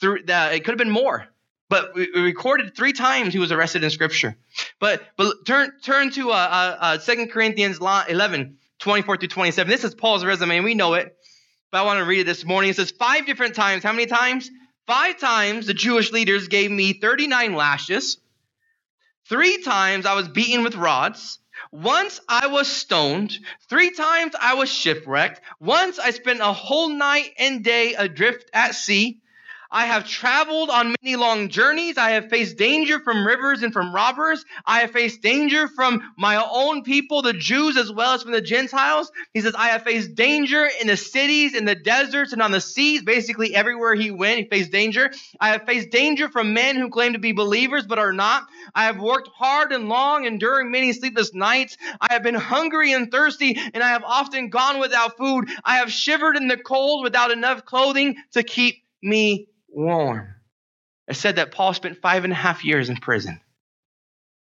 Through 0.00 0.22
that 0.24 0.54
it 0.54 0.60
could 0.60 0.72
have 0.72 0.78
been 0.78 0.90
more, 0.90 1.26
but 1.68 1.94
we, 1.94 2.08
recorded 2.14 2.74
three 2.76 2.92
times 2.92 3.32
he 3.32 3.38
was 3.38 3.52
arrested 3.52 3.82
in 3.84 3.90
Scripture. 3.90 4.36
But 4.80 5.02
but 5.16 5.46
turn 5.46 5.72
turn 5.82 6.10
to 6.12 6.30
uh, 6.30 6.34
uh, 6.34 6.76
uh, 6.80 6.98
2 6.98 7.26
Corinthians 7.28 7.78
11, 7.78 8.58
24 8.78 9.16
through 9.16 9.28
27. 9.28 9.70
This 9.70 9.84
is 9.84 9.94
Paul's 9.94 10.24
resume, 10.24 10.56
and 10.56 10.64
we 10.64 10.74
know 10.74 10.94
it. 10.94 11.16
But 11.70 11.78
I 11.78 11.82
want 11.82 11.98
to 11.98 12.04
read 12.04 12.20
it 12.20 12.26
this 12.26 12.44
morning. 12.44 12.70
It 12.70 12.76
says 12.76 12.90
five 12.92 13.26
different 13.26 13.54
times. 13.54 13.82
How 13.82 13.92
many 13.92 14.06
times? 14.06 14.50
Five 14.86 15.18
times 15.18 15.66
the 15.66 15.74
Jewish 15.74 16.12
leaders 16.12 16.48
gave 16.48 16.70
me 16.70 16.92
39 16.92 17.54
lashes. 17.54 18.18
Three 19.28 19.62
times 19.62 20.04
I 20.04 20.14
was 20.14 20.28
beaten 20.28 20.62
with 20.62 20.74
rods. 20.74 21.38
Once 21.72 22.20
I 22.28 22.48
was 22.48 22.68
stoned. 22.68 23.36
Three 23.68 23.90
times 23.90 24.34
I 24.38 24.54
was 24.54 24.70
shipwrecked. 24.70 25.40
Once 25.58 25.98
I 25.98 26.10
spent 26.10 26.40
a 26.40 26.52
whole 26.52 26.90
night 26.90 27.32
and 27.38 27.64
day 27.64 27.94
adrift 27.94 28.50
at 28.52 28.74
sea. 28.74 29.20
I 29.74 29.86
have 29.86 30.06
traveled 30.06 30.70
on 30.70 30.94
many 31.02 31.16
long 31.16 31.48
journeys. 31.48 31.98
I 31.98 32.10
have 32.10 32.30
faced 32.30 32.56
danger 32.56 33.00
from 33.00 33.26
rivers 33.26 33.64
and 33.64 33.72
from 33.72 33.92
robbers. 33.92 34.44
I 34.64 34.82
have 34.82 34.92
faced 34.92 35.20
danger 35.20 35.66
from 35.66 36.12
my 36.16 36.36
own 36.36 36.84
people, 36.84 37.22
the 37.22 37.32
Jews, 37.32 37.76
as 37.76 37.90
well 37.90 38.14
as 38.14 38.22
from 38.22 38.30
the 38.30 38.40
Gentiles. 38.40 39.10
He 39.32 39.40
says, 39.40 39.56
I 39.58 39.70
have 39.70 39.82
faced 39.82 40.14
danger 40.14 40.70
in 40.80 40.86
the 40.86 40.96
cities, 40.96 41.56
in 41.56 41.64
the 41.64 41.74
deserts, 41.74 42.32
and 42.32 42.40
on 42.40 42.52
the 42.52 42.60
seas. 42.60 43.02
Basically, 43.02 43.52
everywhere 43.52 43.96
he 43.96 44.12
went, 44.12 44.38
he 44.38 44.44
faced 44.44 44.70
danger. 44.70 45.10
I 45.40 45.48
have 45.48 45.66
faced 45.66 45.90
danger 45.90 46.28
from 46.28 46.54
men 46.54 46.76
who 46.76 46.88
claim 46.88 47.14
to 47.14 47.18
be 47.18 47.32
believers 47.32 47.84
but 47.84 47.98
are 47.98 48.12
not. 48.12 48.44
I 48.76 48.84
have 48.84 49.00
worked 49.00 49.28
hard 49.34 49.72
and 49.72 49.88
long, 49.88 50.24
enduring 50.24 50.70
many 50.70 50.92
sleepless 50.92 51.34
nights. 51.34 51.76
I 52.00 52.12
have 52.12 52.22
been 52.22 52.36
hungry 52.36 52.92
and 52.92 53.10
thirsty, 53.10 53.58
and 53.74 53.82
I 53.82 53.88
have 53.88 54.04
often 54.04 54.50
gone 54.50 54.78
without 54.78 55.16
food. 55.16 55.48
I 55.64 55.78
have 55.78 55.90
shivered 55.90 56.36
in 56.36 56.46
the 56.46 56.58
cold 56.58 57.02
without 57.02 57.32
enough 57.32 57.64
clothing 57.64 58.14
to 58.34 58.44
keep 58.44 58.84
me 59.02 59.48
warm. 59.74 60.34
It 61.08 61.14
said 61.14 61.36
that 61.36 61.52
Paul 61.52 61.74
spent 61.74 62.00
five 62.00 62.24
and 62.24 62.32
a 62.32 62.36
half 62.36 62.64
years 62.64 62.88
in 62.88 62.96
prison. 62.96 63.40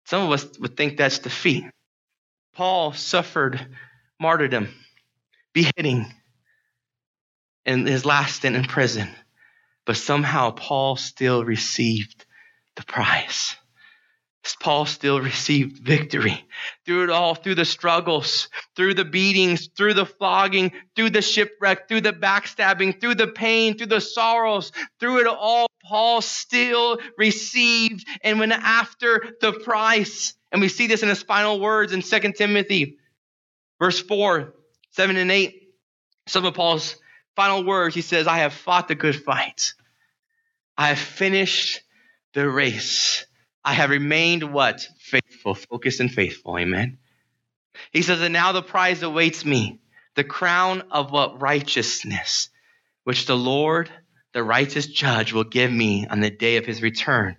Some 0.06 0.22
of 0.22 0.32
us 0.32 0.58
would 0.58 0.76
think 0.76 0.96
that's 0.96 1.18
defeat. 1.18 1.64
Paul 2.54 2.92
suffered 2.92 3.66
martyrdom, 4.20 4.68
beheading, 5.52 6.12
in 7.64 7.86
his 7.86 8.04
last 8.04 8.36
stint 8.36 8.56
in 8.56 8.64
prison. 8.64 9.08
But 9.84 9.96
somehow 9.96 10.50
Paul 10.50 10.96
still 10.96 11.44
received 11.44 12.24
the 12.76 12.84
prize. 12.84 13.56
Paul 14.60 14.86
still 14.86 15.20
received 15.32 15.78
victory 15.78 16.46
through 16.84 17.04
it 17.04 17.10
all, 17.10 17.34
through 17.34 17.54
the 17.54 17.64
struggles, 17.64 18.48
through 18.76 18.94
the 18.94 19.04
beatings, 19.04 19.68
through 19.76 19.94
the 19.94 20.06
flogging, 20.06 20.72
through 20.96 21.10
the 21.10 21.22
shipwreck, 21.22 21.88
through 21.88 22.00
the 22.00 22.12
backstabbing, 22.12 23.00
through 23.00 23.14
the 23.14 23.28
pain, 23.28 23.76
through 23.76 23.86
the 23.86 24.00
sorrows, 24.00 24.72
through 24.98 25.20
it 25.20 25.26
all, 25.26 25.66
Paul 25.84 26.20
still 26.22 26.98
received 27.18 28.06
and 28.22 28.38
went 28.38 28.52
after 28.52 29.36
the 29.40 29.52
price. 29.52 30.34
And 30.50 30.60
we 30.60 30.68
see 30.68 30.86
this 30.86 31.02
in 31.02 31.08
his 31.08 31.22
final 31.22 31.60
words 31.60 31.92
in 31.92 32.02
2 32.02 32.32
Timothy, 32.32 32.98
verse 33.78 34.00
4, 34.00 34.54
7 34.90 35.16
and 35.16 35.30
8. 35.30 35.54
Some 36.28 36.44
of 36.44 36.54
Paul's 36.54 36.96
final 37.34 37.64
words, 37.64 37.94
he 37.94 38.02
says, 38.02 38.26
I 38.26 38.38
have 38.38 38.52
fought 38.52 38.88
the 38.88 38.94
good 38.94 39.16
fight. 39.16 39.74
I 40.76 40.88
have 40.88 40.98
finished 40.98 41.80
the 42.34 42.48
race. 42.48 43.26
I 43.64 43.74
have 43.74 43.90
remained 43.90 44.52
what? 44.52 44.86
Faithful, 44.98 45.54
focused, 45.54 46.00
and 46.00 46.10
faithful. 46.10 46.58
Amen. 46.58 46.98
He 47.90 48.02
says, 48.02 48.20
and 48.20 48.32
now 48.32 48.52
the 48.52 48.62
prize 48.62 49.02
awaits 49.02 49.44
me, 49.44 49.80
the 50.14 50.24
crown 50.24 50.82
of 50.90 51.10
what? 51.10 51.40
Righteousness, 51.40 52.48
which 53.04 53.26
the 53.26 53.36
Lord, 53.36 53.90
the 54.32 54.42
righteous 54.42 54.86
judge, 54.86 55.32
will 55.32 55.44
give 55.44 55.70
me 55.72 56.06
on 56.06 56.20
the 56.20 56.30
day 56.30 56.56
of 56.56 56.66
his 56.66 56.82
return. 56.82 57.36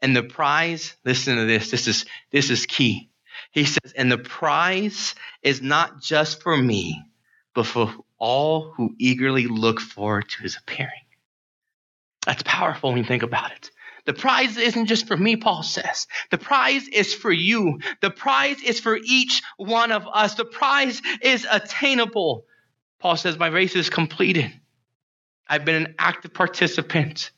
And 0.00 0.14
the 0.14 0.22
prize, 0.22 0.94
listen 1.04 1.36
to 1.36 1.44
this, 1.44 1.70
this 1.70 1.88
is, 1.88 2.04
this 2.30 2.50
is 2.50 2.66
key. 2.66 3.10
He 3.50 3.64
says, 3.64 3.92
and 3.96 4.10
the 4.10 4.18
prize 4.18 5.14
is 5.42 5.62
not 5.62 6.00
just 6.00 6.42
for 6.42 6.56
me, 6.56 7.02
but 7.54 7.66
for 7.66 7.92
all 8.18 8.72
who 8.76 8.94
eagerly 8.98 9.46
look 9.46 9.80
forward 9.80 10.28
to 10.28 10.42
his 10.42 10.56
appearing. 10.56 10.92
That's 12.26 12.42
powerful 12.42 12.90
when 12.90 12.98
you 12.98 13.04
think 13.04 13.22
about 13.22 13.52
it. 13.52 13.70
The 14.06 14.12
prize 14.12 14.56
isn't 14.56 14.86
just 14.86 15.06
for 15.06 15.16
me, 15.16 15.36
Paul 15.36 15.62
says. 15.62 16.06
The 16.30 16.38
prize 16.38 16.86
is 16.88 17.14
for 17.14 17.32
you. 17.32 17.80
The 18.02 18.10
prize 18.10 18.62
is 18.62 18.78
for 18.78 18.98
each 19.02 19.42
one 19.56 19.92
of 19.92 20.06
us. 20.12 20.34
The 20.34 20.44
prize 20.44 21.00
is 21.22 21.46
attainable. 21.50 22.44
Paul 23.00 23.16
says, 23.16 23.38
My 23.38 23.46
race 23.46 23.74
is 23.74 23.88
completed. 23.88 24.52
I've 25.48 25.64
been 25.64 25.86
an 25.86 25.94
active 25.98 26.34
participant. 26.34 27.30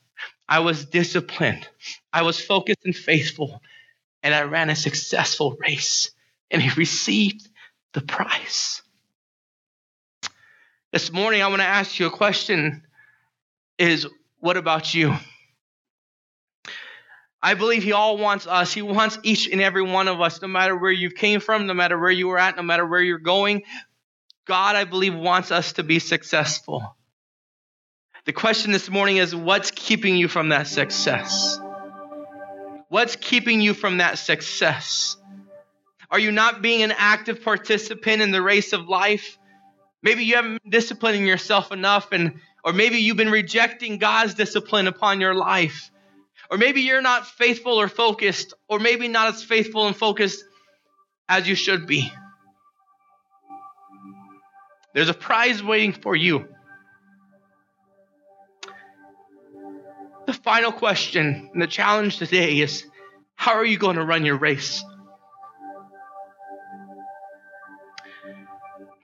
I 0.48 0.60
was 0.60 0.84
disciplined. 0.84 1.68
I 2.12 2.22
was 2.22 2.40
focused 2.40 2.84
and 2.84 2.94
faithful. 2.94 3.62
And 4.22 4.34
I 4.34 4.42
ran 4.42 4.70
a 4.70 4.76
successful 4.76 5.56
race. 5.60 6.10
And 6.50 6.60
he 6.60 6.70
received 6.70 7.48
the 7.92 8.00
prize. 8.00 8.82
This 10.92 11.12
morning, 11.12 11.42
I 11.42 11.48
want 11.48 11.60
to 11.60 11.66
ask 11.66 11.98
you 11.98 12.06
a 12.06 12.10
question 12.10 12.82
is 13.78 14.06
what 14.40 14.56
about 14.56 14.94
you? 14.94 15.14
I 17.46 17.54
believe 17.54 17.84
he 17.84 17.92
all 17.92 18.18
wants 18.18 18.48
us. 18.48 18.72
He 18.72 18.82
wants 18.82 19.20
each 19.22 19.48
and 19.48 19.60
every 19.60 19.82
one 19.82 20.08
of 20.08 20.20
us, 20.20 20.42
no 20.42 20.48
matter 20.48 20.76
where 20.76 20.90
you 20.90 21.10
came 21.10 21.38
from, 21.38 21.68
no 21.68 21.74
matter 21.74 21.96
where 21.96 22.10
you 22.10 22.26
were 22.26 22.40
at, 22.40 22.56
no 22.56 22.64
matter 22.64 22.84
where 22.84 23.00
you're 23.00 23.20
going. 23.20 23.62
God, 24.48 24.74
I 24.74 24.82
believe, 24.82 25.14
wants 25.14 25.52
us 25.52 25.74
to 25.74 25.84
be 25.84 26.00
successful. 26.00 26.96
The 28.24 28.32
question 28.32 28.72
this 28.72 28.90
morning 28.90 29.18
is 29.18 29.32
what's 29.32 29.70
keeping 29.70 30.16
you 30.16 30.26
from 30.26 30.48
that 30.48 30.66
success? 30.66 31.60
What's 32.88 33.14
keeping 33.14 33.60
you 33.60 33.74
from 33.74 33.98
that 33.98 34.18
success? 34.18 35.16
Are 36.10 36.18
you 36.18 36.32
not 36.32 36.62
being 36.62 36.82
an 36.82 36.94
active 36.98 37.44
participant 37.44 38.22
in 38.22 38.32
the 38.32 38.42
race 38.42 38.72
of 38.72 38.88
life? 38.88 39.38
Maybe 40.02 40.24
you 40.24 40.34
haven't 40.34 40.64
been 40.64 40.72
disciplining 40.72 41.24
yourself 41.24 41.70
enough, 41.70 42.10
and 42.10 42.40
or 42.64 42.72
maybe 42.72 42.96
you've 42.96 43.16
been 43.16 43.30
rejecting 43.30 43.98
God's 43.98 44.34
discipline 44.34 44.88
upon 44.88 45.20
your 45.20 45.36
life. 45.36 45.92
Or 46.50 46.58
maybe 46.58 46.82
you're 46.82 47.02
not 47.02 47.26
faithful 47.26 47.80
or 47.80 47.88
focused, 47.88 48.54
or 48.68 48.78
maybe 48.78 49.08
not 49.08 49.34
as 49.34 49.42
faithful 49.42 49.86
and 49.86 49.96
focused 49.96 50.44
as 51.28 51.48
you 51.48 51.54
should 51.54 51.86
be. 51.86 52.10
There's 54.94 55.08
a 55.08 55.14
prize 55.14 55.62
waiting 55.62 55.92
for 55.92 56.16
you. 56.16 56.48
The 60.26 60.32
final 60.32 60.72
question 60.72 61.50
and 61.52 61.62
the 61.62 61.66
challenge 61.66 62.18
today 62.18 62.60
is 62.60 62.84
how 63.34 63.52
are 63.52 63.64
you 63.64 63.78
going 63.78 63.96
to 63.96 64.04
run 64.04 64.24
your 64.24 64.38
race? 64.38 64.82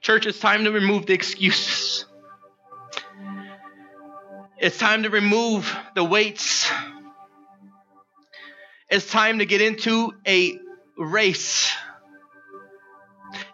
Church, 0.01 0.25
it's 0.25 0.39
time 0.39 0.65
to 0.65 0.71
remove 0.71 1.05
the 1.05 1.13
excuses. 1.13 2.05
It's 4.57 4.77
time 4.77 5.03
to 5.03 5.09
remove 5.09 5.73
the 5.95 6.03
weights 6.03 6.69
it's 8.93 9.07
time 9.07 9.39
to 9.39 9.45
get 9.47 9.59
into 9.59 10.13
a 10.27 10.59
race 10.99 11.73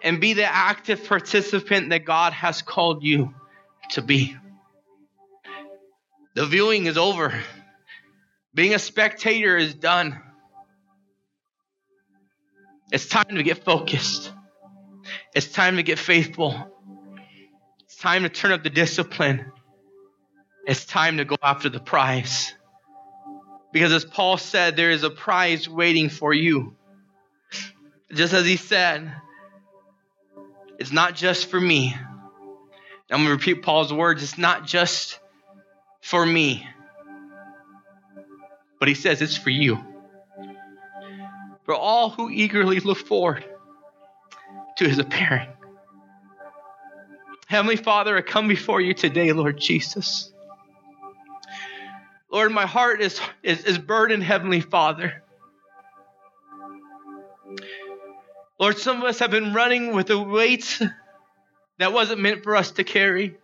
and 0.04 0.20
be 0.20 0.34
the 0.34 0.44
active 0.44 1.08
participant 1.08 1.92
that 1.92 2.04
God 2.04 2.34
has 2.34 2.62
called 2.62 3.06
you 3.06 3.34
to 3.92 4.02
be. 4.02 4.36
The 6.36 6.46
viewing 6.46 6.88
is 6.88 6.98
over. 6.98 7.34
Being 8.54 8.74
a 8.74 8.80
spectator 8.80 9.56
is 9.56 9.74
done. 9.74 10.20
It's 12.92 13.08
time 13.08 13.36
to 13.36 13.44
get 13.44 13.64
focused. 13.64 14.34
It's 15.34 15.48
time 15.48 15.78
to 15.78 15.84
get 15.84 16.00
faithful. 16.00 16.54
It's 17.86 17.96
time 17.96 18.24
to 18.24 18.30
turn 18.30 18.52
up 18.52 18.64
the 18.64 18.70
discipline. 18.70 19.54
It's 20.68 20.84
time 20.84 21.16
to 21.16 21.24
go 21.24 21.38
after 21.42 21.70
the 21.70 21.80
prize. 21.80 22.54
Because 23.72 23.92
as 23.92 24.06
Paul 24.06 24.38
said, 24.38 24.76
there 24.76 24.90
is 24.92 25.04
a 25.04 25.10
prize 25.10 25.70
waiting 25.70 26.10
for 26.10 26.34
you. 26.34 26.76
Just 28.12 28.34
as 28.34 28.46
he 28.46 28.56
said, 28.56 29.12
it's 30.80 30.92
not 30.92 31.16
just 31.16 31.50
for 31.50 31.60
me. 31.60 31.96
I'm 33.12 33.24
going 33.24 33.26
to 33.26 33.32
repeat 33.32 33.64
Paul's 33.64 33.94
words. 33.94 34.24
It's 34.24 34.38
not 34.38 34.66
just 34.66 35.20
for 36.02 36.26
me. 36.26 36.68
But 38.80 38.88
he 38.88 38.94
says 38.94 39.22
it's 39.22 39.38
for 39.38 39.50
you. 39.50 39.84
For 41.64 41.76
all 41.76 42.10
who 42.10 42.30
eagerly 42.30 42.80
look 42.80 42.98
forward 42.98 43.46
to 44.78 44.88
his 44.88 44.98
appearing. 45.00 45.50
Heavenly 47.48 47.76
Father, 47.76 48.16
I 48.18 48.22
come 48.22 48.48
before 48.48 48.80
you 48.80 48.94
today, 48.94 49.34
Lord 49.34 49.60
Jesus. 49.60 50.32
Lord, 52.32 52.52
my 52.52 52.68
heart 52.68 53.02
is, 53.02 53.20
is, 53.42 53.64
is 53.66 53.78
burdened, 53.78 54.24
Heavenly 54.24 54.62
Father. 54.62 55.24
Lord, 58.60 58.78
some 58.78 58.98
of 58.98 59.04
us 59.04 59.20
have 59.20 59.32
been 59.32 59.54
running 59.54 59.96
with 59.96 60.10
a 60.12 60.20
weight 60.20 60.80
that 61.80 61.92
wasn't 61.92 62.20
meant 62.20 62.44
for 62.44 62.56
us 62.56 62.72
to 62.72 62.84
carry. 62.84 63.38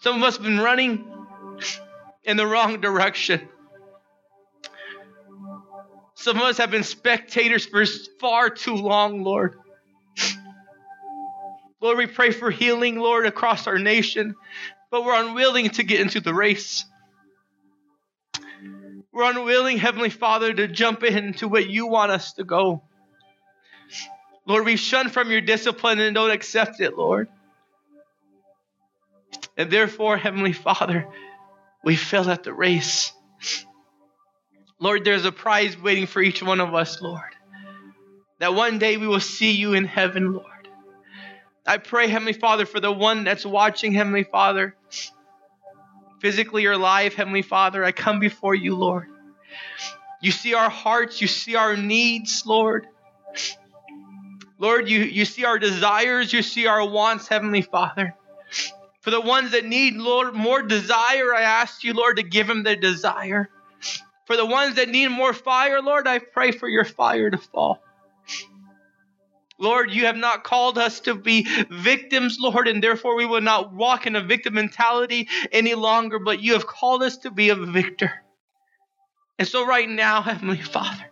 Some 0.00 0.16
of 0.16 0.22
us 0.22 0.36
have 0.36 0.44
been 0.44 0.58
running 0.58 1.04
in 2.24 2.36
the 2.36 2.46
wrong 2.46 2.80
direction. 2.80 3.48
Some 6.14 6.38
of 6.38 6.42
us 6.42 6.58
have 6.58 6.70
been 6.70 6.82
spectators 6.82 7.64
for 7.66 7.84
far 8.18 8.50
too 8.50 8.74
long, 8.74 9.22
Lord. 9.22 9.58
Lord, 11.80 11.98
we 11.98 12.06
pray 12.06 12.32
for 12.32 12.50
healing, 12.50 12.96
Lord, 12.96 13.26
across 13.26 13.66
our 13.66 13.78
nation, 13.78 14.34
but 14.96 15.04
we're 15.04 15.26
unwilling 15.26 15.68
to 15.68 15.82
get 15.82 16.00
into 16.00 16.20
the 16.20 16.32
race. 16.32 16.86
We're 19.12 19.30
unwilling, 19.30 19.76
Heavenly 19.76 20.08
Father, 20.08 20.54
to 20.54 20.68
jump 20.68 21.04
into 21.04 21.48
what 21.48 21.68
you 21.68 21.86
want 21.86 22.12
us 22.12 22.32
to 22.34 22.44
go. 22.44 22.82
Lord, 24.46 24.64
we 24.64 24.76
shun 24.76 25.10
from 25.10 25.30
your 25.30 25.42
discipline 25.42 26.00
and 26.00 26.14
don't 26.14 26.30
accept 26.30 26.80
it, 26.80 26.96
Lord. 26.96 27.28
And 29.58 29.70
therefore, 29.70 30.16
Heavenly 30.16 30.54
Father, 30.54 31.06
we 31.84 31.94
fail 31.94 32.30
at 32.30 32.42
the 32.42 32.54
race. 32.54 33.12
Lord, 34.80 35.04
there's 35.04 35.26
a 35.26 35.32
prize 35.32 35.78
waiting 35.78 36.06
for 36.06 36.22
each 36.22 36.42
one 36.42 36.60
of 36.60 36.74
us, 36.74 37.02
Lord. 37.02 37.20
That 38.38 38.54
one 38.54 38.78
day 38.78 38.96
we 38.96 39.06
will 39.06 39.20
see 39.20 39.50
you 39.50 39.74
in 39.74 39.84
heaven, 39.84 40.32
Lord. 40.32 40.55
I 41.66 41.78
pray, 41.78 42.08
Heavenly 42.08 42.32
Father, 42.32 42.64
for 42.64 42.78
the 42.78 42.92
one 42.92 43.24
that's 43.24 43.44
watching, 43.44 43.92
Heavenly 43.92 44.24
Father, 44.24 44.76
physically 46.20 46.66
or 46.66 46.76
live, 46.76 47.14
Heavenly 47.14 47.42
Father, 47.42 47.84
I 47.84 47.92
come 47.92 48.20
before 48.20 48.54
you, 48.54 48.76
Lord. 48.76 49.08
You 50.20 50.30
see 50.30 50.54
our 50.54 50.70
hearts, 50.70 51.20
you 51.20 51.26
see 51.26 51.56
our 51.56 51.76
needs, 51.76 52.44
Lord. 52.46 52.86
Lord, 54.58 54.88
you, 54.88 55.00
you 55.00 55.24
see 55.24 55.44
our 55.44 55.58
desires, 55.58 56.32
you 56.32 56.42
see 56.42 56.66
our 56.66 56.88
wants, 56.88 57.28
Heavenly 57.28 57.62
Father. 57.62 58.14
For 59.00 59.10
the 59.10 59.20
ones 59.20 59.52
that 59.52 59.64
need, 59.64 59.94
Lord, 59.94 60.34
more 60.34 60.62
desire, 60.62 61.34
I 61.34 61.42
ask 61.42 61.84
you, 61.84 61.92
Lord, 61.92 62.16
to 62.16 62.22
give 62.22 62.46
them 62.46 62.62
their 62.62 62.76
desire. 62.76 63.50
For 64.24 64.36
the 64.36 64.46
ones 64.46 64.76
that 64.76 64.88
need 64.88 65.08
more 65.08 65.32
fire, 65.32 65.80
Lord, 65.82 66.08
I 66.08 66.18
pray 66.18 66.52
for 66.52 66.68
your 66.68 66.84
fire 66.84 67.30
to 67.30 67.38
fall. 67.38 67.80
Lord, 69.58 69.90
you 69.90 70.06
have 70.06 70.16
not 70.16 70.44
called 70.44 70.78
us 70.78 71.00
to 71.00 71.14
be 71.14 71.46
victims, 71.70 72.38
Lord, 72.38 72.68
and 72.68 72.82
therefore 72.82 73.16
we 73.16 73.26
will 73.26 73.40
not 73.40 73.72
walk 73.72 74.06
in 74.06 74.16
a 74.16 74.20
victim 74.22 74.54
mentality 74.54 75.28
any 75.50 75.74
longer, 75.74 76.18
but 76.18 76.40
you 76.40 76.52
have 76.52 76.66
called 76.66 77.02
us 77.02 77.16
to 77.18 77.30
be 77.30 77.48
a 77.48 77.54
victor. 77.54 78.12
And 79.38 79.48
so, 79.48 79.66
right 79.66 79.88
now, 79.88 80.22
Heavenly 80.22 80.60
Father, 80.60 81.04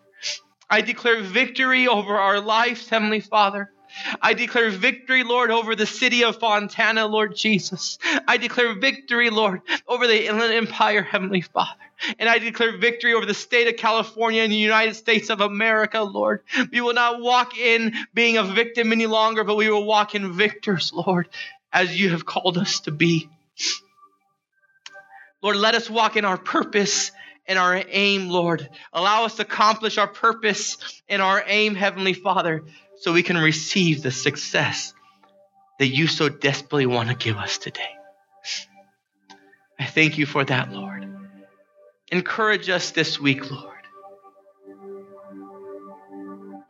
I 0.70 0.80
declare 0.80 1.22
victory 1.22 1.88
over 1.88 2.18
our 2.18 2.40
lives, 2.40 2.88
Heavenly 2.88 3.20
Father. 3.20 3.70
I 4.20 4.34
declare 4.34 4.70
victory, 4.70 5.24
Lord, 5.24 5.51
over 5.51 5.74
the 5.74 5.86
city 5.86 6.24
of 6.24 6.38
Fontana, 6.38 7.07
Lord 7.07 7.36
Jesus. 7.36 7.99
I 8.26 8.36
declare 8.36 8.74
victory, 8.74 9.30
Lord, 9.30 9.62
over 9.86 10.07
the 10.07 10.26
Inland 10.26 10.53
Empire, 10.53 11.03
Heavenly 11.03 11.42
Father. 11.42 11.80
And 12.18 12.28
I 12.28 12.38
declare 12.38 12.76
victory 12.76 13.14
over 13.14 13.24
the 13.24 13.34
state 13.34 13.68
of 13.68 13.76
California 13.76 14.42
and 14.42 14.53
the 14.53 14.57
United 14.57 14.95
States 14.95 15.30
of 15.30 15.40
America, 15.40 16.01
Lord. 16.03 16.42
We 16.72 16.80
will 16.80 16.95
not 16.95 17.20
walk 17.20 17.57
in 17.57 17.95
being 18.12 18.36
a 18.36 18.42
victim 18.45 18.92
any 18.92 19.07
longer, 19.07 19.45
but 19.45 19.57
we 19.57 19.70
will 19.70 19.84
walk 19.84 20.14
in 20.14 20.32
victors, 20.32 20.92
Lord, 20.92 21.28
as 21.72 21.99
you 21.99 22.11
have 22.11 22.26
called 22.26 22.59
us 22.59 22.80
to 22.80 22.90
be. 22.90 23.28
Lord, 25.40 25.57
let 25.57 25.74
us 25.74 25.88
walk 25.88 26.16
in 26.16 26.24
our 26.24 26.38
purpose 26.38 27.12
and 27.47 27.59
our 27.59 27.82
aim, 27.88 28.28
Lord. 28.28 28.68
Allow 28.92 29.24
us 29.24 29.36
to 29.36 29.42
accomplish 29.42 29.99
our 29.99 30.09
purpose 30.09 30.78
and 31.09 31.20
our 31.20 31.42
aim, 31.47 31.74
Heavenly 31.74 32.14
Father, 32.14 32.64
so 33.05 33.13
we 33.13 33.23
can 33.23 33.37
receive 33.37 34.03
the 34.03 34.11
success 34.11 34.95
that 35.79 35.89
you 35.89 36.07
so 36.07 36.31
desperately 36.31 36.87
want 36.87 37.11
to 37.11 37.15
give 37.15 37.37
us 37.37 37.59
today. 37.59 37.91
I 39.79 39.85
thank 39.85 40.17
you 40.17 40.25
for 40.25 40.43
that, 40.43 40.73
Lord. 40.73 41.07
Encourage 42.11 42.71
us 42.71 42.93
this 42.93 43.21
week, 43.21 43.51
Lord. 43.51 43.75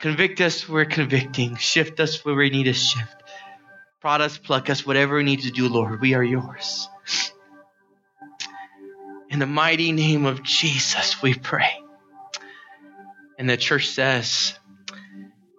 Convict 0.01 0.41
us 0.41 0.68
where 0.68 0.82
we're 0.82 0.91
convicting. 0.91 1.55
Shift 1.55 2.01
us 2.01 2.24
where 2.24 2.35
we 2.35 2.51
need 2.51 2.64
to 2.64 2.72
shift. 2.72 3.14
Prod 4.01 4.20
us, 4.20 4.37
pluck 4.37 4.68
us, 4.70 4.85
whatever 4.85 5.18
we 5.18 5.22
need 5.22 5.43
to 5.43 5.53
do, 5.53 5.68
Lord. 5.68 6.01
We 6.01 6.14
are 6.14 6.24
yours. 6.24 6.89
In 9.30 9.39
the 9.39 9.47
mighty 9.47 9.93
name 9.93 10.26
of 10.26 10.43
Jesus, 10.43 11.22
we 11.22 11.35
pray. 11.35 11.80
And 13.39 13.49
the 13.49 13.57
church 13.57 13.91
says, 13.91 14.59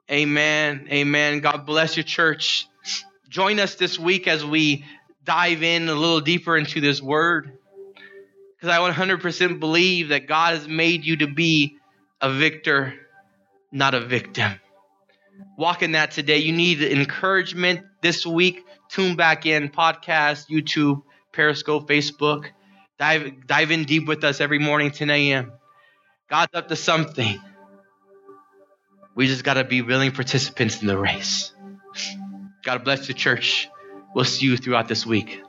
Amen. 0.10 0.88
Amen. 0.92 1.40
God 1.40 1.66
bless 1.66 1.98
your 1.98 2.04
church. 2.04 2.68
Join 3.30 3.60
us 3.60 3.76
this 3.76 3.98
week 3.98 4.28
as 4.28 4.46
we 4.46 4.86
dive 5.24 5.64
in 5.64 5.90
a 5.90 5.96
little 5.96 6.22
deeper 6.22 6.56
into 6.56 6.80
this 6.80 7.02
word. 7.02 7.58
Because 8.56 8.70
I 8.70 8.78
100% 8.92 9.60
believe 9.60 10.10
that 10.10 10.28
God 10.28 10.54
has 10.54 10.68
made 10.68 11.06
you 11.06 11.18
to 11.18 11.28
be 11.28 11.78
a 12.22 12.32
victor, 12.32 12.94
not 13.72 13.96
a 13.96 14.00
victim. 14.00 14.60
Walk 15.58 15.82
in 15.82 15.94
that 15.94 16.12
today. 16.12 16.38
You 16.38 16.54
need 16.54 16.82
encouragement 16.84 17.82
this 18.02 18.26
week. 18.26 18.64
Tune 18.90 19.16
back 19.16 19.46
in, 19.46 19.70
podcast, 19.70 20.50
YouTube, 20.50 21.02
Periscope, 21.34 21.90
Facebook. 21.90 22.46
Dive, 23.00 23.48
dive 23.48 23.72
in 23.72 23.84
deep 23.84 24.08
with 24.08 24.24
us 24.24 24.40
every 24.40 24.60
morning, 24.60 24.92
10 24.92 25.10
a.m. 25.10 25.52
God's 26.30 26.54
up 26.54 26.68
to 26.70 26.76
something. 26.76 27.40
We 29.16 29.28
just 29.28 29.44
got 29.46 29.54
to 29.54 29.64
be 29.64 29.82
willing 29.82 30.12
participants 30.12 30.82
in 30.82 30.88
the 30.88 30.98
race. 30.98 31.54
God 32.64 32.84
bless 32.84 33.08
the 33.08 33.14
church. 33.14 33.70
We'll 34.14 34.26
see 34.26 34.46
you 34.46 34.58
throughout 34.58 34.90
this 34.90 35.06
week. 35.06 35.42